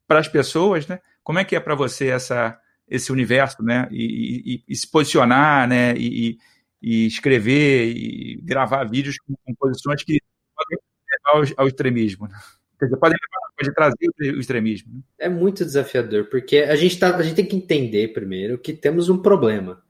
para 0.08 0.20
as 0.20 0.28
pessoas, 0.28 0.86
né? 0.86 1.00
Como 1.24 1.40
é 1.40 1.44
que 1.44 1.56
é 1.56 1.60
para 1.60 1.74
você 1.74 2.10
essa, 2.10 2.56
esse 2.88 3.12
universo, 3.12 3.64
né? 3.64 3.88
E, 3.90 4.58
e, 4.58 4.64
e 4.68 4.76
se 4.76 4.88
posicionar, 4.88 5.68
né? 5.68 5.96
E, 5.98 6.38
e, 6.80 7.08
escrever 7.08 7.88
e 7.88 8.40
gravar 8.44 8.84
vídeos 8.84 9.18
com, 9.18 9.34
com 9.44 9.56
posições 9.56 10.04
que 10.04 10.20
podem 10.56 10.78
levar 11.10 11.40
ao, 11.40 11.64
ao 11.64 11.68
extremismo. 11.68 12.28
Né? 12.28 12.36
Quer 12.82 12.86
dizer, 12.86 12.98
podem 12.98 13.18
pode 13.56 13.76
trazer 13.76 14.34
o 14.36 14.40
extremismo. 14.40 14.92
Né? 14.92 15.02
É 15.20 15.30
muito 15.30 15.64
desafiador, 15.64 16.26
porque 16.32 16.58
a 16.58 16.76
gente, 16.76 16.98
tá, 16.98 17.16
a 17.16 17.22
gente 17.22 17.36
tem 17.36 17.46
que 17.46 17.56
entender 17.56 18.08
primeiro 18.08 18.58
que 18.58 18.74
temos 18.74 19.08
um 19.08 19.22
problema. 19.22 19.84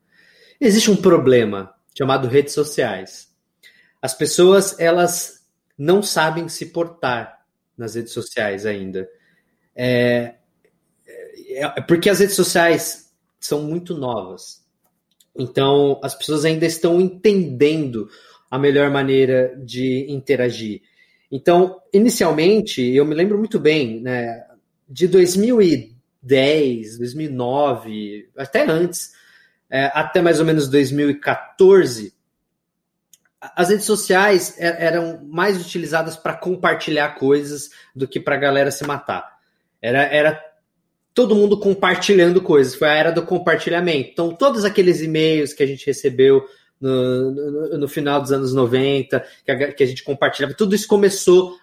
Existe 0.59 0.91
um 0.91 0.97
problema 0.97 1.73
chamado 1.97 2.27
redes 2.27 2.53
sociais. 2.53 3.33
As 4.01 4.13
pessoas, 4.13 4.77
elas 4.77 5.47
não 5.77 6.03
sabem 6.03 6.49
se 6.49 6.65
portar 6.65 7.45
nas 7.77 7.95
redes 7.95 8.11
sociais 8.11 8.65
ainda. 8.65 9.07
É, 9.73 10.35
é, 11.47 11.63
é, 11.63 11.81
porque 11.81 12.09
as 12.09 12.19
redes 12.19 12.35
sociais 12.35 13.15
são 13.39 13.61
muito 13.61 13.95
novas. 13.95 14.65
Então, 15.33 15.97
as 16.03 16.13
pessoas 16.13 16.43
ainda 16.43 16.65
estão 16.65 16.99
entendendo 16.99 18.09
a 18.49 18.59
melhor 18.59 18.91
maneira 18.91 19.55
de 19.63 20.05
interagir. 20.09 20.81
Então, 21.31 21.79
inicialmente, 21.93 22.81
eu 22.81 23.05
me 23.05 23.15
lembro 23.15 23.37
muito 23.37 23.59
bem, 23.59 24.01
né, 24.01 24.45
de 24.87 25.07
2010, 25.07 26.97
2009, 26.97 28.29
até 28.37 28.69
antes, 28.69 29.13
é, 29.69 29.85
até 29.93 30.21
mais 30.21 30.39
ou 30.39 30.45
menos 30.45 30.67
2014, 30.67 32.13
as 33.41 33.69
redes 33.69 33.85
sociais 33.85 34.55
eram 34.59 35.21
mais 35.23 35.59
utilizadas 35.59 36.15
para 36.15 36.35
compartilhar 36.35 37.15
coisas 37.15 37.71
do 37.95 38.07
que 38.07 38.19
para 38.19 38.35
a 38.35 38.39
galera 38.39 38.69
se 38.69 38.85
matar. 38.85 39.35
Era, 39.81 40.03
era 40.03 40.39
todo 41.11 41.35
mundo 41.35 41.59
compartilhando 41.59 42.39
coisas. 42.39 42.75
Foi 42.75 42.87
a 42.87 42.93
era 42.93 43.11
do 43.11 43.25
compartilhamento. 43.25 44.09
Então, 44.11 44.35
todos 44.35 44.63
aqueles 44.63 45.01
e-mails 45.01 45.53
que 45.53 45.63
a 45.63 45.65
gente 45.65 45.87
recebeu 45.87 46.45
no, 46.81 47.31
no, 47.31 47.77
no 47.77 47.87
final 47.87 48.19
dos 48.19 48.31
anos 48.31 48.53
90, 48.53 49.23
que 49.45 49.51
a, 49.51 49.73
que 49.73 49.83
a 49.83 49.87
gente 49.87 50.03
compartilhava, 50.03 50.55
tudo 50.55 50.75
isso 50.75 50.87
começou 50.87 51.55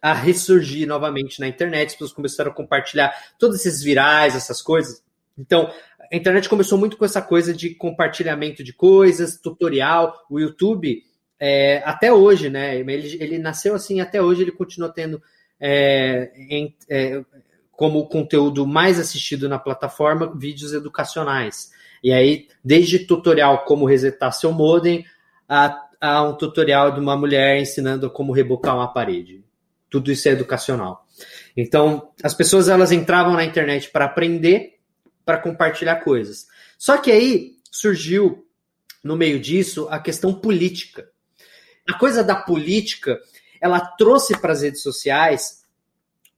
a 0.00 0.12
ressurgir 0.12 0.88
novamente 0.88 1.38
na 1.38 1.46
internet. 1.46 1.88
As 1.88 1.92
pessoas 1.92 2.12
começaram 2.12 2.50
a 2.50 2.54
compartilhar 2.54 3.14
todos 3.38 3.60
esses 3.60 3.82
virais, 3.82 4.34
essas 4.34 4.60
coisas. 4.60 5.00
Então, 5.38 5.72
a 6.12 6.16
internet 6.16 6.48
começou 6.48 6.76
muito 6.76 6.96
com 6.96 7.04
essa 7.04 7.22
coisa 7.22 7.54
de 7.54 7.74
compartilhamento 7.74 8.64
de 8.64 8.72
coisas, 8.72 9.38
tutorial. 9.38 10.26
O 10.28 10.40
YouTube, 10.40 11.02
é, 11.38 11.82
até 11.84 12.12
hoje, 12.12 12.50
né? 12.50 12.78
Ele, 12.80 13.16
ele, 13.20 13.38
nasceu 13.38 13.74
assim, 13.74 14.00
até 14.00 14.20
hoje 14.20 14.42
ele 14.42 14.52
continua 14.52 14.92
tendo 14.92 15.22
é, 15.60 16.32
em, 16.36 16.74
é, 16.90 17.24
como 17.70 18.08
conteúdo 18.08 18.66
mais 18.66 18.98
assistido 18.98 19.48
na 19.48 19.58
plataforma 19.58 20.34
vídeos 20.36 20.72
educacionais. 20.72 21.70
E 22.02 22.12
aí, 22.12 22.48
desde 22.64 23.00
tutorial 23.00 23.64
como 23.64 23.86
resetar 23.86 24.32
seu 24.32 24.52
modem, 24.52 25.04
a, 25.48 25.78
a 26.00 26.22
um 26.24 26.36
tutorial 26.36 26.92
de 26.92 27.00
uma 27.00 27.16
mulher 27.16 27.60
ensinando 27.60 28.10
como 28.10 28.32
rebocar 28.32 28.74
uma 28.74 28.92
parede. 28.92 29.44
Tudo 29.88 30.10
isso 30.10 30.28
é 30.28 30.32
educacional. 30.32 31.06
Então, 31.56 32.10
as 32.22 32.34
pessoas 32.34 32.68
elas 32.68 32.92
entravam 32.92 33.34
na 33.34 33.44
internet 33.44 33.90
para 33.90 34.06
aprender, 34.06 34.78
para 35.24 35.38
compartilhar 35.38 35.96
coisas. 35.96 36.46
Só 36.78 36.96
que 36.96 37.10
aí 37.12 37.52
surgiu 37.70 38.46
no 39.04 39.16
meio 39.16 39.38
disso 39.38 39.86
a 39.90 39.98
questão 39.98 40.34
política. 40.34 41.08
A 41.88 41.98
coisa 41.98 42.24
da 42.24 42.34
política, 42.34 43.20
ela 43.60 43.80
trouxe 43.80 44.36
para 44.38 44.52
as 44.52 44.62
redes 44.62 44.82
sociais 44.82 45.62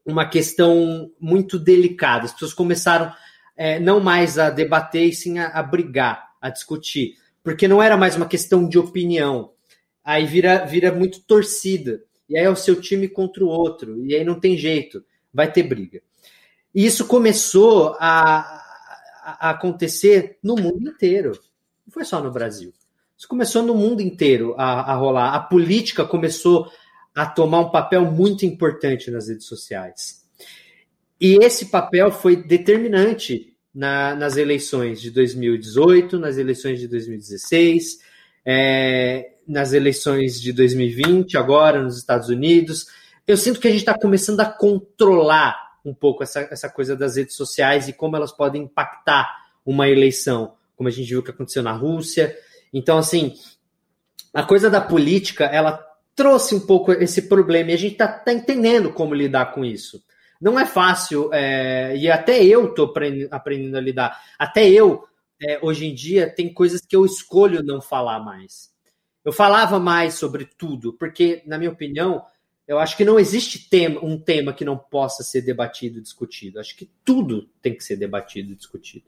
uma 0.04 0.28
questão 0.28 1.10
muito 1.18 1.58
delicada. 1.58 2.24
As 2.24 2.32
pessoas 2.32 2.52
começaram 2.52 3.12
é, 3.56 3.78
não 3.78 4.00
mais 4.00 4.38
a 4.38 4.50
debater, 4.50 5.08
e 5.08 5.12
sim 5.12 5.38
a, 5.38 5.48
a 5.48 5.62
brigar, 5.62 6.30
a 6.40 6.50
discutir. 6.50 7.16
Porque 7.42 7.68
não 7.68 7.82
era 7.82 7.96
mais 7.96 8.16
uma 8.16 8.26
questão 8.26 8.68
de 8.68 8.78
opinião. 8.78 9.52
Aí 10.04 10.26
vira, 10.26 10.64
vira 10.64 10.92
muito 10.92 11.20
torcida. 11.20 12.02
E 12.28 12.38
aí 12.38 12.44
é 12.44 12.50
o 12.50 12.56
seu 12.56 12.80
time 12.80 13.08
contra 13.08 13.44
o 13.44 13.48
outro. 13.48 14.04
E 14.04 14.14
aí 14.14 14.24
não 14.24 14.40
tem 14.40 14.56
jeito. 14.56 15.04
Vai 15.32 15.50
ter 15.50 15.62
briga. 15.62 16.00
E 16.74 16.84
isso 16.84 17.06
começou 17.06 17.96
a, 18.00 18.62
a 19.22 19.50
acontecer 19.50 20.38
no 20.42 20.56
mundo 20.56 20.88
inteiro. 20.88 21.32
Não 21.86 21.92
foi 21.92 22.04
só 22.04 22.22
no 22.22 22.30
Brasil. 22.30 22.72
Isso 23.16 23.28
começou 23.28 23.62
no 23.62 23.74
mundo 23.74 24.00
inteiro 24.02 24.54
a, 24.58 24.92
a 24.92 24.94
rolar. 24.94 25.34
A 25.34 25.40
política 25.40 26.04
começou 26.04 26.70
a 27.14 27.24
tomar 27.24 27.60
um 27.60 27.70
papel 27.70 28.10
muito 28.10 28.44
importante 28.44 29.10
nas 29.10 29.28
redes 29.28 29.46
sociais. 29.46 30.23
E 31.20 31.36
esse 31.44 31.66
papel 31.66 32.10
foi 32.10 32.36
determinante 32.36 33.54
na, 33.74 34.14
nas 34.14 34.36
eleições 34.36 35.00
de 35.00 35.10
2018, 35.10 36.18
nas 36.18 36.38
eleições 36.38 36.78
de 36.80 36.88
2016, 36.88 37.98
é, 38.44 39.32
nas 39.46 39.72
eleições 39.72 40.40
de 40.40 40.52
2020, 40.52 41.36
agora 41.36 41.82
nos 41.82 41.96
Estados 41.96 42.28
Unidos. 42.28 42.86
Eu 43.26 43.36
sinto 43.36 43.58
que 43.58 43.68
a 43.68 43.70
gente 43.70 43.80
está 43.80 43.98
começando 43.98 44.40
a 44.40 44.46
controlar 44.46 45.56
um 45.84 45.94
pouco 45.94 46.22
essa, 46.22 46.40
essa 46.50 46.68
coisa 46.68 46.96
das 46.96 47.16
redes 47.16 47.36
sociais 47.36 47.88
e 47.88 47.92
como 47.92 48.16
elas 48.16 48.32
podem 48.32 48.62
impactar 48.62 49.28
uma 49.64 49.88
eleição, 49.88 50.54
como 50.76 50.88
a 50.88 50.92
gente 50.92 51.08
viu 51.08 51.22
que 51.22 51.30
aconteceu 51.30 51.62
na 51.62 51.72
Rússia. 51.72 52.36
Então, 52.72 52.98
assim, 52.98 53.34
a 54.32 54.42
coisa 54.42 54.70
da 54.70 54.80
política, 54.80 55.44
ela 55.44 55.84
trouxe 56.14 56.54
um 56.54 56.60
pouco 56.60 56.92
esse 56.92 57.22
problema 57.22 57.70
e 57.70 57.74
a 57.74 57.78
gente 57.78 57.92
está 57.92 58.08
tá 58.08 58.32
entendendo 58.32 58.92
como 58.92 59.14
lidar 59.14 59.52
com 59.52 59.64
isso. 59.64 60.02
Não 60.40 60.58
é 60.58 60.66
fácil, 60.66 61.30
é, 61.32 61.96
e 61.96 62.10
até 62.10 62.44
eu 62.44 62.68
estou 62.68 62.92
aprendendo 63.30 63.76
a 63.76 63.80
lidar. 63.80 64.20
Até 64.38 64.68
eu, 64.68 65.04
é, 65.40 65.58
hoje 65.62 65.86
em 65.86 65.94
dia, 65.94 66.28
tem 66.28 66.52
coisas 66.52 66.80
que 66.80 66.94
eu 66.94 67.04
escolho 67.04 67.62
não 67.62 67.80
falar 67.80 68.20
mais. 68.20 68.72
Eu 69.24 69.32
falava 69.32 69.78
mais 69.78 70.14
sobre 70.14 70.44
tudo, 70.44 70.92
porque, 70.92 71.42
na 71.46 71.56
minha 71.56 71.70
opinião, 71.70 72.24
eu 72.66 72.78
acho 72.78 72.96
que 72.96 73.04
não 73.04 73.18
existe 73.18 73.68
tema, 73.68 74.04
um 74.04 74.18
tema 74.18 74.52
que 74.52 74.64
não 74.64 74.76
possa 74.76 75.22
ser 75.22 75.42
debatido 75.42 75.98
e 75.98 76.02
discutido. 76.02 76.58
Eu 76.58 76.60
acho 76.60 76.76
que 76.76 76.90
tudo 77.04 77.48
tem 77.62 77.74
que 77.74 77.84
ser 77.84 77.96
debatido 77.96 78.52
e 78.52 78.56
discutido. 78.56 79.06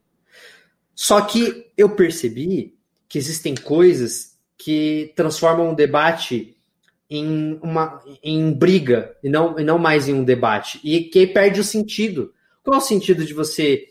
Só 0.95 1.21
que 1.21 1.71
eu 1.77 1.91
percebi 1.95 2.79
que 3.09 3.19
existem 3.19 3.55
coisas 3.55 4.39
que 4.57 5.13
transformam 5.15 5.71
um 5.71 5.75
debate 5.75 6.56
em 7.09 7.59
uma 7.63 8.03
em 8.23 8.53
briga 8.53 9.17
e 9.23 9.29
não, 9.29 9.59
e 9.59 9.65
não 9.65 9.79
mais 9.79 10.09
em 10.09 10.15
um 10.15 10.25
debate. 10.25 10.81
E 10.83 11.05
que 11.05 11.27
perde 11.27 11.61
o 11.61 11.65
sentido. 11.65 12.33
Qual 12.63 12.79
o 12.79 12.81
sentido 12.81 13.25
de 13.25 13.33
você 13.33 13.87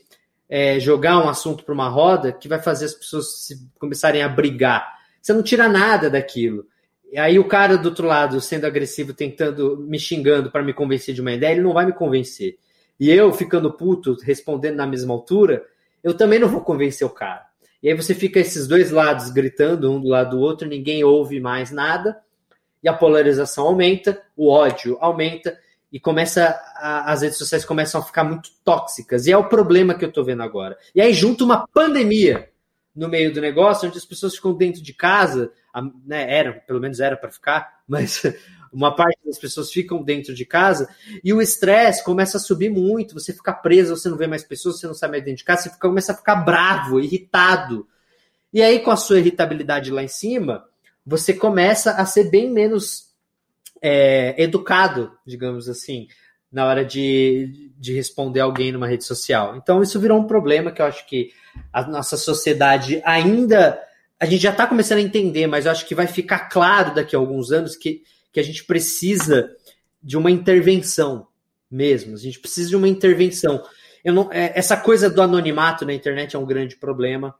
é, 0.50 0.80
jogar 0.80 1.24
um 1.24 1.30
assunto 1.30 1.64
para 1.64 1.74
uma 1.74 1.88
roda 1.88 2.32
que 2.32 2.48
vai 2.48 2.62
fazer 2.62 2.86
as 2.86 2.94
pessoas 2.94 3.46
se, 3.46 3.70
começarem 3.80 4.22
a 4.22 4.30
brigar? 4.30 4.96
Você 5.22 5.34
não 5.34 5.42
tira 5.42 5.68
nada 5.68 6.10
daquilo. 6.10 6.66
E 7.12 7.18
aí 7.18 7.40
o 7.40 7.48
cara 7.48 7.78
do 7.78 7.90
outro 7.90 8.06
lado, 8.06 8.42
sendo 8.42 8.66
agressivo, 8.66 9.14
tentando, 9.14 9.78
me 9.78 9.98
xingando 9.98 10.52
para 10.52 10.64
me 10.64 10.74
convencer 10.74 11.16
de 11.16 11.22
uma 11.22 11.32
ideia, 11.32 11.54
ele 11.54 11.62
não 11.62 11.74
vai 11.74 11.86
me 11.86 11.94
convencer. 11.94 12.58
E 13.00 13.10
eu, 13.10 13.32
ficando 13.32 13.72
puto, 13.72 14.18
respondendo 14.22 14.76
na 14.76 14.88
mesma 14.88 15.14
altura, 15.14 15.66
eu 16.04 16.14
também 16.14 16.40
não 16.40 16.48
vou 16.48 16.62
convencer 16.62 17.06
o 17.08 17.10
cara. 17.10 17.46
E 17.82 17.90
aí 17.90 17.96
você 17.96 18.14
fica 18.14 18.40
esses 18.40 18.68
dois 18.68 18.92
lados 18.92 19.30
gritando 19.30 19.92
um 19.92 20.02
do 20.02 20.08
lado 20.08 20.36
do 20.36 20.42
outro, 20.42 20.68
ninguém 20.68 21.04
ouve 21.04 21.40
mais 21.40 21.72
nada, 21.72 22.18
e 22.86 22.88
a 22.88 22.94
polarização 22.94 23.66
aumenta, 23.66 24.22
o 24.38 24.48
ódio 24.48 24.96
aumenta 25.02 25.58
e 25.92 26.00
começa 26.00 26.56
a, 26.76 27.12
as 27.12 27.24
redes 27.24 27.40
sociais 27.40 27.66
começam 27.66 28.00
a 28.00 28.04
ficar 28.04 28.24
muito 28.24 28.52
tóxicas. 28.64 29.26
E 29.26 29.32
é 29.32 29.38
o 29.38 29.50
problema 29.50 29.96
que 29.96 30.06
eu 30.06 30.10
estou 30.10 30.24
vendo 30.24 30.44
agora. 30.44 30.78
E 30.94 31.02
aí 31.02 31.12
junto 31.12 31.44
uma 31.44 31.68
pandemia 31.68 32.48
no 32.96 33.10
meio 33.10 33.34
do 33.34 33.42
negócio, 33.42 33.88
onde 33.88 33.98
as 33.98 34.06
pessoas 34.06 34.36
ficam 34.36 34.54
dentro 34.54 34.84
de 34.84 34.94
casa, 34.94 35.52
né, 36.06 36.32
era, 36.32 36.54
pelo 36.54 36.80
menos 36.80 37.00
era 37.00 37.18
para 37.18 37.32
ficar, 37.32 37.80
mas 37.90 38.22
uma 38.72 38.96
parte 38.96 39.18
das 39.26 39.40
pessoas 39.40 39.72
ficam 39.72 40.04
dentro 40.04 40.36
de 40.36 40.46
casa 40.46 40.88
e 41.24 41.34
o 41.34 41.42
estresse 41.42 42.04
começa 42.04 42.38
a 42.38 42.40
subir 42.40 42.70
muito, 42.70 43.16
você 43.16 43.34
fica 43.34 43.52
preso, 43.52 43.98
você 43.98 44.10
não 44.10 44.18
vê 44.18 44.28
mais 44.28 44.44
pessoas, 44.44 44.80
você 44.80 44.86
não 44.86 44.94
sai 44.94 45.10
mais 45.10 45.24
dentro 45.24 45.40
de 45.40 45.44
casa, 45.44 45.64
você 45.64 45.70
fica, 45.70 45.88
começa 45.88 46.12
a 46.12 46.16
ficar 46.16 46.36
bravo, 46.36 47.00
irritado. 47.00 47.88
E 48.54 48.62
aí, 48.62 48.80
com 48.80 48.92
a 48.92 48.96
sua 48.96 49.18
irritabilidade 49.18 49.90
lá 49.90 50.04
em 50.04 50.08
cima, 50.08 50.66
você 51.06 51.34
começa 51.34 51.92
a 51.92 52.06
ser 52.06 52.30
bem 52.30 52.50
menos 52.50 53.10
é, 53.82 54.42
educado, 54.42 55.12
digamos 55.26 55.70
assim, 55.70 56.08
na 56.52 56.66
hora 56.66 56.84
de, 56.84 57.72
de 57.78 57.94
responder 57.94 58.40
alguém 58.40 58.72
numa 58.72 58.88
rede 58.88 59.04
social. 59.04 59.56
Então, 59.58 59.82
isso 59.84 60.00
virou 60.00 60.20
um 60.20 60.28
problema 60.28 60.72
que 60.72 60.82
eu 60.82 60.86
acho 60.86 61.06
que 61.06 61.32
a 61.72 61.86
nossa 61.86 62.18
sociedade 62.18 63.02
ainda. 63.06 63.80
A 64.18 64.26
gente 64.26 64.42
já 64.42 64.52
está 64.52 64.66
começando 64.66 65.00
a 65.00 65.02
entender, 65.02 65.46
mas 65.46 65.66
eu 65.66 65.72
acho 65.72 65.86
que 65.86 65.94
vai 65.94 66.08
ficar 66.08 66.48
claro 66.48 66.96
daqui 66.96 67.16
a 67.16 67.20
alguns 67.20 67.52
anos 67.52 67.76
que, 67.76 68.02
que 68.32 68.40
a 68.40 68.44
gente 68.44 68.64
precisa 68.64 69.54
de 70.02 70.16
uma 70.18 70.32
intervenção 70.32 71.28
mesmo. 71.70 72.16
A 72.16 72.18
gente 72.18 72.40
precisa 72.40 72.70
de 72.70 72.76
uma 72.78 72.88
intervenção. 72.88 73.62
Não, 74.06 74.32
é, 74.32 74.54
essa 74.56 74.78
coisa 74.78 75.10
do 75.10 75.22
anonimato 75.22 75.86
na 75.86 75.94
internet 75.94 76.36
é 76.36 76.40
um 76.40 76.46
grande 76.46 76.78
problema 76.78 77.36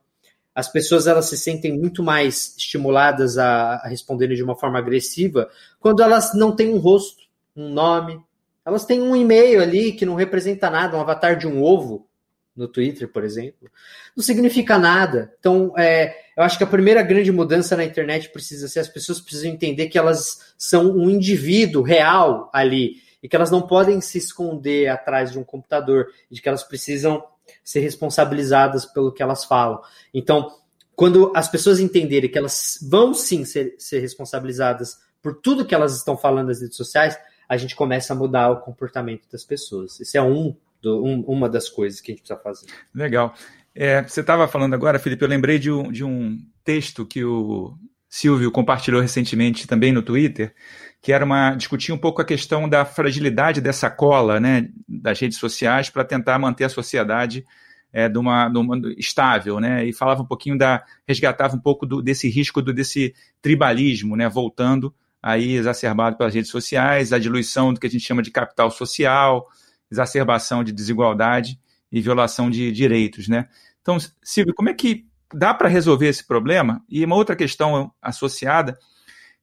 as 0.56 0.72
pessoas 0.72 1.06
elas 1.06 1.26
se 1.26 1.36
sentem 1.36 1.78
muito 1.78 2.02
mais 2.02 2.54
estimuladas 2.56 3.36
a, 3.36 3.74
a 3.74 3.88
responderem 3.88 4.34
de 4.34 4.42
uma 4.42 4.56
forma 4.56 4.78
agressiva 4.78 5.50
quando 5.78 6.02
elas 6.02 6.32
não 6.32 6.56
têm 6.56 6.72
um 6.72 6.78
rosto, 6.78 7.24
um 7.54 7.68
nome. 7.68 8.18
Elas 8.64 8.86
têm 8.86 9.02
um 9.02 9.14
e-mail 9.14 9.62
ali 9.62 9.92
que 9.92 10.06
não 10.06 10.14
representa 10.14 10.70
nada, 10.70 10.96
um 10.96 11.00
avatar 11.00 11.36
de 11.36 11.46
um 11.46 11.62
ovo 11.62 12.08
no 12.56 12.66
Twitter, 12.66 13.06
por 13.06 13.22
exemplo. 13.22 13.70
Não 14.16 14.24
significa 14.24 14.78
nada. 14.78 15.30
Então, 15.38 15.74
é, 15.76 16.16
eu 16.34 16.42
acho 16.42 16.56
que 16.56 16.64
a 16.64 16.66
primeira 16.66 17.02
grande 17.02 17.30
mudança 17.30 17.76
na 17.76 17.84
internet 17.84 18.30
precisa 18.30 18.66
ser 18.66 18.80
as 18.80 18.88
pessoas 18.88 19.20
precisam 19.20 19.50
entender 19.50 19.88
que 19.88 19.98
elas 19.98 20.54
são 20.56 20.90
um 20.90 21.10
indivíduo 21.10 21.82
real 21.82 22.50
ali 22.50 23.02
e 23.22 23.28
que 23.28 23.36
elas 23.36 23.50
não 23.50 23.60
podem 23.60 24.00
se 24.00 24.16
esconder 24.16 24.88
atrás 24.88 25.32
de 25.32 25.38
um 25.38 25.44
computador, 25.44 26.06
de 26.30 26.40
que 26.40 26.48
elas 26.48 26.62
precisam 26.62 27.22
ser 27.64 27.80
responsabilizadas 27.80 28.86
pelo 28.86 29.12
que 29.12 29.22
elas 29.22 29.44
falam. 29.44 29.80
Então, 30.12 30.50
quando 30.94 31.32
as 31.34 31.48
pessoas 31.48 31.78
entenderem 31.78 32.30
que 32.30 32.38
elas 32.38 32.78
vão 32.88 33.12
sim 33.12 33.44
ser, 33.44 33.74
ser 33.78 34.00
responsabilizadas 34.00 34.96
por 35.22 35.34
tudo 35.36 35.64
que 35.64 35.74
elas 35.74 35.96
estão 35.96 36.16
falando 36.16 36.48
nas 36.48 36.60
redes 36.60 36.76
sociais, 36.76 37.18
a 37.48 37.56
gente 37.56 37.76
começa 37.76 38.12
a 38.12 38.16
mudar 38.16 38.50
o 38.50 38.60
comportamento 38.60 39.28
das 39.30 39.44
pessoas. 39.44 40.00
Isso 40.00 40.16
é 40.16 40.22
um, 40.22 40.56
do, 40.80 41.04
um 41.04 41.20
uma 41.22 41.48
das 41.48 41.68
coisas 41.68 42.00
que 42.00 42.10
a 42.10 42.14
gente 42.14 42.22
precisa 42.22 42.40
fazer. 42.40 42.66
Legal. 42.94 43.34
É, 43.74 44.02
você 44.02 44.20
estava 44.20 44.48
falando 44.48 44.74
agora, 44.74 44.98
Felipe, 44.98 45.22
eu 45.22 45.28
lembrei 45.28 45.58
de 45.58 45.70
um, 45.70 45.92
de 45.92 46.02
um 46.02 46.38
texto 46.64 47.04
que 47.04 47.22
o 47.22 47.76
Silvio 48.08 48.50
compartilhou 48.50 49.02
recentemente 49.02 49.66
também 49.66 49.92
no 49.92 50.02
Twitter, 50.02 50.54
que 51.00 51.12
era 51.12 51.24
uma 51.24 51.54
discutir 51.54 51.92
um 51.92 51.98
pouco 51.98 52.20
a 52.20 52.24
questão 52.24 52.68
da 52.68 52.84
fragilidade 52.84 53.60
dessa 53.60 53.88
cola, 53.88 54.40
né, 54.40 54.68
das 54.88 55.20
redes 55.20 55.38
sociais 55.38 55.88
para 55.88 56.04
tentar 56.04 56.38
manter 56.38 56.64
a 56.64 56.68
sociedade 56.68 57.44
é, 57.92 58.08
de, 58.08 58.18
uma, 58.18 58.48
de 58.48 58.58
uma, 58.58 58.76
estável, 58.96 59.60
né, 59.60 59.84
e 59.86 59.92
falava 59.92 60.22
um 60.22 60.26
pouquinho 60.26 60.58
da 60.58 60.84
resgatava 61.06 61.56
um 61.56 61.60
pouco 61.60 61.86
do, 61.86 62.02
desse 62.02 62.28
risco 62.28 62.60
do 62.60 62.72
desse 62.72 63.14
tribalismo, 63.40 64.16
né, 64.16 64.28
voltando 64.28 64.94
aí 65.22 65.54
exacerbado 65.54 66.16
pelas 66.16 66.34
redes 66.34 66.50
sociais, 66.50 67.12
a 67.12 67.18
diluição 67.18 67.72
do 67.72 67.80
que 67.80 67.86
a 67.86 67.90
gente 67.90 68.04
chama 68.04 68.22
de 68.22 68.30
capital 68.30 68.70
social, 68.70 69.46
exacerbação 69.90 70.62
de 70.62 70.72
desigualdade 70.72 71.58
e 71.90 72.00
violação 72.00 72.50
de 72.50 72.70
direitos, 72.70 73.28
né? 73.28 73.48
Então, 73.80 73.98
Silvio, 74.22 74.54
como 74.54 74.68
é 74.68 74.74
que 74.74 75.06
dá 75.32 75.54
para 75.54 75.68
resolver 75.68 76.08
esse 76.08 76.26
problema? 76.26 76.82
E 76.88 77.04
uma 77.04 77.16
outra 77.16 77.36
questão 77.36 77.92
associada 78.02 78.76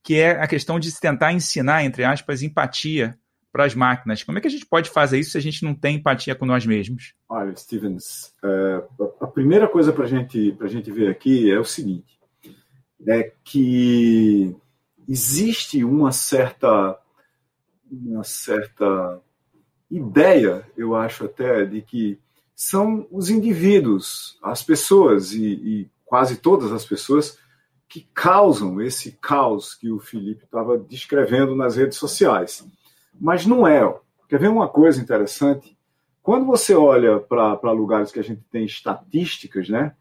que 0.03 0.15
é 0.15 0.31
a 0.31 0.47
questão 0.47 0.79
de 0.79 0.93
tentar 0.99 1.31
ensinar, 1.31 1.83
entre 1.83 2.03
aspas, 2.03 2.41
empatia 2.41 3.17
para 3.51 3.65
as 3.65 3.73
máquinas. 3.73 4.23
Como 4.23 4.37
é 4.37 4.41
que 4.41 4.47
a 4.47 4.51
gente 4.51 4.65
pode 4.65 4.89
fazer 4.89 5.19
isso 5.19 5.31
se 5.31 5.37
a 5.37 5.41
gente 5.41 5.63
não 5.63 5.73
tem 5.73 5.97
empatia 5.97 6.35
com 6.35 6.45
nós 6.45 6.65
mesmos? 6.65 7.13
Olha, 7.29 7.55
Stevens, 7.55 8.33
é, 8.43 8.83
a 9.21 9.27
primeira 9.27 9.67
coisa 9.67 9.93
para 9.93 10.07
gente, 10.07 10.57
a 10.59 10.67
gente 10.67 10.91
ver 10.91 11.09
aqui 11.09 11.51
é 11.51 11.59
o 11.59 11.63
seguinte: 11.63 12.19
é 13.07 13.31
que 13.43 14.55
existe 15.07 15.83
uma 15.83 16.11
certa, 16.11 16.97
uma 17.89 18.23
certa 18.23 19.21
ideia, 19.89 20.65
eu 20.75 20.95
acho 20.95 21.25
até, 21.25 21.63
de 21.63 21.81
que 21.81 22.19
são 22.55 23.07
os 23.11 23.29
indivíduos, 23.29 24.37
as 24.41 24.63
pessoas, 24.63 25.31
e, 25.31 25.45
e 25.45 25.91
quase 26.03 26.37
todas 26.37 26.71
as 26.71 26.85
pessoas 26.85 27.37
que 27.93 28.09
causam 28.11 28.81
esse 28.81 29.11
caos 29.21 29.75
que 29.75 29.91
o 29.91 29.99
Felipe 29.99 30.45
estava 30.45 30.79
descrevendo 30.79 31.55
nas 31.55 31.75
redes 31.75 31.99
sociais. 31.99 32.67
Mas 33.21 33.45
não 33.45 33.67
é. 33.67 33.81
Quer 34.27 34.39
ver 34.39 34.47
uma 34.47 34.67
coisa 34.67 34.99
interessante? 34.99 35.77
Quando 36.23 36.43
você 36.47 36.73
olha 36.73 37.19
para 37.19 37.71
lugares 37.71 38.11
que 38.11 38.19
a 38.19 38.23
gente 38.23 38.41
tem 38.51 38.65
estatísticas, 38.65 39.69
né? 39.69 39.93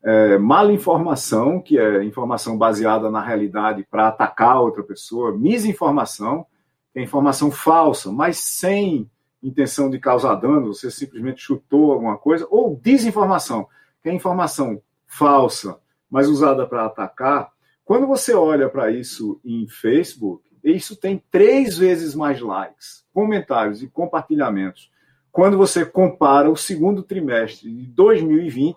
É, 0.00 0.38
mala 0.38 0.72
informação, 0.72 1.60
que 1.60 1.76
é 1.76 2.04
informação 2.04 2.56
baseada 2.56 3.10
na 3.10 3.20
realidade 3.20 3.84
para 3.90 4.06
atacar 4.06 4.60
outra 4.60 4.84
pessoa, 4.84 5.36
misinformação, 5.36 6.46
que 6.92 7.00
é 7.00 7.02
informação 7.02 7.50
falsa, 7.50 8.12
mas 8.12 8.38
sem 8.38 9.10
intenção 9.42 9.90
de 9.90 9.98
causar 9.98 10.36
dano, 10.36 10.72
você 10.72 10.88
simplesmente 10.88 11.42
chutou 11.42 11.94
alguma 11.94 12.16
coisa, 12.16 12.46
ou 12.48 12.78
desinformação, 12.80 13.66
que 14.04 14.08
é 14.08 14.14
informação 14.14 14.80
falsa, 15.04 15.80
mas 16.10 16.28
usada 16.28 16.66
para 16.66 16.86
atacar. 16.86 17.52
Quando 17.84 18.06
você 18.06 18.34
olha 18.34 18.68
para 18.68 18.90
isso 18.90 19.40
em 19.44 19.68
Facebook, 19.68 20.44
isso 20.62 20.96
tem 20.96 21.22
três 21.30 21.78
vezes 21.78 22.14
mais 22.14 22.40
likes, 22.40 23.04
comentários 23.12 23.82
e 23.82 23.88
compartilhamentos. 23.88 24.90
Quando 25.32 25.56
você 25.56 25.86
compara 25.86 26.50
o 26.50 26.56
segundo 26.56 27.02
trimestre 27.02 27.72
de 27.72 27.86
2020 27.86 28.76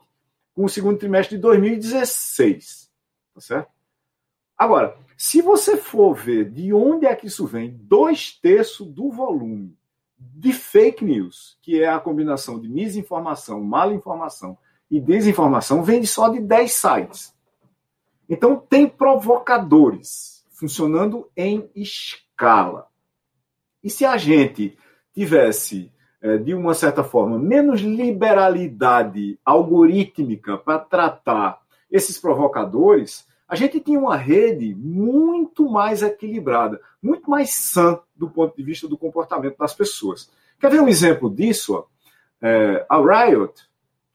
com 0.54 0.66
o 0.66 0.70
segundo 0.70 1.00
trimestre 1.00 1.36
de 1.36 1.42
2016, 1.42 2.92
tá 3.34 3.42
certo? 3.42 3.72
Agora, 4.56 4.96
se 5.18 5.42
você 5.42 5.76
for 5.76 6.14
ver 6.14 6.50
de 6.52 6.72
onde 6.74 7.06
é 7.08 7.16
que 7.16 7.28
isso 7.28 7.48
vem, 7.48 7.76
dois 7.82 8.32
terços 8.32 8.88
do 8.88 9.12
volume 9.12 9.76
de 10.18 10.54
fake 10.54 11.04
news, 11.04 11.58
que 11.62 11.82
é 11.82 11.90
a 11.90 12.00
combinação 12.00 12.60
de 12.60 12.70
misinformação, 12.70 13.62
malinformação 13.64 14.58
e 14.94 15.02
desinformação, 15.02 15.82
vem 15.82 16.06
só 16.06 16.30
de 16.30 16.40
10 16.40 16.72
sites. 16.72 17.34
Então, 18.30 18.56
tem 18.56 18.88
provocadores 18.88 20.46
funcionando 20.52 21.28
em 21.36 21.68
escala. 21.76 22.86
E 23.84 23.90
se 23.90 24.06
a 24.06 24.18
gente 24.18 24.78
tivesse, 25.12 25.92
é, 26.22 26.38
de 26.38 26.54
uma 26.54 26.76
certa 26.76 27.04
forma, 27.04 27.40
menos 27.40 27.82
liberalidade 27.82 29.40
algorítmica 29.44 30.60
para 30.60 30.78
tratar 30.78 31.60
esses 31.90 32.20
provocadores, 32.20 33.28
a 33.48 33.56
gente 33.56 33.80
tinha 33.80 34.00
uma 34.00 34.16
rede 34.16 34.76
muito 34.76 35.68
mais 35.68 36.04
equilibrada, 36.04 36.80
muito 37.02 37.28
mais 37.32 37.52
sã 37.52 38.00
do 38.16 38.30
ponto 38.30 38.56
de 38.56 38.62
vista 38.62 38.88
do 38.88 38.96
comportamento 38.96 39.58
das 39.58 39.74
pessoas. 39.74 40.30
Quer 40.60 40.70
ver 40.70 40.82
um 40.82 40.88
exemplo 40.88 41.32
disso? 41.32 41.84
É, 42.40 42.86
a 42.88 42.98
Riot, 43.00 43.73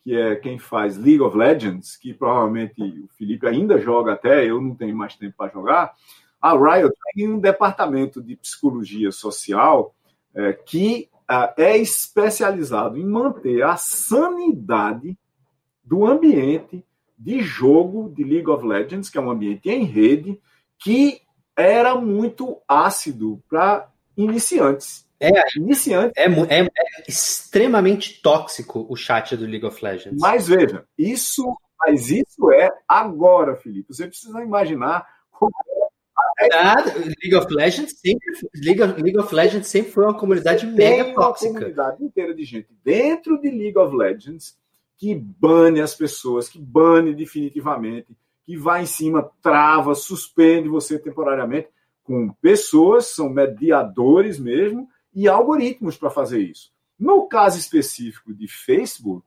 que 0.08 0.16
é 0.16 0.36
quem 0.36 0.58
faz 0.58 0.96
League 0.96 1.20
of 1.20 1.36
Legends, 1.36 1.94
que 1.94 2.14
provavelmente 2.14 2.80
o 2.80 3.08
Felipe 3.08 3.46
ainda 3.46 3.78
joga 3.78 4.14
até, 4.14 4.46
eu 4.46 4.58
não 4.58 4.74
tenho 4.74 4.96
mais 4.96 5.14
tempo 5.14 5.34
para 5.36 5.52
jogar. 5.52 5.92
A 6.40 6.52
Riot 6.52 6.94
tem 7.14 7.28
um 7.28 7.38
departamento 7.38 8.22
de 8.22 8.34
psicologia 8.34 9.12
social 9.12 9.94
é, 10.34 10.54
que 10.54 11.10
é, 11.30 11.62
é 11.62 11.76
especializado 11.76 12.96
em 12.96 13.04
manter 13.04 13.62
a 13.62 13.76
sanidade 13.76 15.14
do 15.84 16.06
ambiente 16.06 16.82
de 17.18 17.42
jogo 17.42 18.08
de 18.08 18.24
League 18.24 18.48
of 18.48 18.66
Legends, 18.66 19.10
que 19.10 19.18
é 19.18 19.20
um 19.20 19.30
ambiente 19.30 19.68
em 19.68 19.84
rede, 19.84 20.40
que 20.78 21.20
era 21.54 21.94
muito 21.96 22.56
ácido 22.66 23.42
para 23.46 23.90
iniciantes. 24.16 25.06
É, 25.20 25.30
iniciante. 25.56 26.12
É, 26.16 26.26
é, 26.26 26.60
é, 26.60 26.68
extremamente 27.08 28.22
tóxico 28.22 28.86
o 28.88 28.96
chat 28.96 29.36
do 29.36 29.44
League 29.46 29.66
of 29.66 29.84
Legends. 29.84 30.20
Mas 30.20 30.48
veja, 30.48 30.84
isso, 30.96 31.44
mas 31.78 32.10
isso 32.10 32.52
é 32.52 32.70
agora, 32.86 33.56
Felipe. 33.56 33.92
Você 33.92 34.06
precisa 34.06 34.40
imaginar 34.42 35.06
como 35.30 35.50
é 36.40 36.48
Nada, 36.48 36.94
League 36.94 37.34
of 37.34 37.52
Legends 37.52 37.98
sempre, 37.98 38.48
League 38.54 38.82
of, 38.82 39.02
League 39.02 39.18
of 39.18 39.34
Legends 39.34 39.66
sempre 39.66 39.90
foi 39.90 40.04
uma 40.04 40.16
comunidade 40.16 40.66
mega 40.66 41.12
tóxica. 41.12 41.50
Uma 41.50 41.58
comunidade 41.58 42.04
inteira 42.04 42.32
de 42.32 42.44
gente 42.44 42.68
dentro 42.84 43.40
de 43.40 43.50
League 43.50 43.76
of 43.76 43.94
Legends 43.94 44.56
que 44.96 45.14
bane 45.14 45.80
as 45.80 45.94
pessoas, 45.94 46.48
que 46.48 46.58
bane 46.58 47.14
definitivamente, 47.14 48.08
que 48.44 48.56
vai 48.56 48.82
em 48.82 48.86
cima, 48.86 49.30
trava, 49.40 49.94
suspende 49.94 50.68
você 50.68 50.98
temporariamente, 50.98 51.68
com 52.02 52.32
pessoas, 52.40 53.06
são 53.06 53.28
mediadores 53.28 54.38
mesmo, 54.38 54.88
e 55.14 55.28
algoritmos 55.28 55.96
para 55.96 56.10
fazer 56.10 56.40
isso. 56.40 56.72
No 56.98 57.28
caso 57.28 57.58
específico 57.58 58.34
de 58.34 58.48
Facebook, 58.48 59.26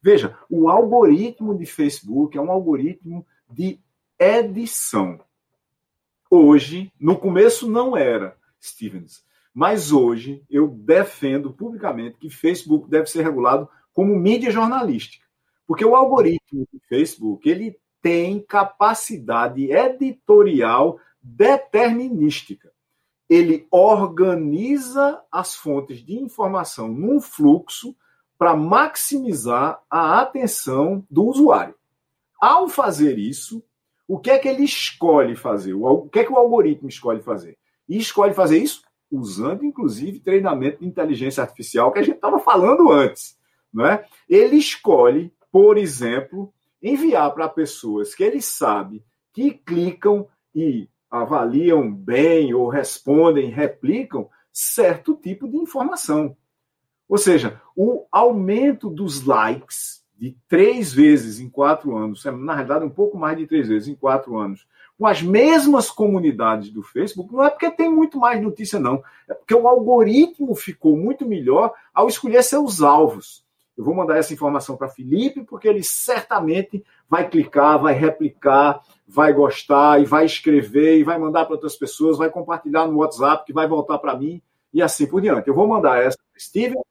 veja, 0.00 0.36
o 0.48 0.68
algoritmo 0.68 1.56
de 1.56 1.66
Facebook 1.66 2.36
é 2.36 2.40
um 2.40 2.50
algoritmo 2.50 3.26
de 3.50 3.80
edição. 4.18 5.20
Hoje, 6.30 6.92
no 7.00 7.18
começo 7.18 7.70
não 7.70 7.96
era, 7.96 8.36
Stevens, 8.62 9.24
mas 9.54 9.90
hoje 9.90 10.44
eu 10.48 10.68
defendo 10.68 11.52
publicamente 11.52 12.18
que 12.18 12.30
Facebook 12.30 12.88
deve 12.88 13.06
ser 13.06 13.22
regulado 13.22 13.68
como 13.92 14.14
mídia 14.14 14.50
jornalística. 14.50 15.26
Porque 15.66 15.84
o 15.84 15.96
algoritmo 15.96 16.66
do 16.72 16.80
Facebook, 16.88 17.48
ele 17.48 17.76
tem 18.00 18.40
capacidade 18.40 19.70
editorial 19.72 21.00
determinística. 21.20 22.72
Ele 23.28 23.66
organiza 23.70 25.22
as 25.30 25.54
fontes 25.54 25.98
de 26.04 26.14
informação 26.14 26.88
num 26.88 27.20
fluxo 27.20 27.94
para 28.38 28.56
maximizar 28.56 29.82
a 29.90 30.20
atenção 30.20 31.04
do 31.10 31.24
usuário. 31.24 31.74
Ao 32.40 32.68
fazer 32.68 33.18
isso, 33.18 33.62
o 34.06 34.18
que 34.18 34.30
é 34.30 34.38
que 34.38 34.48
ele 34.48 34.64
escolhe 34.64 35.34
fazer? 35.34 35.74
O 35.74 36.08
que 36.08 36.20
é 36.20 36.24
que 36.24 36.32
o 36.32 36.36
algoritmo 36.36 36.88
escolhe 36.88 37.20
fazer? 37.20 37.58
E 37.88 37.98
escolhe 37.98 38.32
fazer 38.32 38.58
isso 38.58 38.82
usando, 39.10 39.64
inclusive, 39.64 40.20
treinamento 40.20 40.80
de 40.80 40.86
inteligência 40.86 41.42
artificial 41.42 41.92
que 41.92 41.98
a 41.98 42.02
gente 42.02 42.16
estava 42.16 42.38
falando 42.38 42.90
antes. 42.90 43.36
Não 43.72 43.86
é? 43.86 44.06
Ele 44.28 44.56
escolhe, 44.56 45.32
por 45.50 45.76
exemplo, 45.76 46.52
enviar 46.82 47.32
para 47.34 47.48
pessoas 47.48 48.14
que 48.14 48.22
ele 48.22 48.40
sabe 48.40 49.04
que 49.32 49.50
clicam 49.50 50.26
e 50.54 50.88
avaliam 51.10 51.92
bem 51.92 52.52
ou 52.54 52.68
respondem, 52.68 53.50
replicam 53.50 54.28
certo 54.52 55.14
tipo 55.14 55.48
de 55.48 55.56
informação. 55.56 56.36
Ou 57.08 57.16
seja, 57.16 57.60
o 57.74 58.04
aumento 58.12 58.90
dos 58.90 59.24
likes 59.24 60.02
de 60.16 60.36
três 60.48 60.92
vezes 60.92 61.38
em 61.38 61.48
quatro 61.48 61.96
anos, 61.96 62.26
é, 62.26 62.30
na 62.30 62.54
realidade 62.54 62.84
um 62.84 62.90
pouco 62.90 63.16
mais 63.16 63.38
de 63.38 63.46
três 63.46 63.68
vezes 63.68 63.88
em 63.88 63.94
quatro 63.94 64.36
anos, 64.36 64.66
com 64.98 65.06
as 65.06 65.22
mesmas 65.22 65.90
comunidades 65.90 66.70
do 66.70 66.82
Facebook, 66.82 67.32
não 67.32 67.44
é 67.44 67.50
porque 67.50 67.70
tem 67.70 67.88
muito 67.88 68.18
mais 68.18 68.42
notícia, 68.42 68.80
não. 68.80 69.02
É 69.28 69.34
porque 69.34 69.54
o 69.54 69.68
algoritmo 69.68 70.54
ficou 70.56 70.96
muito 70.96 71.24
melhor 71.24 71.72
ao 71.94 72.08
escolher 72.08 72.42
seus 72.42 72.82
alvos. 72.82 73.44
Eu 73.78 73.84
vou 73.84 73.94
mandar 73.94 74.18
essa 74.18 74.34
informação 74.34 74.76
para 74.76 74.88
Felipe, 74.88 75.44
porque 75.44 75.68
ele 75.68 75.84
certamente 75.84 76.84
vai 77.08 77.30
clicar, 77.30 77.80
vai 77.80 77.94
replicar, 77.94 78.82
vai 79.06 79.32
gostar 79.32 80.02
e 80.02 80.04
vai 80.04 80.26
escrever 80.26 80.98
e 80.98 81.04
vai 81.04 81.16
mandar 81.16 81.44
para 81.44 81.54
outras 81.54 81.76
pessoas, 81.76 82.18
vai 82.18 82.28
compartilhar 82.28 82.88
no 82.88 82.98
WhatsApp, 82.98 83.46
que 83.46 83.52
vai 83.52 83.68
voltar 83.68 83.98
para 83.98 84.16
mim 84.16 84.42
e 84.74 84.82
assim 84.82 85.06
por 85.06 85.20
diante. 85.20 85.46
Eu 85.46 85.54
vou 85.54 85.68
mandar 85.68 86.02
essa 86.02 86.18
para 86.18 86.40
Steven, 86.40 86.82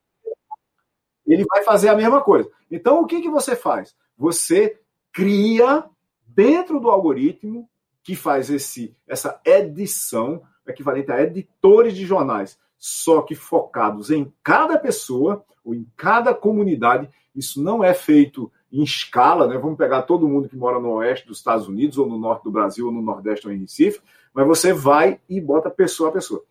ele 1.27 1.43
vai 1.43 1.61
fazer 1.65 1.89
a 1.89 1.95
mesma 1.95 2.21
coisa. 2.21 2.49
Então, 2.71 3.01
o 3.01 3.05
que, 3.05 3.21
que 3.21 3.29
você 3.29 3.53
faz? 3.53 3.93
Você 4.17 4.79
cria 5.11 5.83
dentro 6.25 6.79
do 6.79 6.89
algoritmo 6.89 7.69
que 8.01 8.15
faz 8.15 8.49
esse, 8.49 8.95
essa 9.05 9.41
edição, 9.43 10.41
equivalente 10.65 11.11
a 11.11 11.21
editores 11.21 11.93
de 11.93 12.05
jornais, 12.05 12.57
só 12.77 13.21
que 13.21 13.35
focados 13.35 14.11
em 14.11 14.31
cada 14.43 14.77
pessoa 14.77 15.43
ou 15.63 15.73
em 15.73 15.85
cada 15.95 16.33
comunidade. 16.33 17.09
Isso 17.35 17.61
não 17.61 17.83
é 17.83 17.93
feito 17.93 18.51
em 18.71 18.83
escala, 18.83 19.47
né? 19.47 19.57
Vamos 19.57 19.77
pegar 19.77 20.03
todo 20.03 20.27
mundo 20.27 20.49
que 20.49 20.55
mora 20.55 20.79
no 20.79 20.93
oeste 20.93 21.27
dos 21.27 21.37
Estados 21.37 21.67
Unidos, 21.67 21.97
ou 21.97 22.07
no 22.07 22.17
norte 22.17 22.43
do 22.43 22.51
Brasil, 22.51 22.85
ou 22.85 22.91
no 22.91 23.01
nordeste, 23.01 23.47
ou 23.47 23.53
em 23.53 23.59
Recife, 23.59 24.01
mas 24.33 24.45
você 24.45 24.73
vai 24.73 25.19
e 25.27 25.39
bota 25.39 25.69
pessoa 25.69 26.09
a 26.09 26.11
pessoa. 26.11 26.43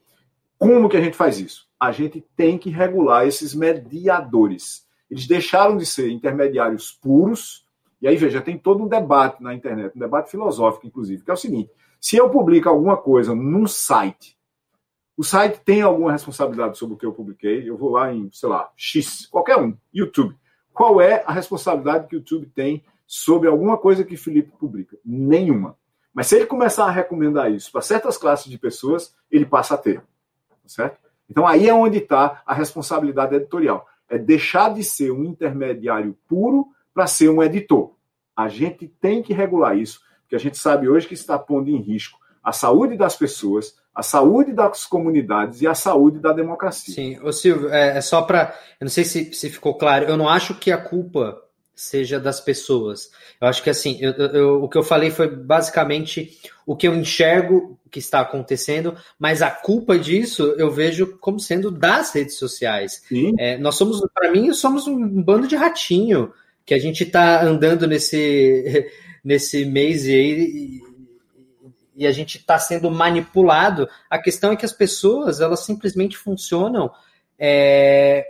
Como 0.59 0.89
que 0.89 0.97
a 0.97 1.01
gente 1.01 1.17
faz 1.17 1.39
isso? 1.39 1.69
A 1.79 1.93
gente 1.93 2.25
tem 2.35 2.57
que 2.57 2.71
regular 2.71 3.27
esses 3.27 3.55
mediadores. 3.55 4.87
Eles 5.11 5.27
deixaram 5.27 5.77
de 5.77 5.85
ser 5.85 6.11
intermediários 6.11 6.91
puros, 6.91 7.67
e 8.01 8.09
aí, 8.09 8.17
veja, 8.17 8.41
tem 8.41 8.59
todo 8.59 8.83
um 8.85 8.89
debate 8.89 9.43
na 9.43 9.55
internet, 9.55 9.97
um 9.97 10.01
debate 10.01 10.31
filosófico, 10.31 10.87
inclusive, 10.87 11.25
que 11.25 11.31
é 11.31 11.35
o 11.35 11.37
seguinte: 11.37 11.71
se 12.01 12.17
eu 12.17 12.29
publico 12.29 12.69
alguma 12.69 12.97
coisa 12.97 13.35
num 13.35 13.67
site 13.67 14.36
o 15.17 15.25
site 15.25 15.61
tem 15.65 15.81
alguma 15.81 16.13
responsabilidade 16.13 16.77
sobre 16.77 16.95
o 16.95 16.99
que 16.99 17.07
eu 17.07 17.13
publiquei. 17.13 17.69
Eu 17.69 17.77
vou 17.77 17.91
lá 17.91 18.13
em, 18.13 18.31
sei 18.33 18.49
lá, 18.49 18.71
X, 18.77 19.27
qualquer 19.27 19.57
um, 19.57 19.77
YouTube. 19.93 20.37
Qual 20.73 21.01
é 21.01 21.25
a 21.27 21.33
responsabilidade 21.33 22.07
que 22.07 22.17
o 22.17 22.19
YouTube 22.19 22.47
tem 22.55 22.85
sobre 23.07 23.49
alguma 23.49 23.79
coisa 23.79 24.05
que 24.05 24.17
Felipe 24.17 24.53
publica? 24.59 24.99
Nenhuma. 25.05 25.77
Mas 26.13 26.27
se 26.27 26.37
ele 26.37 26.47
começar 26.47 26.85
a 26.85 26.91
recomendar 26.91 27.51
isso 27.51 27.73
para 27.73 27.81
certas 27.81 28.19
classes 28.19 28.51
de 28.51 28.59
pessoas, 28.59 29.15
ele 29.31 29.47
passa 29.47 29.75
a 29.75 29.79
ter. 29.79 30.01
Tá 30.01 30.69
certo? 30.69 30.99
Então 31.31 31.47
aí 31.47 31.69
é 31.69 31.75
onde 31.75 31.99
está 31.99 32.43
a 32.45 32.55
responsabilidade 32.55 33.35
editorial. 33.35 33.87
é 34.09 34.19
deixar 34.19 34.73
de 34.73 34.85
ser 34.85 35.11
um 35.11 35.25
intermediário 35.25 36.17
puro 36.29 36.69
para 36.95 37.07
ser 37.07 37.29
um 37.29 37.43
editor. 37.43 37.95
A 38.37 38.49
gente 38.49 38.87
tem 38.87 39.23
que 39.23 39.33
regular 39.33 39.77
isso, 39.77 40.01
porque 40.21 40.37
a 40.37 40.39
gente 40.39 40.59
sabe 40.59 40.89
hoje 40.89 41.09
que 41.09 41.15
está 41.15 41.39
pondo 41.39 41.71
em 41.71 41.81
risco 41.81 42.19
a 42.47 42.53
saúde 42.53 42.97
das 42.97 43.17
pessoas, 43.17 43.75
a 43.97 44.03
saúde 44.03 44.53
das 44.53 44.85
comunidades 44.85 45.63
e 45.63 45.67
a 45.67 45.75
saúde 45.75 46.19
da 46.19 46.31
democracia. 46.31 46.95
Sim, 46.95 47.19
ô 47.23 47.33
Silvio, 47.33 47.71
é, 47.71 47.97
é 47.97 48.01
só 48.03 48.21
para. 48.21 48.55
Eu 48.79 48.85
não 48.85 48.91
sei 48.91 49.05
se, 49.05 49.33
se 49.33 49.49
ficou 49.49 49.75
claro, 49.75 50.05
eu 50.05 50.19
não 50.19 50.29
acho 50.29 50.55
que 50.55 50.71
a 50.71 50.77
culpa 50.77 51.43
seja 51.75 52.21
das 52.21 52.39
pessoas. 52.39 53.11
Eu 53.41 53.49
acho 53.49 53.63
que 53.63 53.71
assim, 53.71 53.97
eu, 53.99 54.13
eu, 54.13 54.63
o 54.63 54.69
que 54.69 54.77
eu 54.77 54.83
falei 54.83 55.11
foi 55.11 55.35
basicamente 55.35 56.39
o 56.67 56.77
que 56.77 56.87
eu 56.87 56.95
enxergo 56.95 57.79
que 57.91 57.99
está 57.99 58.21
acontecendo, 58.21 58.95
mas 59.19 59.41
a 59.41 59.51
culpa 59.51 59.99
disso 59.99 60.55
eu 60.59 60.71
vejo 60.71 61.17
como 61.19 61.41
sendo 61.41 61.71
das 61.71 62.15
redes 62.15 62.37
sociais. 62.37 63.03
É, 63.39 63.57
nós 63.57 63.77
somos, 63.77 64.07
para 64.13 64.31
mim, 64.31 64.53
somos 64.53 64.87
um 64.87 65.23
bando 65.23 65.49
de 65.49 65.57
ratinho 65.57 66.33
que 66.67 66.75
a 66.75 66.79
gente 66.79 67.03
está 67.03 67.43
andando 67.43 67.87
nesse 67.87 68.91
nesse 69.25 69.65
mês 69.65 70.05
aí 70.05 70.81
e 71.97 72.07
a 72.07 72.13
gente 72.13 72.39
está 72.39 72.59
sendo 72.59 72.91
manipulado. 72.91 73.89
A 74.11 74.19
questão 74.19 74.53
é 74.53 74.57
que 74.57 74.67
as 74.67 74.73
pessoas 74.73 75.41
elas 75.41 75.61
simplesmente 75.65 76.17
funcionam 76.17 76.91
é, 77.39 78.27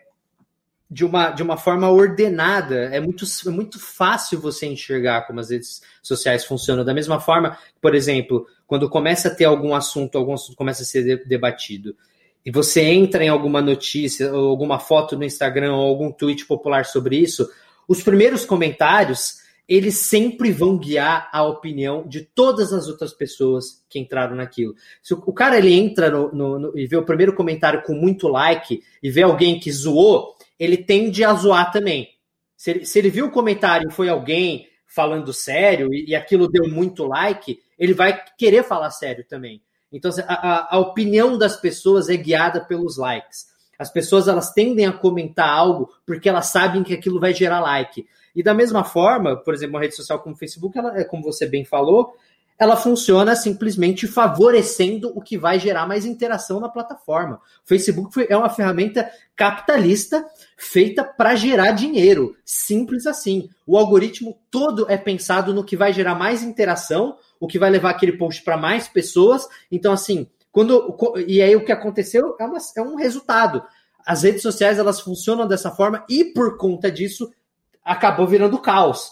de, 0.91 1.05
uma, 1.05 1.31
de 1.31 1.43
uma 1.43 1.57
forma 1.57 1.91
ordenada. 1.91 2.85
É 2.95 3.01
muito, 3.01 3.25
é 3.47 3.51
muito 3.51 3.81
fácil 3.81 4.41
você 4.41 4.67
enxergar 4.67 5.27
como 5.27 5.41
as 5.41 5.51
redes 5.51 5.83
sociais 6.03 6.45
funcionam. 6.45 6.85
Da 6.85 6.95
mesma 6.95 7.19
forma, 7.19 7.59
por 7.81 7.95
exemplo, 7.95 8.47
quando 8.67 8.89
começa 8.89 9.29
a 9.29 9.35
ter 9.35 9.45
algum 9.45 9.75
assunto, 9.75 10.17
algum 10.17 10.35
assunto 10.35 10.57
começa 10.57 10.83
a 10.83 10.87
ser 10.87 11.27
debatido, 11.27 11.97
e 12.45 12.51
você 12.53 12.81
entra 12.81 13.25
em 13.25 13.29
alguma 13.29 13.61
notícia, 13.61 14.33
ou 14.33 14.51
alguma 14.51 14.79
foto 14.79 15.17
no 15.17 15.25
Instagram, 15.25 15.75
ou 15.75 15.85
algum 15.85 16.13
tweet 16.13 16.47
popular 16.47 16.85
sobre 16.85 17.17
isso, 17.17 17.51
os 17.89 18.03
primeiros 18.05 18.45
comentários 18.45 19.39
eles 19.69 19.99
sempre 19.99 20.53
vão 20.53 20.79
guiar 20.79 21.29
a 21.33 21.43
opinião 21.43 22.07
de 22.07 22.21
todas 22.21 22.73
as 22.73 22.87
outras 22.87 23.13
pessoas 23.13 23.85
que 23.89 23.99
entraram 23.99 24.37
naquilo. 24.37 24.75
Se 25.03 25.13
o, 25.13 25.33
cara 25.33 25.59
ele 25.59 25.73
entra 25.73 26.09
no, 26.09 26.33
no, 26.33 26.59
no, 26.59 26.79
e 26.79 26.87
vê 26.87 26.97
o 26.97 27.05
primeiro 27.05 27.35
comentário 27.35 27.83
com 27.83 27.93
muito 27.93 28.29
like 28.29 28.83
e 29.03 29.11
vê 29.11 29.23
alguém 29.23 29.59
que 29.59 29.73
zoou, 29.73 30.37
ele 30.59 30.77
tende 30.77 31.25
a 31.25 31.35
zoar 31.35 31.73
também. 31.73 32.09
Se 32.57 32.71
ele, 32.71 32.87
se 32.87 32.99
ele 32.99 33.11
viu 33.11 33.27
o 33.27 33.31
comentário 33.31 33.89
e 33.89 33.93
foi 33.93 34.09
alguém 34.09 34.69
falando 34.87 35.33
sério 35.33 35.93
e, 35.93 36.11
e, 36.11 36.15
aquilo 36.15 36.49
deu 36.49 36.69
muito 36.69 37.05
like, 37.05 37.61
ele 37.79 37.93
vai 37.93 38.23
querer 38.39 38.63
falar 38.63 38.91
sério 38.91 39.25
também. 39.29 39.61
Então 39.93 40.11
a, 40.27 40.35
a, 40.35 40.77
a 40.77 40.79
opinião 40.79 41.37
das 41.37 41.57
pessoas 41.57 42.09
é 42.09 42.17
guiada 42.17 42.65
pelos 42.65 42.97
likes. 42.97 43.47
As 43.79 43.93
pessoas 43.93 44.27
elas 44.29 44.53
tendem 44.53 44.87
a 44.87 44.93
comentar 44.93 45.49
algo 45.49 45.93
porque 46.07 46.29
elas 46.29 46.47
sabem 46.47 46.83
que 46.83 46.95
aquilo 46.95 47.21
vai 47.21 47.35
gerar 47.35 47.61
like. 47.61 48.07
E 48.37 48.43
da 48.43 48.53
mesma 48.53 48.85
forma, 48.85 49.35
por 49.35 49.55
exemplo, 49.55 49.77
uma 49.77 49.81
rede 49.81 49.97
social 49.97 50.21
como 50.21 50.35
o 50.35 50.39
Facebook, 50.39 50.79
ela, 50.79 50.97
é 51.01 51.05
como 51.05 51.23
você 51.23 51.47
bem 51.47 51.65
falou, 51.65 52.15
ela 52.59 52.77
funciona 52.77 53.35
simplesmente 53.35 54.07
favorecendo 54.07 55.11
o 55.15 55.23
que 55.23 55.37
vai 55.39 55.59
gerar 55.59 55.87
mais 55.87 56.05
interação 56.05 56.61
na 56.61 56.69
plataforma. 56.69 57.37
O 57.65 57.69
Facebook 57.69 58.27
é 58.29 58.37
uma 58.37 58.49
ferramenta 58.51 59.11
capitalista 59.35 60.25
feita 60.57 61.03
para 61.03 61.35
gerar 61.35 61.73
dinheiro, 61.73 62.37
simples 62.45 63.07
assim. 63.07 63.49
O 63.67 63.77
algoritmo 63.77 64.39
todo 64.51 64.87
é 64.91 64.97
pensado 64.99 65.53
no 65.53 65.65
que 65.65 65.77
vai 65.77 65.93
gerar 65.93 66.15
mais 66.15 66.43
interação, 66.43 67.17
o 67.41 67.47
que 67.47 67.59
vai 67.59 67.71
levar 67.71 67.91
aquele 67.91 68.13
post 68.13 68.43
para 68.43 68.57
mais 68.57 68.87
pessoas. 68.87 69.47
Então, 69.71 69.93
assim, 69.93 70.27
quando 70.53 70.97
e 71.27 71.43
aí 71.43 71.57
o 71.57 71.65
que 71.65 71.73
aconteceu 71.73 72.37
é, 72.39 72.45
uma, 72.45 72.59
é 72.77 72.83
um 72.83 72.97
resultado. 72.97 73.63
As 74.07 74.23
redes 74.23 74.43
sociais 74.43 74.79
elas 74.79 75.01
funcionam 75.01 75.47
dessa 75.47 75.71
forma 75.71 76.05
e 76.09 76.25
por 76.25 76.57
conta 76.57 76.91
disso 76.91 77.31
acabou 77.87 78.27
virando 78.27 78.59
caos. 78.59 79.11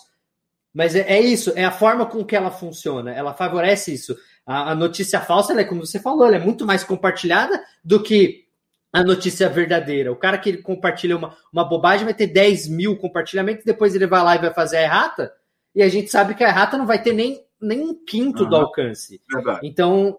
Mas 0.74 0.96
é, 0.96 1.00
é, 1.00 1.20
isso, 1.20 1.52
é 1.54 1.64
a 1.64 1.70
forma 1.70 2.04
com 2.04 2.24
que 2.24 2.34
ela 2.34 2.50
funciona. 2.50 3.12
Ela 3.12 3.32
favorece 3.32 3.94
isso. 3.94 4.16
A, 4.44 4.72
a 4.72 4.74
notícia 4.74 5.20
falsa, 5.20 5.58
é 5.58 5.64
como 5.64 5.86
você 5.86 6.00
falou, 6.00 6.26
é 6.26 6.38
muito 6.38 6.66
mais 6.66 6.82
compartilhada 6.82 7.62
do 7.82 8.02
que 8.02 8.44
a 8.92 9.02
notícia 9.02 9.48
verdadeira. 9.48 10.10
O 10.10 10.16
cara 10.16 10.36
que 10.36 10.56
compartilha 10.56 11.16
uma, 11.16 11.36
uma 11.52 11.64
bobagem 11.64 12.04
vai 12.04 12.14
ter 12.14 12.26
10 12.26 12.68
mil 12.68 12.96
compartilhamentos, 12.96 13.64
depois 13.64 13.94
ele 13.94 14.06
vai 14.06 14.22
lá 14.22 14.34
e 14.34 14.40
vai 14.40 14.52
fazer 14.52 14.78
a 14.78 14.82
errata, 14.82 15.32
e 15.74 15.82
a 15.82 15.88
gente 15.88 16.10
sabe 16.10 16.34
que 16.34 16.44
a 16.44 16.48
errata 16.48 16.78
não 16.78 16.86
vai 16.86 17.02
ter 17.02 17.12
nem, 17.12 17.44
nem 17.60 17.80
um 17.80 17.94
quinto 18.04 18.44
uhum. 18.44 18.48
do 18.48 18.56
alcance. 18.56 19.20
Verdade. 19.32 19.60
Então, 19.64 20.16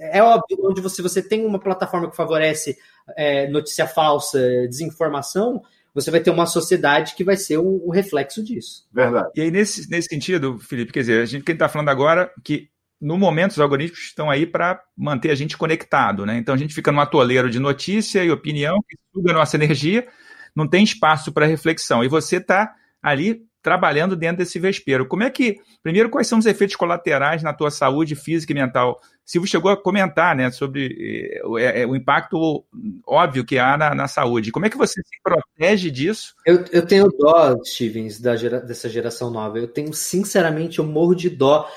é 0.00 0.22
óbvio, 0.22 0.58
onde 0.62 0.80
você, 0.80 1.02
você 1.02 1.20
tem 1.20 1.44
uma 1.44 1.58
plataforma 1.58 2.08
que 2.08 2.16
favorece 2.16 2.76
é, 3.16 3.48
notícia 3.48 3.86
falsa, 3.86 4.38
desinformação, 4.68 5.62
você 5.94 6.10
vai 6.10 6.20
ter 6.20 6.30
uma 6.30 6.46
sociedade 6.46 7.14
que 7.14 7.24
vai 7.24 7.36
ser 7.36 7.58
o, 7.58 7.86
o 7.86 7.90
reflexo 7.90 8.42
disso. 8.42 8.86
Verdade. 8.92 9.30
E 9.36 9.40
aí, 9.42 9.50
nesse, 9.50 9.90
nesse 9.90 10.08
sentido, 10.08 10.58
Felipe, 10.58 10.92
quer 10.92 11.00
dizer, 11.00 11.22
a 11.22 11.26
gente 11.26 11.44
quem 11.44 11.54
está 11.54 11.68
falando 11.68 11.88
agora 11.88 12.30
que 12.42 12.68
no 13.00 13.18
momento 13.18 13.50
os 13.50 13.58
algoritmos 13.58 14.00
estão 14.00 14.30
aí 14.30 14.46
para 14.46 14.80
manter 14.96 15.30
a 15.30 15.34
gente 15.34 15.58
conectado, 15.58 16.24
né? 16.24 16.38
Então 16.38 16.54
a 16.54 16.58
gente 16.58 16.72
fica 16.72 16.92
num 16.92 17.00
atoleiro 17.00 17.50
de 17.50 17.58
notícia 17.58 18.24
e 18.24 18.30
opinião 18.30 18.78
que 18.88 18.96
suga 19.12 19.32
nossa 19.32 19.56
energia, 19.56 20.06
não 20.54 20.68
tem 20.68 20.84
espaço 20.84 21.32
para 21.32 21.46
reflexão. 21.46 22.04
E 22.04 22.08
você 22.08 22.36
está 22.36 22.72
ali 23.02 23.42
trabalhando 23.62 24.16
dentro 24.16 24.38
desse 24.38 24.58
vespeiro. 24.58 25.06
Como 25.06 25.22
é 25.22 25.30
que, 25.30 25.58
primeiro, 25.82 26.10
quais 26.10 26.26
são 26.26 26.38
os 26.38 26.46
efeitos 26.46 26.76
colaterais 26.76 27.42
na 27.42 27.52
tua 27.52 27.70
saúde 27.70 28.16
física 28.16 28.52
e 28.52 28.54
mental? 28.54 29.00
Silvio 29.24 29.48
chegou 29.48 29.70
a 29.70 29.80
comentar 29.80 30.34
né, 30.34 30.50
sobre 30.50 31.40
é, 31.58 31.82
é, 31.82 31.86
o 31.86 31.94
impacto 31.94 32.64
óbvio 33.06 33.44
que 33.44 33.56
há 33.56 33.76
na, 33.76 33.94
na, 33.94 34.08
saúde. 34.08 34.50
Como 34.50 34.66
é 34.66 34.70
que 34.70 34.76
você 34.76 35.00
se 35.00 35.22
protege 35.22 35.90
disso? 35.90 36.34
Eu, 36.44 36.64
eu 36.72 36.84
tenho 36.84 37.06
dó, 37.08 37.56
Stevens, 37.64 38.20
da 38.20 38.34
gera, 38.34 38.60
dessa 38.60 38.88
geração 38.88 39.30
nova. 39.30 39.58
Eu 39.58 39.68
tenho, 39.68 39.92
sinceramente, 39.94 40.80
eu 40.80 40.84
morro 40.84 41.14
de 41.14 41.30
dó. 41.30 41.70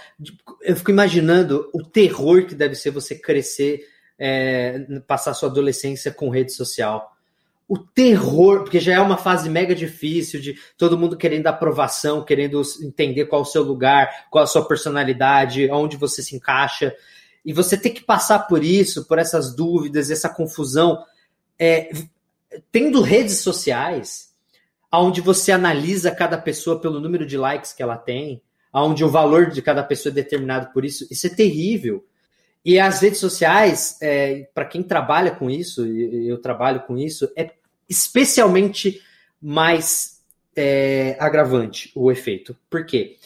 Eu 0.64 0.76
fico 0.76 0.90
imaginando 0.90 1.70
o 1.72 1.84
terror 1.84 2.46
que 2.46 2.56
deve 2.56 2.74
ser 2.74 2.90
você 2.90 3.14
crescer, 3.14 3.86
é, 4.18 4.80
passar 5.06 5.36
sua 5.36 5.50
adolescência 5.50 6.12
com 6.12 6.30
rede 6.30 6.52
social 6.52 7.15
o 7.68 7.78
terror, 7.78 8.62
porque 8.62 8.80
já 8.80 8.94
é 8.94 9.00
uma 9.00 9.18
fase 9.18 9.50
mega 9.50 9.74
difícil 9.74 10.40
de 10.40 10.56
todo 10.78 10.98
mundo 10.98 11.18
querendo 11.18 11.48
aprovação, 11.48 12.24
querendo 12.24 12.62
entender 12.82 13.26
qual 13.26 13.42
é 13.42 13.44
o 13.44 13.48
seu 13.48 13.64
lugar, 13.64 14.28
qual 14.30 14.44
a 14.44 14.48
sua 14.48 14.68
personalidade, 14.68 15.70
onde 15.72 15.98
você 15.98 16.22
se 16.22 16.36
encaixa. 16.36 16.96
E 17.44 17.52
você 17.54 17.76
ter 17.78 17.90
que 17.90 18.04
passar 18.04 18.40
por 18.48 18.64
isso, 18.64 19.08
por 19.08 19.18
essas 19.18 19.56
dúvidas, 19.56 20.12
essa 20.12 20.30
confusão, 20.30 21.04
é, 21.58 21.90
tendo 22.72 23.02
redes 23.02 23.40
sociais, 23.40 24.34
onde 24.92 25.20
você 25.20 25.52
analisa 25.52 26.12
cada 26.12 26.38
pessoa 26.38 26.80
pelo 26.80 27.00
número 27.00 27.26
de 27.26 27.38
likes 27.38 27.74
que 27.74 27.82
ela 27.82 27.98
tem, 27.98 28.42
onde 28.72 29.04
o 29.04 29.10
valor 29.10 29.50
de 29.50 29.62
cada 29.62 29.84
pessoa 29.84 30.12
é 30.12 30.16
determinado 30.16 30.72
por 30.72 30.86
isso, 30.86 31.08
isso 31.10 31.26
é 31.26 31.30
terrível. 31.30 32.06
E 32.66 32.80
as 32.80 33.00
redes 33.00 33.20
sociais, 33.20 33.96
é, 34.02 34.50
para 34.52 34.66
quem 34.66 34.82
trabalha 34.82 35.30
com 35.30 35.52
isso, 35.52 35.86
e 35.86 36.28
eu 36.28 36.42
trabalho 36.42 36.82
com 36.82 36.98
isso, 36.98 37.32
é 37.38 37.52
especialmente 37.88 39.00
mais 39.40 40.20
é, 40.56 41.16
agravante 41.20 41.92
o 41.94 42.12
efeito. 42.12 42.58
Por 42.68 42.84
quê? 42.84 43.18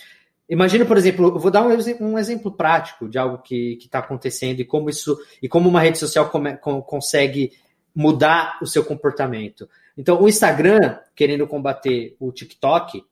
Imagina, 0.49 0.83
por 0.83 0.97
exemplo, 0.97 1.27
eu 1.27 1.39
vou 1.39 1.49
dar 1.49 1.63
um, 1.63 1.69
um 2.01 2.19
exemplo 2.19 2.51
prático 2.51 3.07
de 3.07 3.17
algo 3.17 3.37
que 3.37 3.77
está 3.81 3.99
acontecendo 3.99 4.59
e 4.59 4.65
como 4.65 4.89
isso 4.89 5.17
e 5.41 5.47
como 5.47 5.69
uma 5.69 5.79
rede 5.79 5.99
social 5.99 6.29
come, 6.29 6.57
com, 6.57 6.81
consegue 6.81 7.53
mudar 7.95 8.57
o 8.61 8.65
seu 8.65 8.83
comportamento. 8.83 9.69
Então, 9.97 10.21
o 10.21 10.27
Instagram, 10.27 10.97
querendo 11.15 11.47
combater 11.47 12.15
o 12.19 12.31
TikTok, 12.31 13.03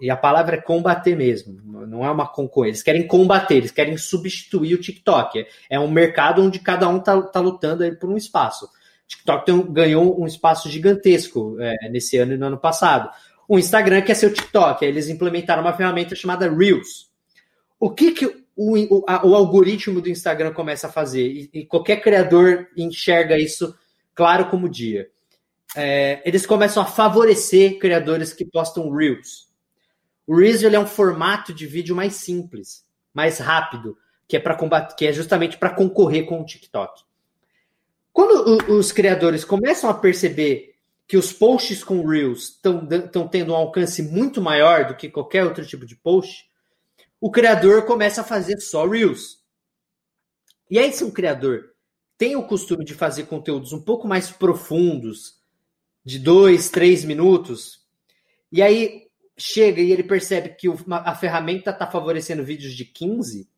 e 0.00 0.08
a 0.08 0.16
palavra 0.16 0.56
é 0.56 0.60
combater 0.60 1.16
mesmo, 1.16 1.60
não 1.86 2.04
é 2.04 2.10
uma 2.10 2.28
concorrência. 2.28 2.76
Eles 2.76 2.82
querem 2.82 3.06
combater, 3.06 3.56
eles 3.56 3.72
querem 3.72 3.96
substituir 3.96 4.74
o 4.74 4.80
TikTok. 4.80 5.44
É 5.68 5.80
um 5.80 5.90
mercado 5.90 6.42
onde 6.42 6.60
cada 6.60 6.88
um 6.88 6.98
está 6.98 7.20
tá 7.22 7.40
lutando 7.40 7.84
por 7.96 8.08
um 8.08 8.16
espaço. 8.16 8.66
O 8.66 9.08
TikTok 9.08 9.44
tem, 9.44 9.72
ganhou 9.72 10.20
um 10.20 10.26
espaço 10.26 10.70
gigantesco 10.70 11.56
é, 11.58 11.88
nesse 11.90 12.16
ano 12.16 12.34
e 12.34 12.36
no 12.36 12.46
ano 12.46 12.58
passado. 12.58 13.10
O 13.48 13.58
Instagram 13.58 14.02
quer 14.02 14.14
ser 14.14 14.26
o 14.26 14.32
TikTok. 14.32 14.84
Eles 14.84 15.08
implementaram 15.08 15.62
uma 15.62 15.72
ferramenta 15.72 16.14
chamada 16.14 16.48
Reels. 16.48 17.10
O 17.78 17.90
que, 17.90 18.12
que 18.12 18.26
o, 18.26 18.78
o, 18.78 19.04
a, 19.08 19.26
o 19.26 19.34
algoritmo 19.34 20.00
do 20.00 20.08
Instagram 20.08 20.52
começa 20.52 20.86
a 20.86 20.92
fazer? 20.92 21.26
E, 21.26 21.50
e, 21.52 21.66
qualquer 21.66 22.00
criador 22.00 22.68
enxerga 22.76 23.36
isso 23.36 23.74
claro 24.14 24.46
como 24.46 24.68
dia. 24.68 25.08
É, 25.76 26.22
eles 26.24 26.46
começam 26.46 26.80
a 26.82 26.86
favorecer 26.86 27.78
criadores 27.78 28.32
que 28.32 28.44
postam 28.44 28.94
Reels. 28.94 29.52
O 30.26 30.36
Reels 30.36 30.62
é 30.62 30.78
um 30.78 30.86
formato 30.86 31.52
de 31.52 31.66
vídeo 31.66 31.94
mais 31.94 32.14
simples, 32.14 32.84
mais 33.12 33.38
rápido, 33.38 33.96
que 34.26 34.36
é 34.36 34.40
para 34.40 34.56
combater, 34.56 34.94
que 34.96 35.06
é 35.06 35.12
justamente 35.12 35.58
para 35.58 35.74
concorrer 35.74 36.24
com 36.24 36.40
o 36.40 36.46
TikTok. 36.46 37.02
Quando 38.12 38.70
o, 38.70 38.78
os 38.78 38.90
criadores 38.92 39.44
começam 39.44 39.90
a 39.90 39.94
perceber 39.94 40.74
que 41.06 41.16
os 41.16 41.32
posts 41.32 41.84
com 41.84 42.06
Reels 42.06 42.54
estão 42.64 43.28
tendo 43.28 43.52
um 43.52 43.56
alcance 43.56 44.02
muito 44.02 44.40
maior 44.40 44.86
do 44.86 44.96
que 44.96 45.10
qualquer 45.10 45.44
outro 45.44 45.66
tipo 45.66 45.84
de 45.84 45.94
post, 45.96 46.48
o 47.20 47.30
criador 47.30 47.84
começa 47.84 48.22
a 48.22 48.24
fazer 48.24 48.58
só 48.60 48.86
Reels. 48.86 49.42
E 50.70 50.78
aí, 50.78 50.92
se 50.92 51.04
um 51.04 51.10
criador 51.10 51.74
tem 52.16 52.36
o 52.36 52.46
costume 52.46 52.84
de 52.84 52.94
fazer 52.94 53.24
conteúdos 53.24 53.72
um 53.72 53.82
pouco 53.82 54.08
mais 54.08 54.30
profundos, 54.30 55.42
de 56.04 56.18
dois, 56.18 56.70
três 56.70 57.04
minutos, 57.04 57.84
e 58.50 58.62
aí 58.62 59.03
chega 59.36 59.80
e 59.80 59.92
ele 59.92 60.02
percebe 60.02 60.50
que 60.50 60.68
a 60.90 61.14
ferramenta 61.14 61.70
está 61.70 61.86
favorecendo 61.86 62.44
vídeos 62.44 62.74
de 62.74 62.84
15, 62.84 63.48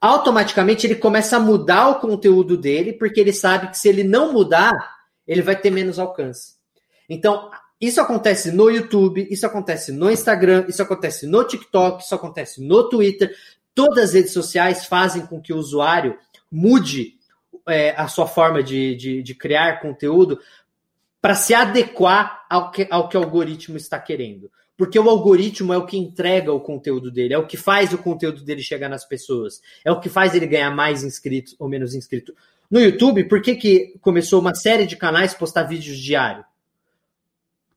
automaticamente 0.00 0.86
ele 0.86 0.94
começa 0.94 1.36
a 1.36 1.40
mudar 1.40 1.88
o 1.88 2.00
conteúdo 2.00 2.56
dele, 2.56 2.92
porque 2.92 3.20
ele 3.20 3.32
sabe 3.32 3.68
que 3.68 3.78
se 3.78 3.88
ele 3.88 4.02
não 4.02 4.32
mudar, 4.32 4.72
ele 5.26 5.42
vai 5.42 5.56
ter 5.56 5.70
menos 5.70 5.98
alcance. 5.98 6.54
Então, 7.08 7.50
isso 7.80 8.00
acontece 8.00 8.50
no 8.50 8.70
YouTube, 8.70 9.26
isso 9.30 9.46
acontece 9.46 9.92
no 9.92 10.10
Instagram, 10.10 10.66
isso 10.68 10.82
acontece 10.82 11.26
no 11.26 11.44
TikTok, 11.44 12.02
isso 12.02 12.14
acontece 12.14 12.62
no 12.62 12.88
Twitter. 12.88 13.34
Todas 13.74 14.10
as 14.10 14.14
redes 14.14 14.32
sociais 14.32 14.86
fazem 14.86 15.26
com 15.26 15.40
que 15.40 15.52
o 15.52 15.56
usuário 15.56 16.18
mude 16.50 17.14
é, 17.68 17.90
a 17.90 18.08
sua 18.08 18.26
forma 18.26 18.62
de, 18.62 18.94
de, 18.96 19.22
de 19.22 19.34
criar 19.34 19.80
conteúdo 19.80 20.38
para 21.20 21.34
se 21.34 21.54
adequar 21.54 22.46
ao 22.48 22.70
que, 22.70 22.86
ao 22.90 23.08
que 23.08 23.16
o 23.16 23.22
algoritmo 23.22 23.76
está 23.76 23.98
querendo. 23.98 24.50
Porque 24.80 24.98
o 24.98 25.10
algoritmo 25.10 25.74
é 25.74 25.76
o 25.76 25.84
que 25.84 25.98
entrega 25.98 26.50
o 26.50 26.58
conteúdo 26.58 27.10
dele, 27.10 27.34
é 27.34 27.38
o 27.38 27.46
que 27.46 27.58
faz 27.58 27.92
o 27.92 27.98
conteúdo 27.98 28.42
dele 28.42 28.62
chegar 28.62 28.88
nas 28.88 29.04
pessoas, 29.04 29.60
é 29.84 29.92
o 29.92 30.00
que 30.00 30.08
faz 30.08 30.34
ele 30.34 30.46
ganhar 30.46 30.70
mais 30.70 31.04
inscritos 31.04 31.54
ou 31.58 31.68
menos 31.68 31.94
inscritos. 31.94 32.34
No 32.70 32.80
YouTube, 32.80 33.24
por 33.24 33.42
que, 33.42 33.56
que 33.56 33.98
começou 34.00 34.40
uma 34.40 34.54
série 34.54 34.86
de 34.86 34.96
canais 34.96 35.34
postar 35.34 35.64
vídeos 35.64 35.98
diário? 35.98 36.46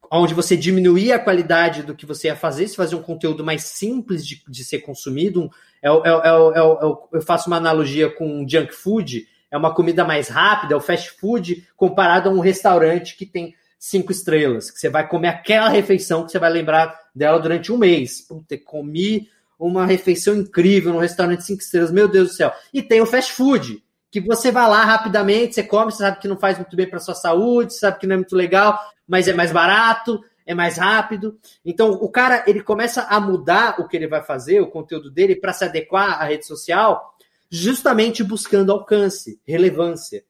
Onde 0.09 0.33
você 0.33 0.55
diminuía 0.55 1.17
a 1.17 1.19
qualidade 1.19 1.83
do 1.83 1.93
que 1.93 2.05
você 2.05 2.27
ia 2.27 2.37
fazer, 2.37 2.69
se 2.69 2.77
fazia 2.77 2.97
um 2.97 3.03
conteúdo 3.03 3.43
mais 3.43 3.63
simples 3.63 4.25
de, 4.25 4.41
de 4.47 4.63
ser 4.63 4.79
consumido. 4.79 5.41
Um, 5.41 5.49
é, 5.81 5.89
é, 5.89 6.59
é, 6.59 6.59
eu 6.61 7.21
faço 7.21 7.47
uma 7.47 7.57
analogia 7.57 8.09
com 8.09 8.47
junk 8.47 8.73
food, 8.73 9.27
é 9.51 9.57
uma 9.57 9.75
comida 9.75 10.05
mais 10.05 10.29
rápida, 10.29 10.73
é 10.73 10.77
o 10.77 10.79
fast 10.79 11.11
food, 11.19 11.67
comparado 11.75 12.29
a 12.29 12.31
um 12.31 12.39
restaurante 12.39 13.17
que 13.17 13.25
tem 13.25 13.55
cinco 13.83 14.13
estrelas, 14.13 14.71
que 14.71 14.79
você 14.79 14.89
vai 14.89 15.05
comer 15.05 15.27
aquela 15.27 15.67
refeição 15.67 16.23
que 16.23 16.31
você 16.31 16.39
vai 16.39 16.49
lembrar 16.49 16.97
dela 17.13 17.37
durante 17.37 17.69
um 17.69 17.77
mês. 17.77 18.21
Puta, 18.21 18.57
comi 18.57 19.27
uma 19.59 19.85
refeição 19.85 20.37
incrível 20.37 20.93
no 20.93 20.99
restaurante 20.99 21.43
cinco 21.43 21.61
estrelas, 21.61 21.91
meu 21.91 22.07
Deus 22.07 22.29
do 22.29 22.33
céu. 22.33 22.53
E 22.73 22.81
tem 22.81 23.01
o 23.01 23.05
fast 23.05 23.33
food, 23.33 23.83
que 24.09 24.21
você 24.21 24.53
vai 24.53 24.69
lá 24.69 24.85
rapidamente, 24.85 25.55
você 25.55 25.63
come, 25.63 25.91
você 25.91 25.97
sabe 25.97 26.19
que 26.19 26.29
não 26.29 26.37
faz 26.37 26.57
muito 26.57 26.77
bem 26.77 26.89
para 26.89 26.97
sua 26.97 27.13
saúde, 27.13 27.77
sabe 27.77 27.99
que 27.99 28.07
não 28.07 28.13
é 28.13 28.17
muito 28.19 28.37
legal, 28.37 28.79
mas 29.05 29.27
é 29.27 29.33
mais 29.33 29.51
barato, 29.51 30.23
é 30.45 30.55
mais 30.55 30.77
rápido. 30.77 31.37
Então, 31.65 31.91
o 31.91 32.07
cara, 32.07 32.41
ele 32.47 32.63
começa 32.63 33.01
a 33.01 33.19
mudar 33.19 33.81
o 33.81 33.87
que 33.89 33.97
ele 33.97 34.07
vai 34.07 34.23
fazer, 34.23 34.61
o 34.61 34.67
conteúdo 34.67 35.11
dele, 35.11 35.35
para 35.35 35.51
se 35.51 35.65
adequar 35.65 36.21
à 36.21 36.23
rede 36.23 36.47
social, 36.47 37.17
justamente 37.49 38.23
buscando 38.23 38.71
alcance, 38.71 39.41
relevância. 39.45 40.23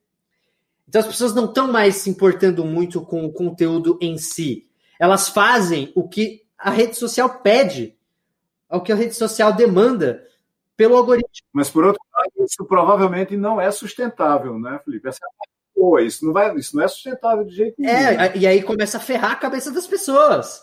Então 0.94 1.02
as 1.02 1.08
pessoas 1.08 1.34
não 1.34 1.46
estão 1.46 1.72
mais 1.72 1.96
se 1.96 2.10
importando 2.12 2.64
muito 2.64 3.02
com 3.02 3.26
o 3.26 3.34
conteúdo 3.34 3.98
em 4.00 4.16
si. 4.16 4.68
Elas 5.00 5.28
fazem 5.28 5.92
o 5.96 6.08
que 6.08 6.44
a 6.56 6.70
rede 6.70 6.96
social 6.96 7.40
pede, 7.40 7.98
o 8.70 8.80
que 8.80 8.92
a 8.92 8.96
rede 8.96 9.16
social 9.16 9.52
demanda 9.52 10.24
pelo 10.78 10.96
algoritmo. 10.96 11.48
Mas 11.52 11.68
por 11.68 11.84
outro 11.84 12.00
lado, 12.14 12.46
isso 12.46 12.64
provavelmente 12.66 13.36
não 13.36 13.60
é 13.60 13.72
sustentável, 13.72 14.60
né, 14.60 14.80
Felipe? 14.86 15.08
Essa 15.08 15.18
é 15.26 15.80
boa, 15.80 16.00
isso 16.04 16.24
não 16.24 16.32
vai, 16.32 16.56
isso 16.58 16.76
não 16.76 16.84
é 16.84 16.88
sustentável 16.88 17.44
de 17.44 17.56
jeito 17.56 17.74
nenhum. 17.80 17.92
É, 17.92 18.16
né? 18.16 18.32
e 18.36 18.46
aí 18.46 18.62
começa 18.62 18.98
a 18.98 19.02
ferrar 19.02 19.32
a 19.32 19.38
cabeça 19.38 19.72
das 19.72 19.88
pessoas. 19.88 20.62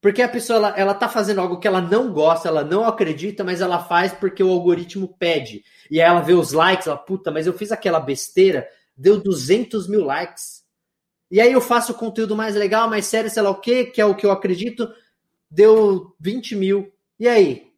Porque 0.00 0.22
a 0.22 0.28
pessoa 0.28 0.58
ela, 0.58 0.74
ela 0.76 0.94
tá 0.94 1.08
fazendo 1.08 1.40
algo 1.40 1.58
que 1.58 1.66
ela 1.66 1.80
não 1.80 2.12
gosta, 2.12 2.46
ela 2.46 2.62
não 2.62 2.84
acredita, 2.84 3.42
mas 3.42 3.60
ela 3.60 3.80
faz 3.80 4.12
porque 4.12 4.44
o 4.44 4.50
algoritmo 4.50 5.08
pede. 5.18 5.64
E 5.90 6.00
aí 6.00 6.08
ela 6.08 6.20
vê 6.20 6.34
os 6.34 6.52
likes, 6.52 6.86
ela, 6.86 6.96
puta, 6.96 7.32
mas 7.32 7.48
eu 7.48 7.52
fiz 7.52 7.72
aquela 7.72 7.98
besteira, 7.98 8.68
deu 8.96 9.20
200 9.20 9.88
mil 9.88 10.04
likes. 10.04 10.62
E 11.30 11.40
aí 11.40 11.52
eu 11.52 11.60
faço 11.60 11.94
conteúdo 11.94 12.36
mais 12.36 12.54
legal, 12.54 12.88
mais 12.88 13.06
sério, 13.06 13.30
sei 13.30 13.42
lá 13.42 13.50
o 13.50 13.60
quê, 13.60 13.86
que 13.86 14.00
é 14.00 14.04
o 14.04 14.14
que 14.14 14.26
eu 14.26 14.30
acredito, 14.30 14.88
deu 15.50 16.14
20 16.20 16.56
mil. 16.56 16.92
E 17.18 17.26
aí? 17.26 17.72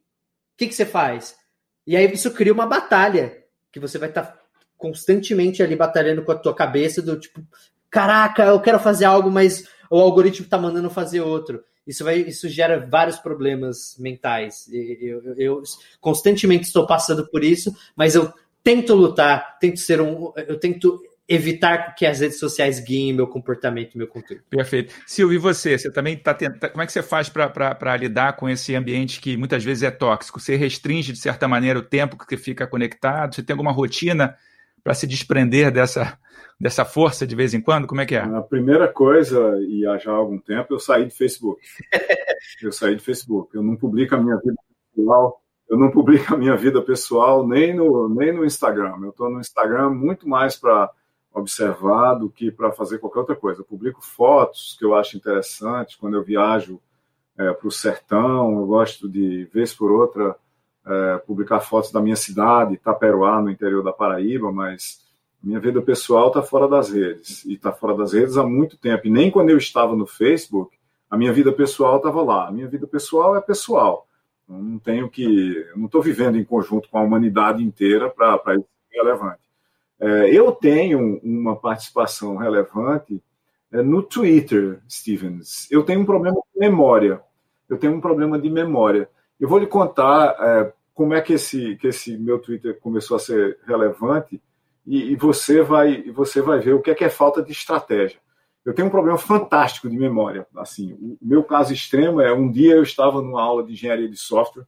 O 0.53 0.57
que, 0.57 0.67
que 0.67 0.75
você 0.75 0.85
faz? 0.85 1.35
E 1.87 1.95
aí 1.95 2.11
isso 2.11 2.31
cria 2.31 2.53
uma 2.53 2.65
batalha, 2.65 3.43
que 3.71 3.79
você 3.79 3.97
vai 3.97 4.09
estar 4.09 4.23
tá 4.23 4.39
constantemente 4.77 5.63
ali 5.63 5.75
batalhando 5.75 6.23
com 6.23 6.31
a 6.31 6.37
tua 6.37 6.53
cabeça, 6.53 7.01
do 7.01 7.19
tipo, 7.19 7.41
caraca, 7.89 8.43
eu 8.43 8.59
quero 8.59 8.79
fazer 8.79 9.05
algo, 9.05 9.29
mas 9.31 9.67
o 9.89 9.99
algoritmo 9.99 10.45
está 10.45 10.57
mandando 10.57 10.89
fazer 10.89 11.21
outro. 11.21 11.63
Isso, 11.85 12.03
vai, 12.03 12.19
isso 12.19 12.49
gera 12.49 12.85
vários 12.87 13.17
problemas 13.17 13.95
mentais. 13.99 14.67
Eu, 14.71 15.23
eu, 15.23 15.35
eu 15.35 15.63
constantemente 16.01 16.65
estou 16.65 16.87
passando 16.87 17.27
por 17.27 17.43
isso, 17.43 17.73
mas 17.95 18.15
eu 18.15 18.33
tento 18.65 18.95
lutar, 18.95 19.59
tento 19.59 19.79
ser 19.79 20.01
um. 20.01 20.33
Eu 20.35 20.59
tento 20.59 20.99
evitar 21.27 21.95
que 21.95 22.05
as 22.05 22.19
redes 22.19 22.39
sociais 22.39 22.79
guiem 22.79 23.13
meu 23.13 23.27
comportamento 23.27 23.97
meu 23.97 24.07
conteúdo. 24.07 24.43
Perfeito. 24.49 24.93
Silvio, 25.07 25.35
e 25.35 25.39
você? 25.39 25.77
Você 25.77 25.91
também 25.91 26.15
está 26.15 26.33
tentando. 26.33 26.71
Como 26.71 26.81
é 26.81 26.85
que 26.85 26.91
você 26.91 27.03
faz 27.03 27.29
para 27.29 27.95
lidar 27.95 28.35
com 28.35 28.49
esse 28.49 28.75
ambiente 28.75 29.21
que 29.21 29.37
muitas 29.37 29.63
vezes 29.63 29.83
é 29.83 29.91
tóxico? 29.91 30.39
Você 30.39 30.55
restringe, 30.55 31.13
de 31.13 31.19
certa 31.19 31.47
maneira, 31.47 31.77
o 31.77 31.83
tempo 31.83 32.17
que 32.17 32.25
você 32.25 32.37
fica 32.37 32.65
conectado? 32.65 33.35
Você 33.35 33.43
tem 33.43 33.53
alguma 33.53 33.71
rotina 33.71 34.35
para 34.83 34.95
se 34.95 35.05
desprender 35.05 35.71
dessa, 35.71 36.17
dessa 36.59 36.83
força 36.83 37.25
de 37.25 37.35
vez 37.35 37.53
em 37.53 37.61
quando? 37.61 37.87
Como 37.87 38.01
é 38.01 38.05
que 38.05 38.15
é? 38.15 38.21
A 38.21 38.41
primeira 38.41 38.87
coisa, 38.87 39.59
e 39.61 39.85
há 39.85 39.97
já 39.97 40.11
algum 40.11 40.39
tempo, 40.39 40.73
eu 40.73 40.79
saí 40.79 41.05
de 41.05 41.15
Facebook. 41.15 41.61
eu 42.63 42.71
saí 42.71 42.95
de 42.95 43.03
Facebook. 43.03 43.55
Eu 43.55 43.61
não 43.61 43.75
publico 43.75 44.15
a 44.15 44.19
minha 44.19 44.37
vida 44.37 44.55
pessoal 44.95 45.44
eu 45.69 45.77
não 45.77 45.91
publico 45.91 46.33
a 46.33 46.37
minha 46.37 46.55
vida 46.55 46.81
pessoal 46.81 47.45
nem 47.45 47.75
no, 47.75 48.07
nem 48.09 48.31
no 48.33 48.45
Instagram. 48.45 48.95
Eu 49.01 49.09
estou 49.09 49.29
no 49.29 49.39
Instagram 49.39 49.89
muito 49.89 50.27
mais 50.27 50.55
para 50.55 50.89
observar 51.33 52.15
do 52.15 52.29
que 52.29 52.51
para 52.51 52.71
fazer 52.71 52.99
qualquer 52.99 53.19
outra 53.19 53.35
coisa. 53.35 53.61
Eu 53.61 53.65
publico 53.65 54.03
fotos 54.03 54.75
que 54.77 54.85
eu 54.85 54.95
acho 54.95 55.17
interessantes 55.17 55.95
quando 55.95 56.15
eu 56.15 56.23
viajo 56.23 56.79
é, 57.37 57.51
para 57.51 57.67
o 57.67 57.71
sertão. 57.71 58.59
Eu 58.59 58.65
gosto 58.65 59.09
de, 59.09 59.45
vez 59.53 59.73
por 59.73 59.91
outra, 59.91 60.35
é, 60.85 61.17
publicar 61.17 61.59
fotos 61.59 61.91
da 61.91 62.01
minha 62.01 62.15
cidade, 62.15 62.75
Itaperuá, 62.75 63.41
no 63.41 63.49
interior 63.49 63.83
da 63.83 63.91
Paraíba, 63.91 64.51
mas 64.51 65.03
minha 65.43 65.59
vida 65.59 65.81
pessoal 65.81 66.29
está 66.29 66.41
fora 66.41 66.67
das 66.67 66.89
redes. 66.89 67.43
E 67.45 67.53
está 67.53 67.71
fora 67.71 67.95
das 67.95 68.13
redes 68.13 68.37
há 68.37 68.43
muito 68.43 68.77
tempo. 68.77 69.07
E 69.07 69.09
nem 69.09 69.29
quando 69.29 69.49
eu 69.49 69.57
estava 69.57 69.95
no 69.95 70.05
Facebook, 70.05 70.77
a 71.09 71.17
minha 71.17 71.33
vida 71.33 71.51
pessoal 71.51 71.97
estava 71.97 72.21
lá. 72.21 72.47
A 72.47 72.51
minha 72.51 72.67
vida 72.67 72.87
pessoal 72.87 73.35
é 73.35 73.41
pessoal. 73.41 74.04
Não 74.47 74.77
tenho 74.77 75.09
que. 75.09 75.67
não 75.75 75.85
estou 75.85 76.01
vivendo 76.01 76.37
em 76.37 76.43
conjunto 76.43 76.89
com 76.89 76.97
a 76.97 77.01
humanidade 77.01 77.63
inteira 77.63 78.09
para 78.09 78.55
isso 78.55 78.67
ser 78.91 78.97
relevante. 78.97 79.41
É, 79.99 80.29
eu 80.29 80.51
tenho 80.51 81.19
uma 81.23 81.55
participação 81.55 82.35
relevante 82.35 83.21
é, 83.71 83.81
no 83.81 84.03
Twitter, 84.03 84.79
Stevens. 84.89 85.69
Eu 85.71 85.83
tenho 85.83 86.01
um 86.01 86.05
problema 86.05 86.35
de 86.35 86.59
memória. 86.59 87.21
Eu 87.67 87.77
tenho 87.77 87.93
um 87.93 88.01
problema 88.01 88.37
de 88.39 88.49
memória. 88.49 89.09
Eu 89.39 89.49
vou 89.49 89.57
lhe 89.57 89.67
contar 89.67 90.35
é, 90.39 90.73
como 90.93 91.13
é 91.13 91.21
que 91.21 91.33
esse, 91.33 91.75
que 91.77 91.87
esse 91.87 92.17
meu 92.17 92.39
Twitter 92.39 92.79
começou 92.79 93.17
a 93.17 93.19
ser 93.19 93.57
relevante 93.65 94.41
e, 94.85 95.11
e 95.11 95.15
você 95.15 95.61
vai 95.61 96.03
você 96.11 96.41
vai 96.41 96.59
ver 96.59 96.73
o 96.73 96.81
que 96.81 96.91
é, 96.91 96.95
que 96.95 97.03
é 97.03 97.09
falta 97.09 97.41
de 97.41 97.51
estratégia. 97.51 98.19
Eu 98.65 98.73
tenho 98.73 98.87
um 98.87 98.91
problema 98.91 99.17
fantástico 99.17 99.87
de 99.87 99.95
memória. 99.95 100.47
Assim, 100.57 100.93
o 100.93 101.17
meu 101.21 101.43
caso 101.43 101.71
extremo 101.71 102.19
é 102.19 102.33
um 102.33 102.49
dia 102.49 102.73
eu 102.73 102.83
estava 102.83 103.21
numa 103.21 103.41
aula 103.41 103.63
de 103.63 103.73
engenharia 103.73 104.09
de 104.09 104.17
software 104.17 104.65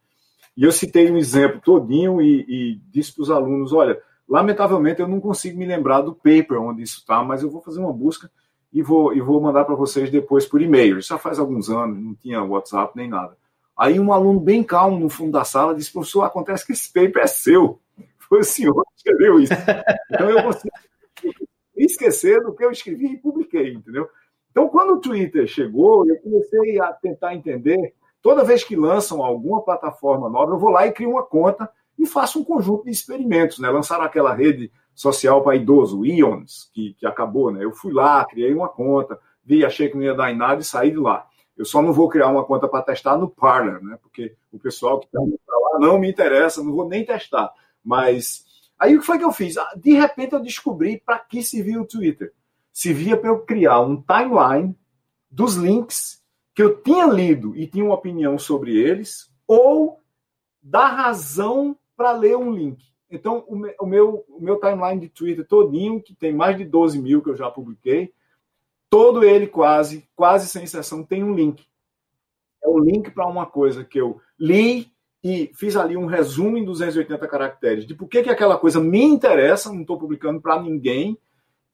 e 0.56 0.64
eu 0.64 0.72
citei 0.72 1.12
um 1.12 1.18
exemplo 1.18 1.60
todinho 1.60 2.22
e, 2.22 2.46
e 2.48 2.82
disse 2.92 3.14
para 3.14 3.24
os 3.24 3.32
alunos, 3.32 3.74
olha, 3.74 4.00
lamentavelmente 4.30 5.02
eu 5.02 5.08
não 5.08 5.20
consigo 5.20 5.58
me 5.58 5.66
lembrar 5.66 6.02
do 6.02 6.14
paper 6.14 6.62
onde 6.62 6.84
isso 6.84 7.00
está, 7.00 7.24
mas 7.24 7.42
eu 7.42 7.50
vou 7.50 7.62
fazer 7.62 7.80
uma 7.80 7.92
busca 7.92 8.30
e 8.72 8.84
vou, 8.84 9.14
e 9.16 9.20
vou 9.20 9.42
mandar 9.42 9.66
para 9.66 9.76
vocês 9.76 10.12
depois 10.12 10.46
por 10.46 10.62
e-mail. 10.62 11.00
Isso 11.00 11.10
já 11.10 11.18
faz 11.18 11.40
alguns 11.40 11.70
anos, 11.70 12.04
não 12.04 12.14
tinha 12.16 12.44
WhatsApp 12.44 12.94
nem 12.96 13.10
nada. 13.10 13.36
Aí 13.78 14.00
um 14.00 14.12
aluno 14.12 14.40
bem 14.40 14.64
calmo 14.64 15.00
no 15.00 15.10
fundo 15.10 15.32
da 15.32 15.44
sala 15.44 15.76
disse, 15.76 15.92
professor, 15.92 16.24
acontece 16.24 16.66
que 16.66 16.74
esse 16.74 16.92
paper 16.92 17.24
é 17.24 17.28
seu. 17.28 17.80
Foi 18.28 18.40
o 18.40 18.44
senhor 18.44 18.84
que 18.86 18.98
escreveu 18.98 19.40
isso. 19.40 19.54
Então 20.12 20.30
eu 20.30 20.44
consigo 20.44 20.74
esquecer 21.78 22.42
do 22.42 22.54
que 22.54 22.64
eu 22.64 22.72
escrevi 22.72 23.14
e 23.14 23.18
publiquei, 23.18 23.74
entendeu? 23.74 24.08
Então, 24.52 24.70
quando 24.70 24.94
o 24.94 25.00
Twitter 25.00 25.46
chegou, 25.46 26.08
eu 26.10 26.18
comecei 26.18 26.80
a 26.82 26.92
tentar 26.92 27.36
entender. 27.36 27.94
Toda 28.24 28.44
vez 28.44 28.64
que 28.64 28.76
lançam 28.76 29.24
alguma 29.24 29.62
plataforma 29.62 30.30
nova, 30.30 30.54
eu 30.54 30.58
vou 30.58 30.72
lá 30.72 30.88
e 30.88 30.92
crio 30.92 31.12
uma 31.12 31.24
conta 31.24 31.70
e 31.98 32.08
faço 32.08 32.40
um 32.40 32.44
conjunto 32.44 32.86
de 32.86 32.92
experimentos. 32.92 33.60
Né? 33.60 33.70
Lançaram 33.70 34.04
aquela 34.04 34.34
rede 34.34 34.72
social 34.96 35.44
para 35.44 35.56
idoso, 35.56 36.04
Ions, 36.04 36.72
que, 36.74 36.96
que 36.96 37.06
acabou. 37.06 37.52
Né? 37.52 37.64
Eu 37.64 37.72
fui 37.72 37.94
lá, 37.94 38.26
criei 38.26 38.52
uma 38.52 38.68
conta, 38.68 39.20
vi, 39.46 39.64
achei 39.64 39.90
que 39.90 39.96
não 39.96 40.04
ia 40.04 40.16
dar 40.16 40.32
em 40.32 40.36
nada 40.36 40.60
e 40.60 40.66
saí 40.66 40.90
de 40.90 40.98
lá. 40.98 41.28
Eu 41.56 41.66
só 41.66 41.82
não 41.82 41.94
vou 41.94 42.10
criar 42.10 42.28
uma 42.30 42.44
conta 42.44 42.68
para 42.68 42.84
testar 42.84 43.16
no 43.16 43.30
Parler, 43.30 43.80
né? 43.84 44.00
porque 44.02 44.36
o 44.52 44.58
pessoal 44.58 45.00
que 45.00 45.06
está 45.06 45.20
lá 45.20 45.80
não 45.80 46.00
me 46.00 46.10
interessa, 46.10 46.64
não 46.64 46.74
vou 46.74 46.88
nem 46.88 47.06
testar. 47.06 47.54
Mas 47.86 48.47
Aí 48.80 48.96
o 48.96 49.00
que 49.00 49.06
foi 49.06 49.18
que 49.18 49.24
eu 49.24 49.32
fiz? 49.32 49.58
Ah, 49.58 49.74
de 49.76 49.94
repente 49.94 50.34
eu 50.34 50.40
descobri 50.40 51.02
para 51.04 51.20
que 51.20 51.42
servia 51.42 51.82
o 51.82 51.88
Twitter. 51.88 52.34
Servia 52.72 53.18
para 53.18 53.30
eu 53.30 53.40
criar 53.40 53.82
um 53.82 54.02
timeline 54.02 54.78
dos 55.30 55.56
links 55.56 56.24
que 56.54 56.62
eu 56.62 56.82
tinha 56.82 57.06
lido 57.06 57.56
e 57.56 57.68
tinha 57.68 57.86
uma 57.86 57.96
opinião 57.96 58.38
sobre 58.38 58.76
eles, 58.76 59.32
ou 59.48 60.02
dar 60.62 60.88
razão 60.88 61.78
para 61.96 62.12
ler 62.12 62.36
um 62.36 62.52
link. 62.52 62.84
Então, 63.10 63.46
o 63.48 63.86
meu, 63.86 64.26
o 64.28 64.42
meu 64.42 64.60
timeline 64.60 65.00
de 65.00 65.10
Twitter 65.10 65.48
todinho, 65.48 66.02
que 66.02 66.14
tem 66.14 66.34
mais 66.34 66.58
de 66.58 66.66
12 66.66 67.00
mil 67.00 67.22
que 67.22 67.30
eu 67.30 67.36
já 67.36 67.50
publiquei, 67.50 68.14
todo 68.90 69.24
ele 69.24 69.48
quase, 69.48 70.10
quase 70.16 70.50
sem 70.50 70.64
exceção, 70.64 71.04
tem 71.04 71.24
um 71.24 71.34
link. 71.34 71.66
É 72.64 72.68
um 72.68 72.80
link 72.80 73.12
para 73.12 73.28
uma 73.28 73.46
coisa 73.46 73.84
que 73.84 74.00
eu 74.00 74.20
li 74.38 74.92
e 75.24 75.52
fiz 75.56 75.76
ali 75.76 75.98
um 75.98 76.06
resumo 76.06 76.58
em 76.58 76.64
280 76.64 77.28
caracteres 77.28 77.86
de 77.86 77.96
por 77.96 78.08
que, 78.08 78.24
que 78.24 78.30
aquela 78.30 78.58
coisa 78.58 78.80
me 78.80 79.02
interessa, 79.02 79.72
não 79.72 79.82
estou 79.82 79.98
publicando 79.98 80.40
para 80.40 80.62
ninguém, 80.62 81.18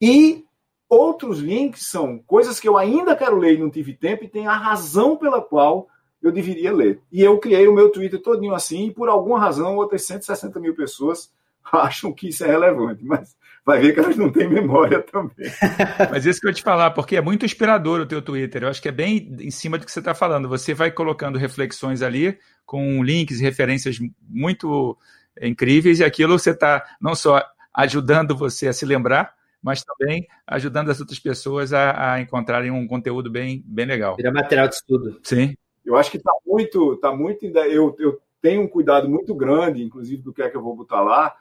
e 0.01 0.43
outros 0.89 1.39
links 1.39 1.87
são 1.87 2.19
coisas 2.19 2.59
que 2.59 2.67
eu 2.67 2.77
ainda 2.77 3.15
quero 3.15 3.37
ler 3.37 3.55
e 3.55 3.59
não 3.59 3.69
tive 3.69 3.93
tempo, 3.93 4.23
e 4.23 4.29
tem 4.29 4.47
a 4.47 4.55
razão 4.55 5.17
pela 5.17 5.41
qual 5.41 5.87
eu 6.21 6.31
deveria 6.31 6.71
ler. 6.71 7.01
E 7.11 7.21
eu 7.21 7.37
criei 7.37 7.67
o 7.67 7.73
meu 7.73 7.89
Twitter 7.89 8.21
todinho 8.21 8.53
assim, 8.53 8.87
e 8.87 8.91
por 8.91 9.09
alguma 9.09 9.39
razão 9.39 9.75
outras 9.75 10.05
160 10.05 10.59
mil 10.59 10.73
pessoas 10.73 11.31
acham 11.71 12.13
que 12.13 12.29
isso 12.29 12.43
é 12.43 12.47
relevante, 12.47 13.03
mas 13.03 13.35
vai 13.65 13.79
ver 13.79 13.93
que 13.93 13.99
elas 13.99 14.17
não 14.17 14.31
têm 14.31 14.47
memória 14.47 15.01
também. 15.01 15.33
Mas 16.11 16.25
isso 16.25 16.41
que 16.41 16.47
eu 16.47 16.53
te 16.53 16.61
falar, 16.61 16.91
porque 16.91 17.15
é 17.15 17.21
muito 17.21 17.45
inspirador 17.45 18.01
o 18.01 18.05
teu 18.05 18.21
Twitter. 18.21 18.63
Eu 18.63 18.69
acho 18.69 18.81
que 18.81 18.89
é 18.89 18.91
bem 18.91 19.35
em 19.39 19.51
cima 19.51 19.77
do 19.77 19.85
que 19.85 19.91
você 19.91 19.99
está 19.99 20.13
falando. 20.13 20.49
Você 20.49 20.73
vai 20.73 20.91
colocando 20.91 21.37
reflexões 21.37 22.01
ali 22.01 22.37
com 22.65 23.03
links 23.03 23.39
e 23.39 23.43
referências 23.43 23.97
muito 24.27 24.97
incríveis, 25.41 25.99
e 25.99 26.03
aquilo 26.03 26.37
você 26.37 26.51
está 26.51 26.83
não 27.01 27.15
só 27.15 27.43
ajudando 27.73 28.35
você 28.35 28.67
a 28.67 28.73
se 28.73 28.85
lembrar, 28.85 29.33
mas 29.61 29.83
também 29.83 30.27
ajudando 30.45 30.91
as 30.91 30.99
outras 30.99 31.19
pessoas 31.19 31.73
a, 31.73 32.13
a 32.13 32.21
encontrarem 32.21 32.69
um 32.69 32.85
conteúdo 32.85 33.31
bem, 33.31 33.63
bem 33.65 33.85
legal. 33.85 34.15
Vira 34.15 34.31
material 34.31 34.67
de 34.67 34.75
estudo. 34.75 35.19
Sim. 35.23 35.55
Eu 35.85 35.95
acho 35.95 36.11
que 36.11 36.17
está 36.17 36.31
muito, 36.45 36.97
tá 36.97 37.15
muito. 37.15 37.45
Eu, 37.45 37.95
eu 37.99 38.21
tenho 38.41 38.61
um 38.61 38.67
cuidado 38.67 39.09
muito 39.09 39.33
grande, 39.33 39.83
inclusive, 39.83 40.21
do 40.21 40.33
que 40.33 40.41
é 40.41 40.49
que 40.49 40.55
eu 40.55 40.61
vou 40.61 40.75
botar 40.75 41.01
lá, 41.01 41.33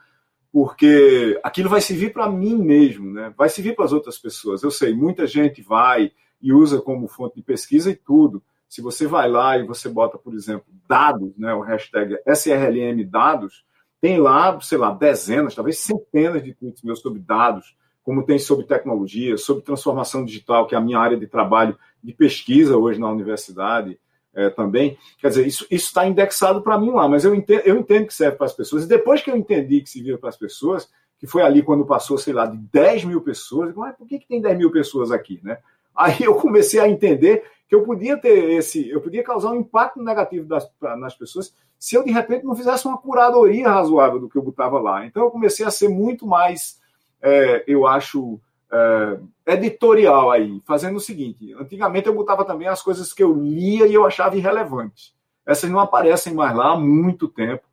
porque 0.53 1.39
aquilo 1.43 1.67
vai 1.67 1.81
servir 1.81 2.13
para 2.13 2.29
mim 2.29 2.55
mesmo, 2.55 3.11
né? 3.11 3.33
vai 3.35 3.49
servir 3.49 3.75
para 3.75 3.85
as 3.85 3.91
outras 3.91 4.19
pessoas. 4.19 4.61
Eu 4.61 4.69
sei, 4.69 4.93
muita 4.93 5.25
gente 5.25 5.63
vai 5.63 6.11
e 6.39 6.53
usa 6.53 6.79
como 6.79 7.07
fonte 7.07 7.37
de 7.37 7.41
pesquisa 7.41 7.89
e 7.89 7.95
tudo. 7.95 8.43
Se 8.69 8.79
você 8.79 9.07
vai 9.07 9.27
lá 9.27 9.57
e 9.57 9.65
você 9.65 9.89
bota, 9.89 10.15
por 10.15 10.35
exemplo, 10.35 10.67
dados, 10.87 11.35
né, 11.35 11.55
o 11.55 11.61
hashtag 11.61 12.19
SRLM 12.27 13.03
dados, 13.03 13.65
tem 13.99 14.19
lá, 14.19 14.59
sei 14.61 14.77
lá, 14.77 14.91
dezenas, 14.91 15.55
talvez 15.55 15.79
centenas 15.79 16.43
de 16.43 16.53
tweets 16.53 16.83
meus 16.83 16.99
sobre 16.99 17.19
dados, 17.19 17.75
como 18.03 18.23
tem 18.23 18.37
sobre 18.37 18.67
tecnologia, 18.67 19.37
sobre 19.37 19.63
transformação 19.63 20.23
digital, 20.23 20.67
que 20.67 20.75
é 20.75 20.77
a 20.77 20.81
minha 20.81 20.99
área 20.99 21.17
de 21.17 21.25
trabalho 21.25 21.75
de 22.03 22.13
pesquisa 22.13 22.77
hoje 22.77 22.99
na 22.99 23.09
universidade 23.09 23.97
é, 24.33 24.49
também. 24.49 24.97
Quer 25.19 25.29
dizer, 25.29 25.47
isso 25.47 25.65
está 25.69 26.07
indexado 26.07 26.61
para 26.61 26.77
mim 26.77 26.91
lá, 26.91 27.07
mas 27.07 27.23
eu 27.23 27.35
entendo, 27.35 27.61
eu 27.65 27.77
entendo 27.77 28.07
que 28.07 28.13
serve 28.13 28.37
para 28.37 28.45
as 28.45 28.53
pessoas. 28.53 28.83
E 28.83 28.87
depois 28.87 29.21
que 29.21 29.31
eu 29.31 29.37
entendi 29.37 29.81
que 29.81 29.89
se 29.89 30.01
vira 30.01 30.17
para 30.17 30.29
as 30.29 30.37
pessoas, 30.37 30.89
que 31.19 31.27
foi 31.27 31.41
ali 31.41 31.61
quando 31.61 31.85
passou, 31.85 32.17
sei 32.17 32.33
lá, 32.33 32.45
de 32.45 32.57
10 32.57 33.05
mil 33.05 33.21
pessoas, 33.21 33.69
eu 33.69 33.75
mas 33.75 33.95
por 33.95 34.07
que, 34.07 34.19
que 34.19 34.27
tem 34.27 34.41
10 34.41 34.57
mil 34.57 34.71
pessoas 34.71 35.11
aqui, 35.11 35.39
né? 35.43 35.57
Aí 35.95 36.17
eu 36.21 36.35
comecei 36.35 36.79
a 36.79 36.89
entender 36.89 37.43
que 37.69 37.75
eu 37.75 37.83
podia 37.83 38.17
ter 38.17 38.51
esse, 38.51 38.89
eu 38.89 38.99
podia 38.99 39.23
causar 39.23 39.51
um 39.51 39.59
impacto 39.59 40.01
negativo 40.01 40.45
das, 40.47 40.69
nas 40.97 41.15
pessoas 41.15 41.53
se 41.83 41.95
eu 41.95 42.03
de 42.03 42.11
repente 42.11 42.45
não 42.45 42.55
fizesse 42.55 42.87
uma 42.87 42.97
curadoria 42.97 43.67
razoável 43.67 44.17
do 44.17 44.29
que 44.29 44.37
eu 44.37 44.41
botava 44.41 44.79
lá. 44.79 45.05
Então 45.05 45.23
eu 45.23 45.29
comecei 45.29 45.65
a 45.65 45.69
ser 45.69 45.89
muito 45.89 46.25
mais, 46.25 46.79
é, 47.21 47.61
eu 47.67 47.85
acho, 47.85 48.39
é, 48.73 49.53
editorial 49.53 50.31
aí, 50.31 50.59
fazendo 50.65 50.97
o 50.97 51.01
seguinte: 51.01 51.53
antigamente 51.53 52.07
eu 52.07 52.15
botava 52.15 52.43
também 52.43 52.67
as 52.67 52.81
coisas 52.81 53.13
que 53.13 53.21
eu 53.21 53.33
lia 53.33 53.85
e 53.85 53.93
eu 53.93 54.05
achava 54.05 54.35
irrelevantes. 54.35 55.13
Essas 55.45 55.69
não 55.69 55.79
aparecem 55.79 56.33
mais 56.33 56.55
lá 56.55 56.71
há 56.71 56.79
muito 56.79 57.27
tempo, 57.27 57.63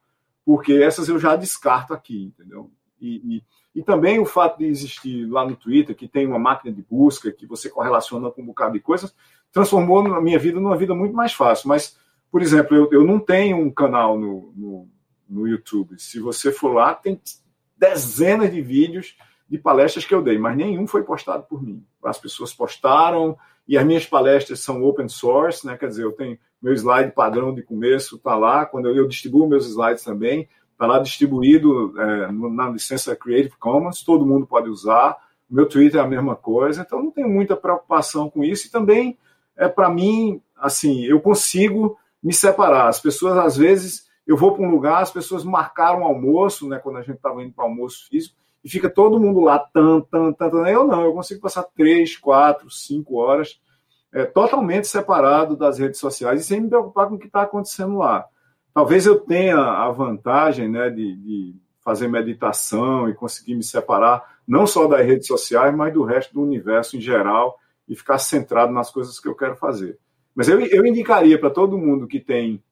porque 0.44 0.74
essas 0.74 1.08
eu 1.08 1.18
já 1.18 1.36
descarto 1.36 1.94
aqui, 1.94 2.24
entendeu? 2.24 2.70
E, 3.00 3.36
e, 3.36 3.80
e, 3.80 3.82
também 3.82 4.18
o 4.18 4.26
fato 4.26 4.58
de 4.58 4.66
existir 4.66 5.24
lá 5.26 5.48
no 5.48 5.56
Twitter, 5.56 5.96
que 5.96 6.06
tem 6.06 6.26
uma 6.26 6.38
máquina 6.38 6.74
de 6.74 6.82
busca, 6.82 7.32
que 7.32 7.46
você 7.46 7.70
correlaciona 7.70 8.30
com 8.30 8.42
um 8.42 8.46
bocado 8.46 8.74
de 8.74 8.80
coisas, 8.80 9.14
transformou 9.50 10.00
a 10.00 10.20
minha 10.20 10.38
vida 10.38 10.60
numa 10.60 10.76
vida 10.76 10.94
muito 10.94 11.14
mais 11.14 11.32
fácil. 11.32 11.68
Mas, 11.68 11.96
por 12.30 12.42
exemplo, 12.42 12.76
eu, 12.76 12.90
eu 12.92 13.04
não 13.04 13.18
tenho 13.18 13.56
um 13.56 13.70
canal 13.70 14.18
no, 14.18 14.52
no, 14.54 14.88
no 15.26 15.48
YouTube. 15.48 15.98
Se 15.98 16.20
você 16.20 16.52
for 16.52 16.74
lá, 16.74 16.94
tem 16.94 17.18
dezenas 17.78 18.52
de 18.52 18.60
vídeos 18.60 19.16
de 19.50 19.58
palestras 19.58 20.04
que 20.04 20.14
eu 20.14 20.22
dei, 20.22 20.38
mas 20.38 20.56
nenhum 20.56 20.86
foi 20.86 21.02
postado 21.02 21.42
por 21.42 21.60
mim. 21.60 21.84
As 22.04 22.18
pessoas 22.18 22.54
postaram 22.54 23.36
e 23.66 23.76
as 23.76 23.84
minhas 23.84 24.06
palestras 24.06 24.60
são 24.60 24.84
open 24.84 25.08
source, 25.08 25.66
né? 25.66 25.76
Quer 25.76 25.88
dizer, 25.88 26.04
eu 26.04 26.12
tenho 26.12 26.38
meu 26.62 26.72
slide 26.72 27.10
padrão 27.10 27.52
de 27.52 27.62
começo, 27.62 28.14
está 28.14 28.36
lá. 28.36 28.64
Quando 28.64 28.88
eu, 28.88 28.94
eu, 28.94 29.08
distribuo 29.08 29.48
meus 29.48 29.66
slides 29.66 30.04
também, 30.04 30.48
está 30.72 30.86
lá 30.86 31.00
distribuído 31.00 31.92
é, 32.00 32.30
na 32.30 32.70
licença 32.70 33.16
Creative 33.16 33.56
Commons, 33.58 34.04
todo 34.04 34.24
mundo 34.24 34.46
pode 34.46 34.68
usar. 34.68 35.16
Meu 35.48 35.68
Twitter 35.68 36.00
é 36.00 36.04
a 36.04 36.08
mesma 36.08 36.36
coisa, 36.36 36.82
então 36.82 37.02
não 37.02 37.10
tenho 37.10 37.28
muita 37.28 37.56
preocupação 37.56 38.30
com 38.30 38.44
isso. 38.44 38.68
E 38.68 38.70
também, 38.70 39.18
é 39.56 39.68
para 39.68 39.90
mim, 39.90 40.40
assim, 40.56 41.04
eu 41.04 41.20
consigo 41.20 41.98
me 42.22 42.32
separar. 42.32 42.86
As 42.86 43.00
pessoas, 43.00 43.36
às 43.36 43.56
vezes, 43.56 44.08
eu 44.24 44.36
vou 44.36 44.54
para 44.54 44.64
um 44.64 44.70
lugar, 44.70 45.02
as 45.02 45.10
pessoas 45.10 45.42
marcaram 45.42 46.04
almoço, 46.04 46.68
né? 46.68 46.78
Quando 46.78 46.98
a 46.98 47.02
gente 47.02 47.16
estava 47.16 47.42
indo 47.42 47.52
para 47.52 47.64
almoço 47.64 48.06
físico, 48.08 48.36
e 48.62 48.68
fica 48.68 48.90
todo 48.90 49.18
mundo 49.18 49.40
lá, 49.40 49.58
tan, 49.58 50.00
tan, 50.02 50.32
tan, 50.32 50.50
tan. 50.50 50.68
Eu 50.68 50.86
não, 50.86 51.02
eu 51.02 51.12
consigo 51.12 51.40
passar 51.40 51.64
três, 51.74 52.16
quatro, 52.16 52.70
cinco 52.70 53.16
horas 53.16 53.60
é, 54.12 54.24
totalmente 54.24 54.86
separado 54.86 55.56
das 55.56 55.78
redes 55.78 56.00
sociais 56.00 56.40
e 56.40 56.44
sem 56.44 56.60
me 56.60 56.68
preocupar 56.68 57.08
com 57.08 57.14
o 57.14 57.18
que 57.18 57.26
está 57.26 57.42
acontecendo 57.42 57.98
lá. 57.98 58.26
Talvez 58.74 59.06
eu 59.06 59.18
tenha 59.18 59.58
a 59.58 59.90
vantagem 59.90 60.68
né, 60.68 60.90
de, 60.90 61.16
de, 61.16 61.56
fazer 61.82 62.08
meditação 62.08 63.08
e 63.08 63.14
conseguir 63.14 63.54
me 63.54 63.62
separar 63.62 64.38
não 64.46 64.66
só 64.66 64.86
das 64.86 65.04
redes 65.04 65.26
sociais, 65.26 65.74
mas 65.74 65.92
do 65.92 66.04
resto 66.04 66.34
do 66.34 66.42
universo 66.42 66.96
em 66.96 67.00
geral 67.00 67.58
e 67.88 67.96
ficar 67.96 68.18
centrado 68.18 68.72
nas 68.72 68.90
coisas 68.90 69.18
que 69.18 69.28
eu 69.28 69.34
quero 69.34 69.56
fazer. 69.56 69.98
Mas 70.34 70.48
eu, 70.48 70.60
eu 70.60 70.84
indicaria 70.84 71.38
para 71.38 71.50
todo 71.50 71.78
mundo 71.78 72.06
que 72.06 72.20
tem 72.20 72.62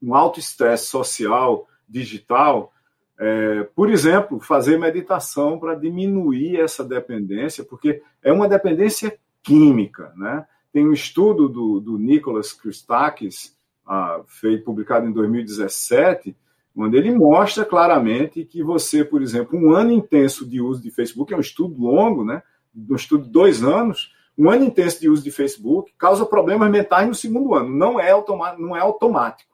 um 0.00 0.14
alto 0.14 0.38
estresse 0.38 0.86
social, 0.86 1.66
digital, 1.88 2.72
é, 3.18 3.64
por 3.74 3.90
exemplo, 3.90 4.38
fazer 4.38 4.78
meditação 4.78 5.58
para 5.58 5.74
diminuir 5.74 6.60
essa 6.60 6.84
dependência, 6.84 7.64
porque 7.64 8.00
é 8.22 8.32
uma 8.32 8.48
dependência 8.48 9.18
química. 9.42 10.12
Né? 10.16 10.46
Tem 10.72 10.86
um 10.86 10.92
estudo 10.92 11.48
do, 11.48 11.80
do 11.80 11.98
Nicholas 11.98 12.52
Christakis, 12.52 13.56
ah, 13.84 14.20
feito, 14.26 14.64
publicado 14.64 15.06
em 15.06 15.12
2017, 15.12 16.36
onde 16.76 16.96
ele 16.96 17.12
mostra 17.12 17.64
claramente 17.64 18.44
que 18.44 18.62
você, 18.62 19.04
por 19.04 19.20
exemplo, 19.20 19.58
um 19.58 19.72
ano 19.72 19.90
intenso 19.90 20.48
de 20.48 20.60
uso 20.60 20.80
de 20.80 20.90
Facebook, 20.90 21.34
é 21.34 21.36
um 21.36 21.40
estudo 21.40 21.80
longo, 21.80 22.24
né? 22.24 22.40
um 22.88 22.94
estudo 22.94 23.24
de 23.24 23.30
dois 23.30 23.64
anos, 23.64 24.14
um 24.36 24.48
ano 24.48 24.64
intenso 24.64 25.00
de 25.00 25.08
uso 25.08 25.24
de 25.24 25.32
Facebook 25.32 25.92
causa 25.98 26.24
problemas 26.24 26.70
mentais 26.70 27.08
no 27.08 27.14
segundo 27.14 27.52
ano. 27.54 27.70
Não 27.70 27.98
é, 27.98 28.12
automático, 28.12 28.62
não 28.62 28.76
é 28.76 28.80
automático 28.80 29.47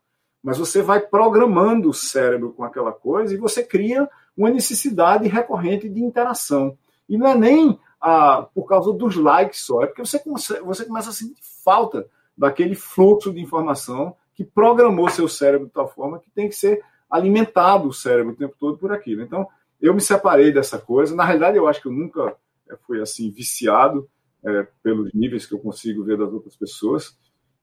mas 0.45 0.59
você 0.59 0.83
vai 0.83 1.01
programando 1.01 1.89
o 1.89 1.95
cérebro 1.95 2.53
com 2.53 2.63
aquela 2.63 2.93
coisa 2.93 3.33
e 3.33 3.39
você 3.39 3.65
cria 3.65 4.07
uma 4.37 4.51
necessidade 4.51 5.27
recorrente 5.27 5.89
de 5.89 6.05
interação. 6.05 6.77
E 7.09 7.17
não 7.17 7.27
é 7.27 7.35
nem 7.35 7.79
ah, 7.99 8.47
por 8.55 8.67
causa 8.67 8.93
dos 8.93 9.17
likes 9.17 9.61
só, 9.61 9.83
é 9.83 9.87
porque 9.87 10.05
você, 10.05 10.23
você 10.61 10.85
começa 10.85 11.09
a 11.09 11.13
sentir 11.15 11.41
falta 11.65 12.07
daquele 12.37 12.75
fluxo 12.75 13.33
de 13.33 13.41
informação 13.41 14.15
que 14.35 14.45
programou 14.45 15.09
seu 15.09 15.27
cérebro 15.27 15.67
de 15.67 15.73
tal 15.73 15.89
forma 15.89 16.21
que 16.21 16.31
tem 16.31 16.47
que 16.47 16.55
ser 16.55 16.83
alimentado 17.09 17.89
o 17.89 17.93
cérebro 17.95 18.35
o 18.35 18.37
tempo 18.37 18.55
todo 18.59 18.77
por 18.77 18.93
aquilo. 18.93 19.23
Então, 19.23 19.49
eu 19.81 19.95
me 19.95 20.01
separei 20.01 20.53
dessa 20.53 20.79
coisa. 20.79 21.17
Na 21.17 21.25
realidade, 21.25 21.57
eu 21.57 21.67
acho 21.67 21.81
que 21.81 21.89
eu 21.89 21.93
nunca 21.93 22.37
eh, 22.69 22.77
fui 22.87 23.01
assim 23.01 23.31
viciado 23.31 24.07
é, 24.45 24.67
pelos 24.83 25.11
níveis 25.15 25.47
que 25.47 25.55
eu 25.55 25.59
consigo 25.59 26.05
ver 26.05 26.19
das 26.19 26.31
outras 26.31 26.55
pessoas 26.55 27.17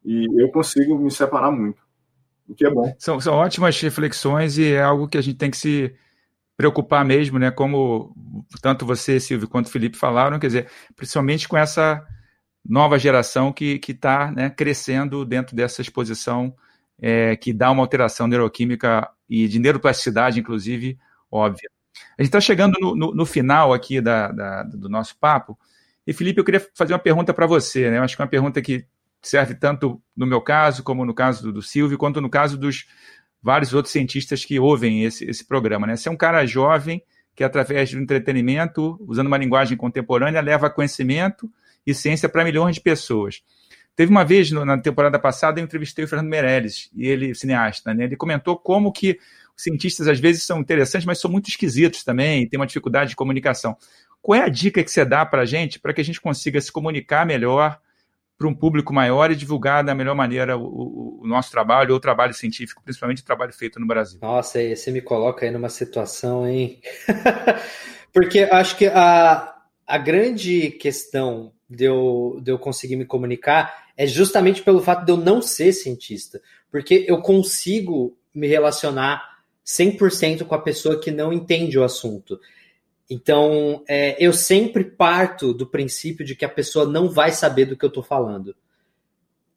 e 0.04 0.26
eu 0.42 0.50
consigo 0.50 0.98
me 0.98 1.12
separar 1.12 1.52
muito 1.52 1.91
o 2.52 2.56
que 2.56 2.66
é 2.66 2.70
bom. 2.70 2.94
São, 3.00 3.20
são 3.20 3.34
ótimas 3.34 3.80
reflexões 3.80 4.58
e 4.58 4.74
é 4.74 4.82
algo 4.82 5.08
que 5.08 5.18
a 5.18 5.22
gente 5.22 5.38
tem 5.38 5.50
que 5.50 5.58
se 5.58 5.94
preocupar 6.58 7.04
mesmo, 7.04 7.40
né? 7.40 7.50
Como 7.50 8.14
tanto 8.62 8.86
você, 8.86 9.20
Silvio, 9.20 9.48
quanto 9.48 9.70
Felipe 9.70 9.98
falaram, 9.98 10.38
quer 10.38 10.48
dizer, 10.48 10.68
principalmente 10.96 11.48
com 11.48 11.58
essa 11.58 12.06
nova 12.64 13.00
geração 13.00 13.52
que 13.52 13.80
está 13.88 14.32
né, 14.32 14.50
crescendo 14.50 15.26
dentro 15.26 15.56
dessa 15.56 15.82
exposição 15.82 16.54
é, 17.02 17.36
que 17.36 17.52
dá 17.52 17.72
uma 17.72 17.82
alteração 17.82 18.28
neuroquímica 18.28 19.10
e 19.28 19.48
de 19.48 19.58
neuroplasticidade, 19.58 20.40
inclusive, 20.40 21.00
óbvia. 21.32 21.70
A 22.18 22.22
gente 22.22 22.30
está 22.30 22.40
chegando 22.40 22.78
no, 22.80 22.96
no, 22.96 23.16
no, 23.16 23.26
final 23.26 23.74
aqui 23.74 24.00
da, 24.00 24.32
da, 24.32 24.64
do 24.64 24.88
nosso 24.88 25.18
papo. 25.18 25.58
E, 26.06 26.14
Felipe, 26.14 26.40
eu 26.40 26.46
queria 26.46 26.66
fazer 26.76 26.94
uma 26.94 27.00
pergunta 27.00 27.34
para 27.34 27.48
você. 27.48 27.90
Né? 27.90 27.98
Eu 27.98 28.04
acho 28.04 28.16
que 28.16 28.22
é 28.22 28.26
uma 28.26 28.30
pergunta 28.30 28.62
que 28.62 28.86
serve 29.22 29.56
tanto 29.56 30.02
no 30.16 30.26
meu 30.26 30.42
caso, 30.42 30.84
como 30.84 31.06
no 31.06 31.14
caso 31.14 31.52
do, 31.52 31.62
Silvio, 31.62 31.98
quanto 31.98 32.20
no 32.20 32.30
caso 32.30 32.58
dos 32.58 32.86
vários 33.42 33.74
outros 33.74 33.92
cientistas 33.92 34.46
que 34.46 34.60
ouvem 34.60 35.04
esse, 35.04 35.26
esse 35.26 35.46
programa. 35.46 35.88
Né? 35.88 35.96
Você 35.96 36.10
é 36.10 36.12
um 36.12 36.18
cara 36.18 36.46
jovem 36.46 37.04
que, 37.36 37.44
através 37.44 37.92
do 37.92 38.00
entretenimento, 38.00 38.98
usando 39.08 39.28
uma 39.28 39.38
linguagem 39.38 39.78
contemporânea, 39.78 40.42
leva 40.42 40.70
conhecimento 40.70 41.50
e 41.86 41.94
ciência 41.94 42.30
para 42.30 42.44
milhões 42.44 42.76
de 42.76 42.82
pessoas. 42.82 43.42
Teve 43.96 44.12
uma 44.12 44.24
vez, 44.24 44.52
na 44.52 44.78
temporada 44.78 45.20
passada, 45.20 45.60
eu 45.60 45.64
entrevistei 45.64 46.06
o 46.06 46.08
Fernando 46.08 46.30
Meirelles, 46.30 46.90
e 46.96 47.08
ele, 47.08 47.36
cineasta, 47.36 47.94
né? 47.94 48.06
ele 48.06 48.16
comentou 48.16 48.58
como 48.58 48.92
que 48.92 49.20
os 49.56 49.64
cientistas 49.64 50.08
às 50.08 50.20
vezes 50.20 50.44
são 50.44 50.60
interessantes, 50.60 51.06
mas 51.06 51.20
são 51.20 51.30
muito 51.30 51.50
esquisitos 51.50 52.04
também, 52.04 52.48
têm 52.48 52.60
uma 52.60 52.66
dificuldade 52.66 53.12
de 53.12 53.16
comunicação. 53.16 53.76
qual 54.22 54.40
é 54.40 54.44
a 54.44 54.50
dica 54.50 54.84
que 54.84 54.90
você 54.90 55.04
dá 55.04 55.26
para 55.26 55.42
a 55.42 55.46
gente 55.46 55.80
para 55.80 55.94
que 55.94 56.02
a 56.02 56.04
gente 56.04 56.22
consiga 56.22 56.60
se 56.62 56.72
comunicar 56.72 57.26
melhor 57.26 57.80
para 58.42 58.50
um 58.50 58.56
público 58.56 58.92
maior 58.92 59.30
e 59.30 59.36
divulgar 59.36 59.84
da 59.84 59.94
melhor 59.94 60.16
maneira 60.16 60.58
o, 60.58 61.20
o, 61.22 61.28
nosso 61.28 61.52
trabalho 61.52 61.92
ou 61.92 61.98
o 61.98 62.00
trabalho 62.00 62.34
científico, 62.34 62.82
principalmente 62.84 63.22
o 63.22 63.26
trabalho 63.26 63.54
feito 63.54 63.80
no 63.80 63.86
Brasil? 63.86 64.18
Nossa, 64.20 64.60
você 64.76 64.90
me 64.90 65.00
coloca 65.00 65.46
aí 65.46 65.52
numa 65.52 65.70
situação, 65.70 66.48
hein? 66.48 66.82
Porque 68.12 68.40
acho 68.40 68.76
que 68.76 68.88
a, 68.88 69.56
a 69.86 69.98
grande 70.00 70.72
questão 70.72 71.54
de 71.70 71.86
eu, 71.86 72.40
de 72.42 72.52
eu 72.52 72.58
conseguir 72.58 72.96
me 72.96 73.06
comunicar 73.06 73.86
é 73.96 74.08
justamente 74.08 74.64
pelo 74.64 74.82
fato 74.82 75.06
de 75.06 75.12
eu 75.12 75.18
não 75.18 75.40
ser 75.40 75.72
cientista. 75.72 76.42
Porque 76.72 77.06
eu 77.08 77.22
consigo 77.22 78.18
me 78.34 78.48
relacionar 78.48 79.22
100% 79.64 80.46
com 80.46 80.56
a 80.56 80.62
pessoa 80.62 81.00
que 81.00 81.12
não 81.12 81.32
entende 81.32 81.78
o 81.78 81.84
assunto. 81.84 82.40
Então, 83.12 83.84
é, 83.90 84.16
eu 84.26 84.32
sempre 84.32 84.86
parto 84.86 85.54
do 85.54 85.68
princípio 85.68 86.26
de 86.26 86.34
que 86.34 86.46
a 86.46 86.50
pessoa 86.50 86.86
não 86.86 87.10
vai 87.10 87.34
saber 87.34 87.66
do 87.66 87.76
que 87.76 87.84
eu 87.84 87.90
estou 87.90 88.02
falando. 88.02 88.56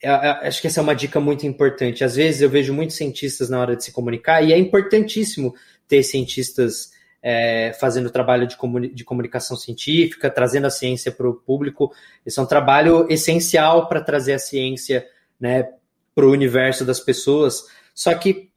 É, 0.02 0.08
é, 0.08 0.48
acho 0.48 0.60
que 0.60 0.66
essa 0.66 0.80
é 0.80 0.82
uma 0.82 0.92
dica 0.92 1.20
muito 1.20 1.46
importante. 1.46 2.02
Às 2.02 2.16
vezes 2.16 2.40
eu 2.40 2.50
vejo 2.50 2.74
muitos 2.74 2.96
cientistas 2.96 3.48
na 3.48 3.60
hora 3.60 3.76
de 3.76 3.84
se 3.84 3.92
comunicar, 3.92 4.42
e 4.42 4.52
é 4.52 4.58
importantíssimo 4.58 5.54
ter 5.86 6.02
cientistas 6.02 6.90
é, 7.22 7.72
fazendo 7.78 8.10
trabalho 8.10 8.44
de, 8.48 8.56
comuni 8.56 8.92
de, 8.92 9.04
comunicação 9.04 9.56
científica, 9.56 10.28
trazendo 10.28 10.66
a 10.66 10.70
ciência 10.70 11.12
para 11.12 11.30
o 11.30 11.34
público. 11.34 11.94
Esse 12.26 12.40
é 12.40 12.42
um 12.42 12.46
trabalho 12.46 13.06
essencial 13.08 13.86
para 13.86 14.00
trazer 14.00 14.32
a 14.32 14.38
ciência 14.40 15.06
né, 15.38 15.68
para 16.12 16.26
o 16.26 16.32
universo 16.32 16.84
das 16.84 16.98
pessoas. 16.98 17.62
Só 17.94 18.12
que 18.14 18.50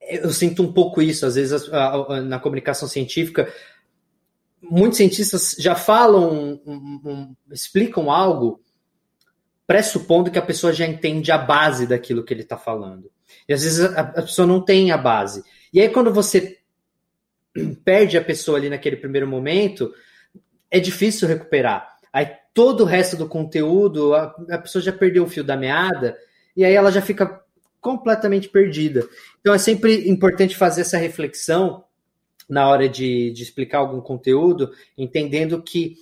eu 0.00 0.30
sinto 0.30 0.62
um 0.62 0.72
pouco 0.72 1.02
isso, 1.02 1.26
às 1.26 1.34
vezes, 1.34 1.68
na 2.24 2.38
comunicação 2.38 2.88
científica, 2.88 3.52
muitos 4.62 4.98
cientistas 4.98 5.56
já 5.58 5.74
falam, 5.74 6.60
um, 6.66 7.00
um, 7.04 7.36
explicam 7.50 8.10
algo 8.10 8.60
pressupondo 9.66 10.30
que 10.30 10.38
a 10.38 10.42
pessoa 10.42 10.72
já 10.72 10.86
entende 10.86 11.30
a 11.30 11.38
base 11.38 11.86
daquilo 11.86 12.24
que 12.24 12.32
ele 12.32 12.42
está 12.42 12.56
falando. 12.56 13.10
E 13.48 13.52
às 13.52 13.62
vezes 13.62 13.84
a, 13.84 14.00
a, 14.00 14.22
pessoa 14.22 14.46
não 14.46 14.64
tem 14.64 14.90
a 14.90 14.96
base. 14.96 15.44
E 15.72 15.80
aí 15.80 15.88
quando 15.88 16.12
você 16.12 16.58
perde 17.84 18.16
a 18.16 18.24
pessoa 18.24 18.58
ali 18.58 18.70
naquele 18.70 18.96
primeiro 18.96 19.28
momento, 19.28 19.92
é 20.70 20.80
difícil 20.80 21.28
recuperar. 21.28 21.96
Aí 22.12 22.30
todo 22.54 22.82
o 22.82 22.86
resto 22.86 23.16
do 23.16 23.28
conteúdo, 23.28 24.14
a, 24.14 24.34
a 24.50 24.58
pessoa 24.58 24.82
já 24.82 24.92
perdeu 24.92 25.24
o 25.24 25.28
fio 25.28 25.44
da 25.44 25.56
meada, 25.56 26.16
e 26.56 26.64
aí 26.64 26.74
ela 26.74 26.90
já 26.90 27.02
fica 27.02 27.42
completamente 27.80 28.48
perdida. 28.48 29.06
Então 29.40 29.54
é 29.54 29.58
sempre 29.58 30.08
importante 30.08 30.56
fazer 30.56 30.80
essa 30.80 30.98
reflexão 30.98 31.84
na 32.48 32.68
hora 32.68 32.88
de, 32.88 33.30
de 33.30 33.42
explicar 33.42 33.78
algum 33.78 34.00
conteúdo, 34.00 34.72
entendendo 34.96 35.62
que 35.62 35.96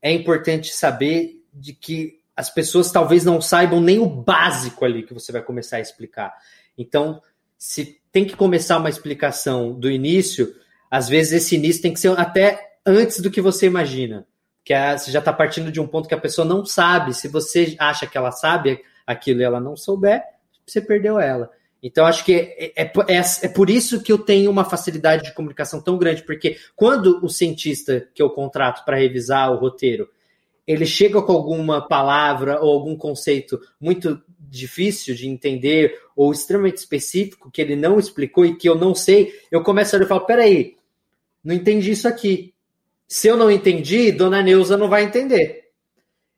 é 0.00 0.12
importante 0.12 0.72
saber 0.72 1.42
de 1.52 1.72
que 1.72 2.18
as 2.36 2.48
pessoas 2.48 2.92
talvez 2.92 3.24
não 3.24 3.40
saibam 3.40 3.80
nem 3.80 3.98
o 3.98 4.06
básico 4.06 4.84
ali 4.84 5.02
que 5.02 5.12
você 5.12 5.32
vai 5.32 5.42
começar 5.42 5.78
a 5.78 5.80
explicar. 5.80 6.32
Então, 6.76 7.20
se 7.58 8.00
tem 8.12 8.24
que 8.24 8.36
começar 8.36 8.78
uma 8.78 8.88
explicação 8.88 9.72
do 9.72 9.90
início, 9.90 10.54
às 10.88 11.08
vezes 11.08 11.32
esse 11.32 11.56
início 11.56 11.82
tem 11.82 11.92
que 11.92 11.98
ser 11.98 12.16
até 12.18 12.76
antes 12.86 13.20
do 13.20 13.30
que 13.30 13.40
você 13.40 13.66
imagina. 13.66 14.24
Que 14.64 14.72
é, 14.72 14.96
você 14.96 15.10
já 15.10 15.18
está 15.18 15.32
partindo 15.32 15.72
de 15.72 15.80
um 15.80 15.86
ponto 15.86 16.08
que 16.08 16.14
a 16.14 16.20
pessoa 16.20 16.46
não 16.46 16.64
sabe. 16.64 17.12
Se 17.12 17.26
você 17.26 17.74
acha 17.78 18.06
que 18.06 18.16
ela 18.16 18.30
sabe 18.30 18.80
aquilo 19.04 19.40
e 19.40 19.44
ela 19.44 19.58
não 19.58 19.76
souber, 19.76 20.22
você 20.64 20.80
perdeu 20.80 21.18
ela. 21.18 21.50
Então, 21.82 22.06
acho 22.06 22.24
que 22.24 22.34
é, 22.34 22.72
é, 22.76 22.82
é, 22.82 23.22
é, 23.42 23.48
por 23.48 23.70
isso 23.70 24.02
que 24.02 24.10
eu 24.10 24.18
tenho 24.18 24.50
uma 24.50 24.64
facilidade 24.64 25.24
de 25.24 25.34
comunicação 25.34 25.80
tão 25.80 25.96
grande, 25.96 26.24
porque 26.24 26.58
quando 26.74 27.24
o 27.24 27.28
cientista 27.28 28.08
que 28.12 28.20
eu 28.20 28.30
contrato 28.30 28.84
para 28.84 28.96
revisar 28.96 29.52
o 29.52 29.56
roteiro, 29.56 30.08
ele 30.66 30.84
chega 30.84 31.22
com 31.22 31.32
alguma 31.32 31.86
palavra 31.86 32.60
ou 32.60 32.72
algum 32.72 32.96
conceito 32.96 33.60
muito 33.80 34.20
difícil 34.38 35.14
de 35.14 35.28
entender 35.28 35.98
ou 36.16 36.32
extremamente 36.32 36.78
específico 36.78 37.50
que 37.50 37.62
ele 37.62 37.76
não 37.76 37.98
explicou 37.98 38.44
e 38.44 38.56
que 38.56 38.68
eu 38.68 38.74
não 38.74 38.94
sei, 38.94 39.40
eu 39.50 39.62
começo 39.62 39.94
a 39.94 39.98
olhar 39.98 40.06
e 40.06 40.08
falo, 40.08 40.26
peraí, 40.26 40.76
não 41.44 41.54
entendi 41.54 41.92
isso 41.92 42.08
aqui. 42.08 42.52
Se 43.06 43.28
eu 43.28 43.36
não 43.36 43.50
entendi, 43.50 44.12
Dona 44.12 44.42
Neuza 44.42 44.76
não 44.76 44.88
vai 44.88 45.04
entender. 45.04 45.68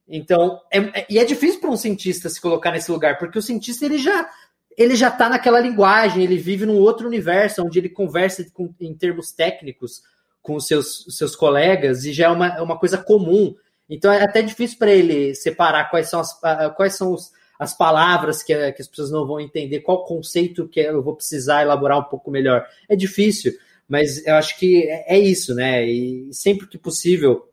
Então, 0.06 0.60
é, 0.70 0.78
é, 0.78 1.06
e 1.08 1.18
é 1.18 1.24
difícil 1.24 1.60
para 1.60 1.70
um 1.70 1.76
cientista 1.76 2.28
se 2.28 2.40
colocar 2.40 2.72
nesse 2.72 2.90
lugar, 2.90 3.18
porque 3.18 3.38
o 3.38 3.42
cientista 3.42 3.84
ele 3.84 3.98
já 3.98 4.28
ele 4.76 4.96
já 4.96 5.08
está 5.08 5.28
naquela 5.28 5.60
linguagem, 5.60 6.22
ele 6.22 6.38
vive 6.38 6.64
num 6.66 6.78
outro 6.78 7.06
universo 7.06 7.62
onde 7.62 7.78
ele 7.78 7.88
conversa 7.88 8.46
com, 8.52 8.72
em 8.80 8.94
termos 8.94 9.32
técnicos 9.32 10.02
com 10.40 10.56
os 10.56 10.66
seus, 10.66 11.06
seus 11.10 11.36
colegas 11.36 12.04
e 12.04 12.12
já 12.12 12.26
é 12.26 12.30
uma, 12.30 12.46
é 12.48 12.62
uma 12.62 12.78
coisa 12.78 12.96
comum. 12.96 13.54
Então 13.88 14.12
é 14.12 14.22
até 14.22 14.40
difícil 14.40 14.78
para 14.78 14.90
ele 14.90 15.34
separar 15.34 15.90
quais 15.90 16.08
são 16.08 16.20
as, 16.20 16.38
quais 16.76 16.96
são 16.96 17.12
os, 17.12 17.32
as 17.58 17.76
palavras 17.76 18.42
que, 18.42 18.54
que 18.72 18.82
as 18.82 18.88
pessoas 18.88 19.10
não 19.10 19.26
vão 19.26 19.40
entender, 19.40 19.80
qual 19.80 20.04
conceito 20.04 20.68
que 20.68 20.80
eu 20.80 21.02
vou 21.02 21.16
precisar 21.16 21.62
elaborar 21.62 21.98
um 21.98 22.04
pouco 22.04 22.30
melhor. 22.30 22.66
É 22.88 22.96
difícil, 22.96 23.52
mas 23.88 24.24
eu 24.24 24.36
acho 24.36 24.58
que 24.58 24.84
é, 24.88 25.16
é 25.16 25.18
isso, 25.18 25.54
né? 25.54 25.84
E 25.84 26.32
sempre 26.32 26.66
que 26.66 26.78
possível, 26.78 27.48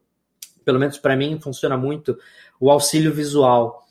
pelo 0.64 0.80
menos 0.80 0.98
para 0.98 1.16
mim, 1.16 1.40
funciona 1.42 1.76
muito 1.76 2.18
o 2.60 2.70
auxílio 2.70 3.14
visual 3.14 3.87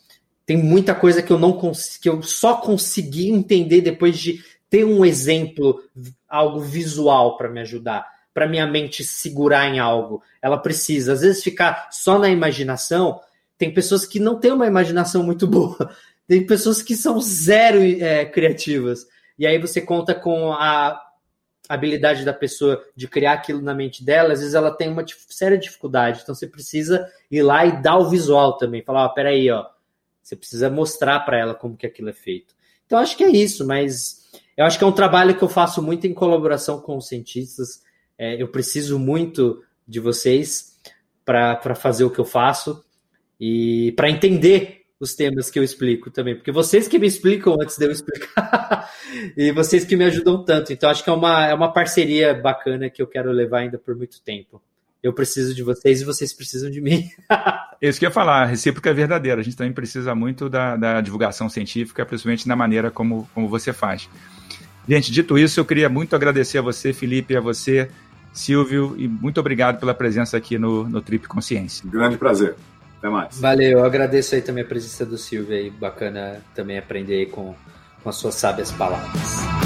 tem 0.47 0.57
muita 0.57 0.95
coisa 0.95 1.21
que 1.21 1.33
eu 1.33 1.39
não 1.39 1.61
que 2.01 2.09
eu 2.09 2.23
só 2.23 2.55
consegui 2.55 3.29
entender 3.29 3.81
depois 3.81 4.17
de 4.17 4.43
ter 4.71 4.85
um 4.85 5.05
exemplo, 5.05 5.83
algo 6.29 6.61
visual 6.61 7.37
para 7.37 7.49
me 7.49 7.61
ajudar, 7.61 8.07
para 8.33 8.49
minha 8.49 8.67
mente 8.67 9.03
segurar 9.03 9.69
em 9.69 9.81
algo. 9.81 10.23
Ela 10.41 10.57
precisa, 10.57 11.13
às 11.13 11.23
vezes 11.23 11.43
ficar 11.43 11.89
só 11.91 12.19
na 12.19 12.29
imaginação. 12.29 13.21
Tem 13.59 13.73
pessoas 13.75 14.07
que 14.07 14.21
não 14.21 14.39
têm 14.39 14.53
uma 14.53 14.67
imaginação 14.67 15.23
muito 15.23 15.47
boa. 15.49 15.91
Tem 16.29 16.47
pessoas 16.47 16.81
que 16.81 16.95
são 16.95 17.21
zero 17.21 17.81
é, 17.83 18.25
criativas. 18.25 19.07
E 19.39 19.47
aí 19.47 19.59
você 19.59 19.81
conta 19.81 20.15
com 20.15 20.53
a 20.53 21.01
habilidade 21.69 22.25
da 22.25 22.33
pessoa 22.33 22.81
de 22.95 23.09
criar 23.09 23.33
aquilo 23.33 23.61
na 23.61 23.75
mente 23.75 24.05
dela, 24.05 24.33
às 24.33 24.39
vezes 24.39 24.55
ela 24.55 24.71
tem 24.71 24.89
uma 24.89 25.05
séria 25.29 25.59
dificuldade. 25.59 26.21
Então 26.23 26.35
você 26.35 26.47
precisa 26.47 27.09
ir 27.31 27.43
lá 27.43 27.67
e 27.67 27.83
dar 27.83 27.99
o 27.99 28.09
visual 28.09 28.57
também. 28.57 28.83
Falar, 28.83 29.07
ó, 29.07 29.09
peraí, 29.09 29.51
ó, 29.51 29.67
você 30.27 30.35
precisa 30.35 30.69
mostrar 30.69 31.21
para 31.21 31.39
ela 31.39 31.55
como 31.55 31.77
que 31.77 31.87
aquilo 31.87 32.09
é 32.09 32.13
feito. 32.13 32.53
Então 32.85 32.99
acho 32.99 33.17
que 33.17 33.23
é 33.23 33.31
isso, 33.31 33.65
mas 33.65 34.29
eu 34.57 34.65
acho 34.65 34.77
que 34.77 34.83
é 34.83 34.87
um 34.87 34.93
trabalho 34.93 35.37
que 35.39 35.45
eu 35.45 35.49
faço 35.49 35.81
muito 35.81 36.05
em 36.05 36.13
colaboração 36.13 36.81
com 36.81 36.97
os 36.97 37.07
cientistas. 37.07 37.85
É, 38.19 38.43
eu 38.43 38.49
preciso 38.49 38.99
muito 38.99 39.63
de 39.87 40.01
vocês 40.01 40.81
para 41.25 41.77
fazer 41.77 42.03
o 42.03 42.11
que 42.11 42.19
eu 42.19 42.25
faço 42.25 42.85
e 43.39 43.93
para 43.93 44.11
entender 44.11 44.87
os 44.99 45.15
temas 45.15 45.49
que 45.49 45.61
eu 45.61 45.63
explico 45.63 46.11
também, 46.11 46.35
porque 46.35 46.51
vocês 46.51 46.89
que 46.89 46.99
me 46.99 47.07
explicam 47.07 47.55
antes 47.61 47.79
de 47.79 47.85
eu 47.85 47.93
explicar 47.93 48.91
e 49.37 49.53
vocês 49.53 49.85
que 49.85 49.95
me 49.95 50.07
ajudam 50.07 50.45
tanto. 50.45 50.73
Então 50.73 50.91
acho 50.91 51.05
que 51.05 51.11
é 51.11 51.13
uma, 51.13 51.47
é 51.47 51.55
uma 51.55 51.73
parceria 51.73 52.35
bacana 52.35 52.91
que 52.91 53.01
eu 53.01 53.07
quero 53.07 53.31
levar 53.31 53.61
ainda 53.61 53.79
por 53.79 53.95
muito 53.95 54.21
tempo 54.23 54.61
eu 55.07 55.13
preciso 55.13 55.55
de 55.55 55.63
vocês 55.63 56.01
e 56.01 56.05
vocês 56.05 56.33
precisam 56.33 56.71
de 56.71 56.81
mim. 56.81 57.09
Isso 57.81 57.99
que 57.99 58.05
eu 58.05 58.09
ia 58.09 58.13
falar, 58.13 58.43
a 58.43 58.47
recíproca 58.47 58.91
é 58.91 58.93
verdadeira. 58.93 59.41
A 59.41 59.45
gente 59.45 59.57
também 59.57 59.73
precisa 59.73 60.15
muito 60.15 60.49
da, 60.49 60.77
da 60.77 61.01
divulgação 61.01 61.49
científica, 61.49 62.05
principalmente 62.05 62.49
na 62.49 62.57
maneira 62.57 62.91
como, 62.91 63.29
como 63.35 63.49
você 63.49 63.73
faz. 63.73 64.09
Gente, 64.89 65.13
dito 65.13 65.37
isso, 65.37 65.59
eu 65.59 65.65
queria 65.65 65.89
muito 65.89 66.15
agradecer 66.15 66.59
a 66.59 66.63
você, 66.63 66.93
Felipe, 66.93 67.37
a 67.37 67.41
você, 67.41 67.91
Silvio, 68.33 68.95
e 68.97 69.09
muito 69.09 69.41
obrigado 69.41 69.81
pela 69.81 69.93
presença 69.93 70.37
aqui 70.37 70.59
no, 70.59 70.89
no 70.89 71.01
Trip 71.01 71.27
Consciência. 71.27 71.85
Grande 71.91 72.17
prazer. 72.17 72.55
Até 72.99 73.09
mais. 73.09 73.39
Valeu, 73.39 73.79
eu 73.79 73.85
agradeço 73.85 74.35
aí 74.35 74.41
também 74.41 74.63
a 74.63 74.67
presença 74.67 75.05
do 75.05 75.19
Silvio 75.19 75.55
aí. 75.55 75.71
Bacana 75.71 76.41
também 76.55 76.79
aprender 76.79 77.15
aí 77.15 77.27
com, 77.27 77.55
com 78.03 78.09
as 78.09 78.17
suas 78.17 78.37
sábias 78.37 78.71
palavras. 78.73 79.66